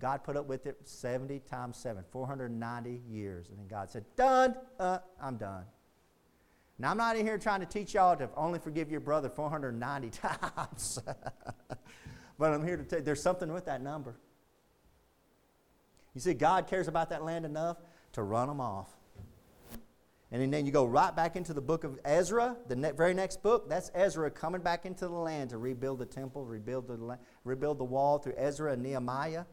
God 0.00 0.24
put 0.24 0.36
up 0.36 0.46
with 0.46 0.66
it 0.66 0.78
70 0.84 1.40
times 1.40 1.76
7, 1.76 2.04
490 2.10 3.02
years. 3.08 3.48
And 3.50 3.58
then 3.58 3.66
God 3.68 3.90
said, 3.90 4.04
Done. 4.16 4.54
Uh, 4.78 4.98
I'm 5.20 5.36
done. 5.36 5.64
Now, 6.78 6.90
I'm 6.90 6.96
not 6.96 7.16
in 7.16 7.26
here 7.26 7.38
trying 7.38 7.60
to 7.60 7.66
teach 7.66 7.94
y'all 7.94 8.16
to 8.16 8.30
only 8.36 8.60
forgive 8.60 8.90
your 8.90 9.00
brother 9.00 9.28
490 9.28 10.10
times. 10.22 11.00
but 12.38 12.52
I'm 12.52 12.64
here 12.64 12.76
to 12.76 12.84
tell 12.84 13.00
you 13.00 13.04
there's 13.04 13.22
something 13.22 13.52
with 13.52 13.64
that 13.66 13.82
number. 13.82 14.14
You 16.14 16.20
see, 16.20 16.34
God 16.34 16.66
cares 16.68 16.88
about 16.88 17.10
that 17.10 17.24
land 17.24 17.44
enough 17.44 17.78
to 18.12 18.22
run 18.22 18.48
them 18.48 18.60
off. 18.60 18.88
And 20.30 20.52
then 20.52 20.66
you 20.66 20.72
go 20.72 20.84
right 20.84 21.14
back 21.14 21.36
into 21.36 21.54
the 21.54 21.60
book 21.60 21.84
of 21.84 21.98
Ezra, 22.04 22.54
the 22.68 22.76
ne- 22.76 22.92
very 22.92 23.14
next 23.14 23.42
book. 23.42 23.68
That's 23.68 23.90
Ezra 23.94 24.30
coming 24.30 24.60
back 24.60 24.84
into 24.84 25.08
the 25.08 25.14
land 25.14 25.50
to 25.50 25.58
rebuild 25.58 25.98
the 25.98 26.06
temple, 26.06 26.44
rebuild 26.44 26.86
the, 26.86 26.96
la- 26.96 27.16
rebuild 27.44 27.78
the 27.78 27.84
wall 27.84 28.18
through 28.18 28.34
Ezra 28.36 28.72
and 28.72 28.82
Nehemiah. 28.82 29.44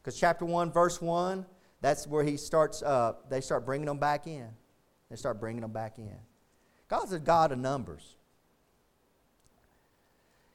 Because 0.00 0.18
chapter 0.18 0.44
1, 0.44 0.72
verse 0.72 1.00
1, 1.00 1.44
that's 1.80 2.06
where 2.06 2.22
he 2.22 2.36
starts, 2.36 2.80
uh, 2.82 3.14
they 3.28 3.40
start 3.40 3.66
bringing 3.66 3.86
them 3.86 3.98
back 3.98 4.28
in. 4.28 4.48
They 5.10 5.16
start 5.16 5.40
bringing 5.40 5.62
them 5.62 5.72
back 5.72 5.98
in. 5.98 6.16
God's 6.90 7.12
a 7.12 7.20
God 7.20 7.52
of 7.52 7.58
numbers. 7.58 8.16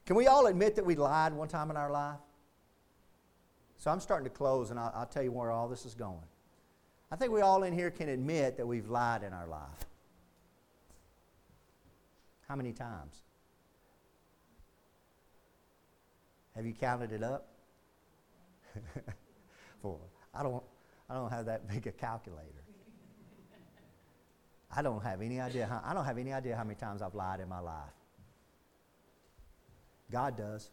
Can 0.05 0.17
we 0.17 0.27
all 0.27 0.47
admit 0.47 0.75
that 0.75 0.85
we 0.85 0.95
lied 0.95 1.33
one 1.33 1.47
time 1.47 1.71
in 1.71 1.77
our 1.77 1.89
life? 1.89 2.19
So 3.77 3.89
I'm 3.89 4.01
starting 4.01 4.25
to 4.25 4.35
close, 4.35 4.69
and 4.69 4.77
I'll, 4.77 4.91
I'll 4.93 5.05
tell 5.05 5.23
you 5.23 5.31
where 5.31 5.49
all 5.49 5.69
this 5.69 5.85
is 5.85 5.95
going. 5.95 6.27
I 7.09 7.15
think 7.15 7.31
we 7.31 7.39
all 7.39 7.63
in 7.63 7.73
here 7.73 7.89
can 7.89 8.09
admit 8.09 8.57
that 8.57 8.67
we've 8.67 8.89
lied 8.89 9.23
in 9.23 9.31
our 9.31 9.47
life. 9.47 9.85
How 12.49 12.55
many 12.55 12.73
times? 12.73 13.15
Have 16.55 16.65
you 16.65 16.73
counted 16.73 17.13
it 17.13 17.23
up? 17.23 17.47
Four. 19.81 19.99
I 20.33 20.43
don't, 20.43 20.61
I 21.09 21.13
don't 21.13 21.31
have 21.31 21.45
that 21.45 21.67
big 21.69 21.87
a 21.87 21.91
calculator. 21.91 22.64
I 24.73 24.81
don't 24.81 25.03
have 25.03 25.21
any 25.21 25.39
idea 25.39 25.65
how, 25.65 25.81
I 25.83 25.93
don't 25.93 26.05
have 26.05 26.17
any 26.17 26.33
idea 26.33 26.55
how 26.55 26.63
many 26.63 26.75
times 26.75 27.01
I've 27.01 27.15
lied 27.15 27.39
in 27.39 27.49
my 27.49 27.59
life. 27.59 27.93
God 30.11 30.37
does. 30.37 30.69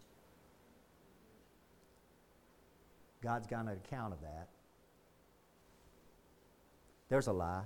God's 3.22 3.46
got 3.46 3.66
an 3.66 3.68
account 3.68 4.12
of 4.12 4.20
that. 4.20 4.48
There's 7.08 7.26
a 7.28 7.32
lie. 7.32 7.64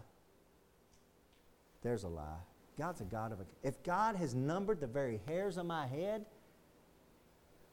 There's 1.83 2.05
a 2.05 2.09
lie. 2.09 2.41
God's 2.79 3.01
a 3.01 3.05
God 3.05 3.33
of 3.33 3.41
a. 3.41 3.45
If 3.63 3.83
God 3.83 4.17
has 4.17 4.35
numbered 4.35 4.81
the 4.81 4.87
very 4.87 5.21
hairs 5.27 5.57
on 5.57 5.67
my 5.67 5.87
head, 5.87 6.27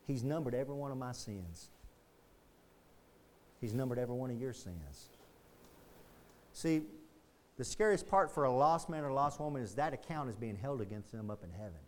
He's 0.05 0.23
numbered 0.23 0.53
every 0.53 0.75
one 0.75 0.91
of 0.91 0.97
my 0.97 1.11
sins. 1.11 1.69
He's 3.59 3.73
numbered 3.73 3.97
every 3.97 4.15
one 4.15 4.29
of 4.29 4.39
your 4.39 4.53
sins. 4.53 5.09
See, 6.51 6.81
the 7.57 7.63
scariest 7.63 8.07
part 8.07 8.31
for 8.31 8.45
a 8.45 8.51
lost 8.51 8.89
man 8.89 9.03
or 9.03 9.09
a 9.09 9.13
lost 9.13 9.39
woman 9.39 9.61
is 9.61 9.75
that 9.75 9.93
account 9.93 10.29
is 10.29 10.35
being 10.35 10.55
held 10.55 10.81
against 10.81 11.11
them 11.11 11.29
up 11.29 11.43
in 11.43 11.51
heaven. 11.51 11.79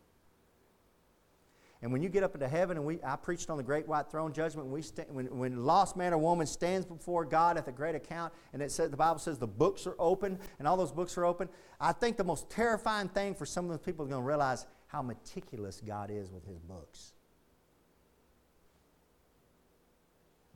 And 1.82 1.92
when 1.92 2.02
you 2.02 2.10
get 2.10 2.24
up 2.24 2.34
into 2.34 2.48
heaven, 2.48 2.78
and 2.78 2.86
we, 2.86 3.00
I 3.04 3.16
preached 3.16 3.50
on 3.50 3.58
the 3.58 3.64
great 3.64 3.88
white 3.88 4.10
throne 4.10 4.34
judgment, 4.34 4.70
we 4.70 4.82
when, 5.10 5.26
when 5.38 5.66
lost 5.66 5.96
man 5.96 6.14
or 6.14 6.18
woman 6.18 6.48
stands 6.48 6.86
before 6.86 7.26
God 7.26 7.58
at 7.58 7.66
the 7.66 7.72
great 7.72 7.96
account, 7.96 8.34
and 8.54 8.62
it 8.62 8.72
says, 8.72 8.90
the 8.90 8.98
Bible 8.98 9.20
says 9.20 9.38
the 9.38 9.46
books 9.46 9.86
are 9.86 9.96
open, 10.00 10.40
and 10.58 10.68
all 10.68 10.78
those 10.78 10.92
books 10.92 11.18
are 11.18 11.26
open, 11.26 11.50
I 11.80 11.92
think 11.92 12.18
the 12.18 12.24
most 12.24 12.50
terrifying 12.50 13.10
thing 13.10 13.36
for 13.36 13.46
some 13.46 13.66
of 13.66 13.72
those 13.72 13.86
people 13.86 14.06
is 14.06 14.10
going 14.10 14.22
to 14.22 14.28
realize 14.28 14.66
how 14.88 15.02
meticulous 15.02 15.82
God 15.86 16.10
is 16.10 16.32
with 16.32 16.46
his 16.48 16.60
books. 16.60 17.14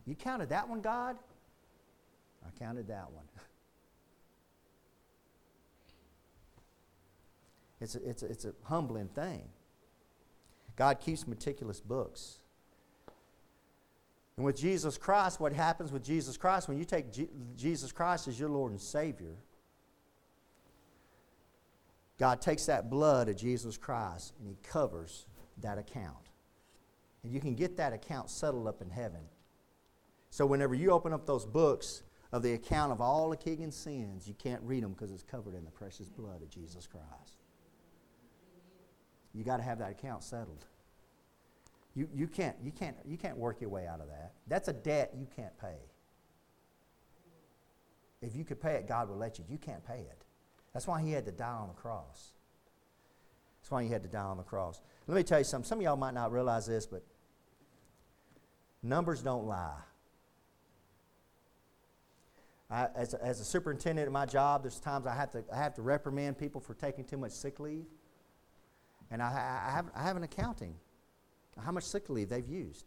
You 0.05 0.15
counted 0.15 0.49
that 0.49 0.67
one, 0.67 0.81
God? 0.81 1.17
I 2.43 2.57
counted 2.57 2.87
that 2.87 3.11
one. 3.11 3.25
It's 7.81 7.95
a, 7.95 8.09
it's 8.09 8.23
a, 8.23 8.25
it's 8.25 8.45
a 8.45 8.53
humbling 8.63 9.07
thing. 9.07 9.43
God 10.75 10.99
keeps 10.99 11.27
meticulous 11.27 11.79
books. 11.79 12.39
And 14.37 14.45
with 14.45 14.57
Jesus 14.57 14.97
Christ, 14.97 15.41
what 15.41 15.51
happens 15.51 15.91
with 15.91 16.03
Jesus 16.03 16.37
Christ, 16.37 16.69
when 16.69 16.77
you 16.77 16.85
take 16.85 17.11
G- 17.11 17.29
Jesus 17.57 17.91
Christ 17.91 18.29
as 18.29 18.39
your 18.39 18.49
Lord 18.49 18.71
and 18.71 18.79
Savior, 18.79 19.35
God 22.17 22.41
takes 22.41 22.65
that 22.67 22.89
blood 22.89 23.27
of 23.27 23.35
Jesus 23.35 23.77
Christ 23.77 24.33
and 24.39 24.47
He 24.47 24.57
covers 24.63 25.25
that 25.57 25.77
account. 25.77 26.15
And 27.23 27.33
you 27.33 27.41
can 27.41 27.55
get 27.55 27.75
that 27.77 27.91
account 27.91 28.29
settled 28.29 28.67
up 28.67 28.81
in 28.81 28.89
heaven. 28.89 29.21
So 30.29 30.45
whenever 30.45 30.75
you 30.75 30.91
open 30.91 31.11
up 31.11 31.25
those 31.25 31.45
books 31.45 32.03
of 32.31 32.43
the 32.43 32.53
account 32.53 32.91
of 32.91 33.01
all 33.01 33.29
the 33.29 33.37
Keegan's 33.37 33.75
sins, 33.75 34.27
you 34.27 34.35
can't 34.35 34.61
read 34.63 34.83
them 34.83 34.91
because 34.91 35.11
it's 35.11 35.23
covered 35.23 35.55
in 35.55 35.65
the 35.65 35.71
precious 35.71 36.07
blood 36.07 36.41
of 36.41 36.49
Jesus 36.49 36.87
Christ. 36.87 37.38
You 39.33 39.43
got 39.43 39.57
to 39.57 39.63
have 39.63 39.79
that 39.79 39.91
account 39.91 40.23
settled. 40.23 40.65
You, 41.95 42.07
you, 42.13 42.27
can't, 42.27 42.55
you, 42.63 42.71
can't, 42.71 42.95
you 43.05 43.17
can't 43.17 43.37
work 43.37 43.61
your 43.61 43.69
way 43.69 43.87
out 43.87 43.99
of 43.99 44.07
that. 44.07 44.33
That's 44.47 44.67
a 44.67 44.73
debt 44.73 45.13
you 45.17 45.27
can't 45.35 45.57
pay. 45.59 45.75
If 48.21 48.35
you 48.35 48.43
could 48.43 48.61
pay 48.61 48.75
it, 48.75 48.87
God 48.87 49.09
will 49.09 49.17
let 49.17 49.39
you. 49.39 49.45
You 49.49 49.57
can't 49.57 49.85
pay 49.85 49.99
it. 49.99 50.23
That's 50.73 50.87
why 50.87 51.01
he 51.01 51.11
had 51.11 51.25
to 51.25 51.31
die 51.31 51.47
on 51.47 51.67
the 51.67 51.73
cross. 51.73 52.33
That's 53.61 53.71
why 53.71 53.83
he 53.83 53.89
had 53.89 54.03
to 54.03 54.09
die 54.09 54.19
on 54.19 54.37
the 54.37 54.43
cross. 54.43 54.81
Let 55.07 55.15
me 55.15 55.23
tell 55.23 55.39
you 55.39 55.45
something. 55.45 55.67
Some 55.67 55.79
of 55.79 55.83
y'all 55.83 55.97
might 55.97 56.13
not 56.13 56.31
realize 56.31 56.67
this, 56.67 56.85
but 56.85 57.03
numbers 58.83 59.21
don't 59.21 59.45
lie. 59.45 59.79
I, 62.69 62.87
as, 62.95 63.13
a, 63.15 63.23
as 63.23 63.39
a 63.39 63.45
superintendent 63.45 64.05
at 64.05 64.11
my 64.11 64.25
job, 64.25 64.63
there's 64.63 64.79
times 64.79 65.07
I 65.07 65.15
have, 65.15 65.31
to, 65.31 65.43
I 65.51 65.57
have 65.57 65.73
to 65.75 65.81
reprimand 65.81 66.37
people 66.37 66.61
for 66.61 66.75
taking 66.75 67.03
too 67.03 67.17
much 67.17 67.31
sick 67.31 67.59
leave. 67.59 67.85
And 69.11 69.21
I, 69.21 69.27
I, 69.67 69.71
have, 69.71 69.89
I 69.95 70.03
have 70.03 70.17
an 70.17 70.23
accounting 70.23 70.75
how 71.63 71.71
much 71.71 71.83
sick 71.83 72.09
leave 72.09 72.29
they've 72.29 72.47
used. 72.47 72.85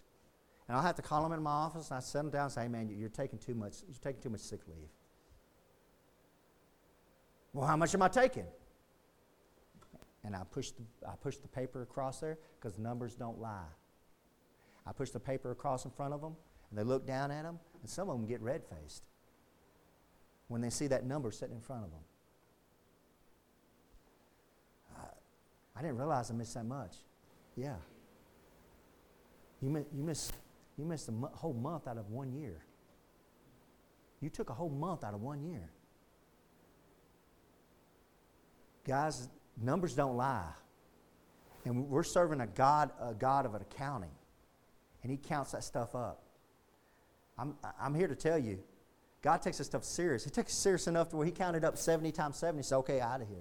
And 0.69 0.77
I'll 0.77 0.83
have 0.83 0.95
to 0.97 1.03
call 1.03 1.23
them 1.23 1.33
in 1.33 1.43
my 1.43 1.51
office 1.51 1.91
and 1.91 1.99
I 1.99 2.01
sit 2.01 2.19
them 2.19 2.31
down 2.31 2.45
and 2.45 2.53
say, 2.53 2.63
hey, 2.63 2.69
man, 2.69 2.89
you're 2.97 3.09
taking 3.09 3.39
too 3.39 3.55
much, 3.55 3.77
you're 3.87 3.97
taking 4.03 4.23
too 4.23 4.31
much 4.31 4.41
sick 4.41 4.61
leave. 4.67 4.89
Well, 7.53 7.67
how 7.67 7.77
much 7.77 7.95
am 7.95 8.03
I 8.03 8.09
taking? 8.09 8.47
And 10.25 10.35
I 10.37 10.43
push 10.51 10.71
the, 10.71 10.83
I 11.07 11.15
push 11.21 11.37
the 11.37 11.49
paper 11.49 11.83
across 11.83 12.21
there 12.21 12.39
because 12.59 12.79
numbers 12.79 13.15
don't 13.15 13.41
lie. 13.41 13.67
I 14.87 14.93
push 14.93 15.11
the 15.11 15.21
paper 15.21 15.51
across 15.51 15.85
in 15.85 15.91
front 15.91 16.15
of 16.15 16.21
them, 16.21 16.35
and 16.71 16.79
they 16.79 16.83
look 16.83 17.07
down 17.07 17.31
at 17.31 17.43
them, 17.43 17.59
and 17.81 17.91
some 17.91 18.09
of 18.09 18.17
them 18.17 18.27
get 18.27 18.41
red 18.41 18.63
faced 18.65 19.03
when 20.49 20.61
they 20.61 20.71
see 20.71 20.87
that 20.89 21.05
number 21.05 21.31
sitting 21.31 21.57
in 21.57 21.61
front 21.61 21.85
of 21.85 21.91
them. 21.91 22.01
I, 25.83 25.87
didn't 25.87 25.99
realize 25.99 26.31
I 26.31 26.35
missed 26.35 26.55
that 26.55 26.65
much. 26.65 26.95
Yeah. 27.57 27.75
You, 29.61 29.69
miss, 29.71 29.85
you, 29.93 30.05
miss, 30.05 30.33
you 30.79 30.85
missed 30.85 31.09
a 31.09 31.13
whole 31.37 31.55
month 31.55 31.89
out 31.89 31.99
of 31.99 32.09
one 32.11 32.33
year. 32.33 32.63
You 34.21 34.31
took 34.31 34.51
a 34.51 34.55
whole 34.55 34.71
month 34.71 35.03
out 35.03 35.13
of 35.13 35.21
one 35.21 35.43
year. 35.43 35.71
Guys, 38.87 39.29
numbers 39.61 39.95
don't 39.95 40.17
lie. 40.17 40.53
And 41.65 41.89
we're 41.89 42.05
serving 42.05 42.41
a 42.41 42.47
God, 42.47 42.91
a 43.01 43.13
God 43.13 43.45
of 43.45 43.55
accounting. 43.55 44.11
And 45.03 45.11
He 45.11 45.19
counts 45.19 45.51
that 45.51 45.65
stuff 45.65 45.97
up. 45.97 46.23
I'm, 47.37 47.57
I'm 47.81 47.95
here 47.95 48.09
to 48.09 48.15
tell 48.15 48.39
you, 48.39 48.61
God 49.21 49.43
takes 49.43 49.59
this 49.59 49.67
stuff 49.67 49.85
serious. 49.85 50.23
He 50.23 50.31
takes 50.31 50.53
it 50.53 50.57
serious 50.57 50.87
enough 50.87 51.09
to 51.11 51.17
where 51.17 51.27
He 51.27 51.33
counted 51.33 51.65
up 51.65 51.77
70 51.77 52.13
times 52.13 52.37
70. 52.37 52.61
He 52.61 52.63
said, 52.63 52.77
okay, 52.77 53.01
out 53.01 53.21
of 53.21 53.29
here. 53.29 53.39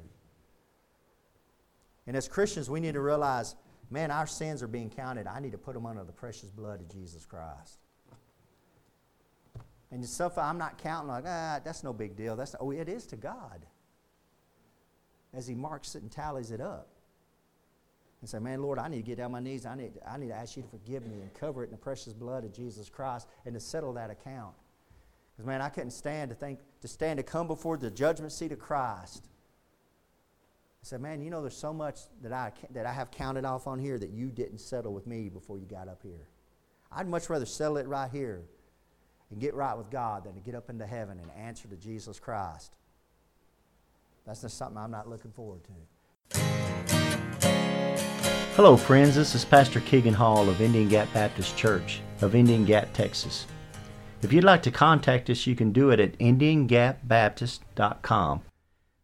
And 2.11 2.17
as 2.17 2.27
Christians, 2.27 2.69
we 2.69 2.81
need 2.81 2.95
to 2.95 2.99
realize 2.99 3.55
man, 3.89 4.11
our 4.11 4.27
sins 4.27 4.61
are 4.61 4.67
being 4.67 4.89
counted. 4.89 5.27
I 5.27 5.39
need 5.39 5.53
to 5.53 5.57
put 5.57 5.75
them 5.75 5.85
under 5.85 6.03
the 6.03 6.11
precious 6.11 6.49
blood 6.49 6.81
of 6.81 6.89
Jesus 6.89 7.25
Christ. 7.25 7.79
And 9.91 10.05
stuff 10.05 10.37
I'm 10.37 10.57
not 10.57 10.77
counting 10.77 11.07
like, 11.07 11.23
ah, 11.25 11.61
that's 11.63 11.85
no 11.85 11.93
big 11.93 12.17
deal. 12.17 12.35
That's 12.35 12.53
oh, 12.59 12.71
it 12.71 12.89
is 12.89 13.05
to 13.07 13.15
God. 13.15 13.65
As 15.33 15.47
He 15.47 15.55
marks 15.55 15.95
it 15.95 16.01
and 16.01 16.11
tallies 16.11 16.51
it 16.51 16.59
up. 16.59 16.89
And 18.19 18.29
say, 18.29 18.39
man, 18.39 18.61
Lord, 18.61 18.77
I 18.77 18.89
need 18.89 18.97
to 18.97 19.03
get 19.03 19.15
down 19.15 19.27
on 19.27 19.31
my 19.31 19.39
knees. 19.39 19.65
I 19.65 19.75
need, 19.75 19.93
I 20.05 20.17
need 20.17 20.27
to 20.27 20.35
ask 20.35 20.57
you 20.57 20.63
to 20.63 20.67
forgive 20.67 21.07
me 21.07 21.21
and 21.21 21.33
cover 21.33 21.63
it 21.63 21.67
in 21.67 21.71
the 21.71 21.77
precious 21.77 22.11
blood 22.11 22.43
of 22.43 22.51
Jesus 22.51 22.89
Christ 22.89 23.25
and 23.45 23.53
to 23.53 23.61
settle 23.61 23.93
that 23.93 24.09
account. 24.09 24.53
Because, 25.31 25.47
man, 25.47 25.61
I 25.61 25.69
couldn't 25.69 25.91
stand 25.91 26.27
to 26.31 26.35
think, 26.35 26.59
to 26.81 26.89
stand 26.89 27.19
to 27.19 27.23
come 27.23 27.47
before 27.47 27.77
the 27.77 27.89
judgment 27.89 28.33
seat 28.33 28.51
of 28.51 28.59
Christ. 28.59 29.29
I 30.83 30.87
said, 30.87 30.99
man, 30.99 31.21
you 31.21 31.29
know, 31.29 31.41
there's 31.41 31.55
so 31.55 31.71
much 31.71 31.99
that 32.23 32.33
I, 32.33 32.51
that 32.71 32.87
I 32.87 32.91
have 32.91 33.11
counted 33.11 33.45
off 33.45 33.67
on 33.67 33.77
here 33.77 33.99
that 33.99 34.09
you 34.09 34.31
didn't 34.31 34.57
settle 34.57 34.93
with 34.93 35.05
me 35.05 35.29
before 35.29 35.59
you 35.59 35.65
got 35.65 35.87
up 35.87 36.01
here. 36.01 36.25
I'd 36.91 37.07
much 37.07 37.29
rather 37.29 37.45
settle 37.45 37.77
it 37.77 37.87
right 37.87 38.09
here 38.09 38.41
and 39.29 39.39
get 39.39 39.53
right 39.53 39.77
with 39.77 39.91
God 39.91 40.23
than 40.23 40.33
to 40.33 40.39
get 40.39 40.55
up 40.55 40.71
into 40.71 40.87
heaven 40.87 41.19
and 41.19 41.29
answer 41.37 41.67
to 41.67 41.75
Jesus 41.75 42.19
Christ. 42.19 42.71
That's 44.25 44.41
just 44.41 44.57
something 44.57 44.79
I'm 44.79 44.89
not 44.89 45.07
looking 45.07 45.29
forward 45.31 45.61
to. 45.65 45.71
Hello, 48.55 48.75
friends. 48.75 49.13
This 49.13 49.35
is 49.35 49.45
Pastor 49.45 49.81
Keegan 49.81 50.15
Hall 50.15 50.49
of 50.49 50.61
Indian 50.61 50.89
Gap 50.89 51.13
Baptist 51.13 51.55
Church 51.55 52.01
of 52.21 52.33
Indian 52.33 52.65
Gap, 52.65 52.91
Texas. 52.91 53.45
If 54.23 54.33
you'd 54.33 54.43
like 54.43 54.63
to 54.63 54.71
contact 54.71 55.29
us, 55.29 55.45
you 55.45 55.55
can 55.55 55.71
do 55.71 55.91
it 55.91 55.99
at 55.99 56.17
IndianGapBaptist.com. 56.17 58.41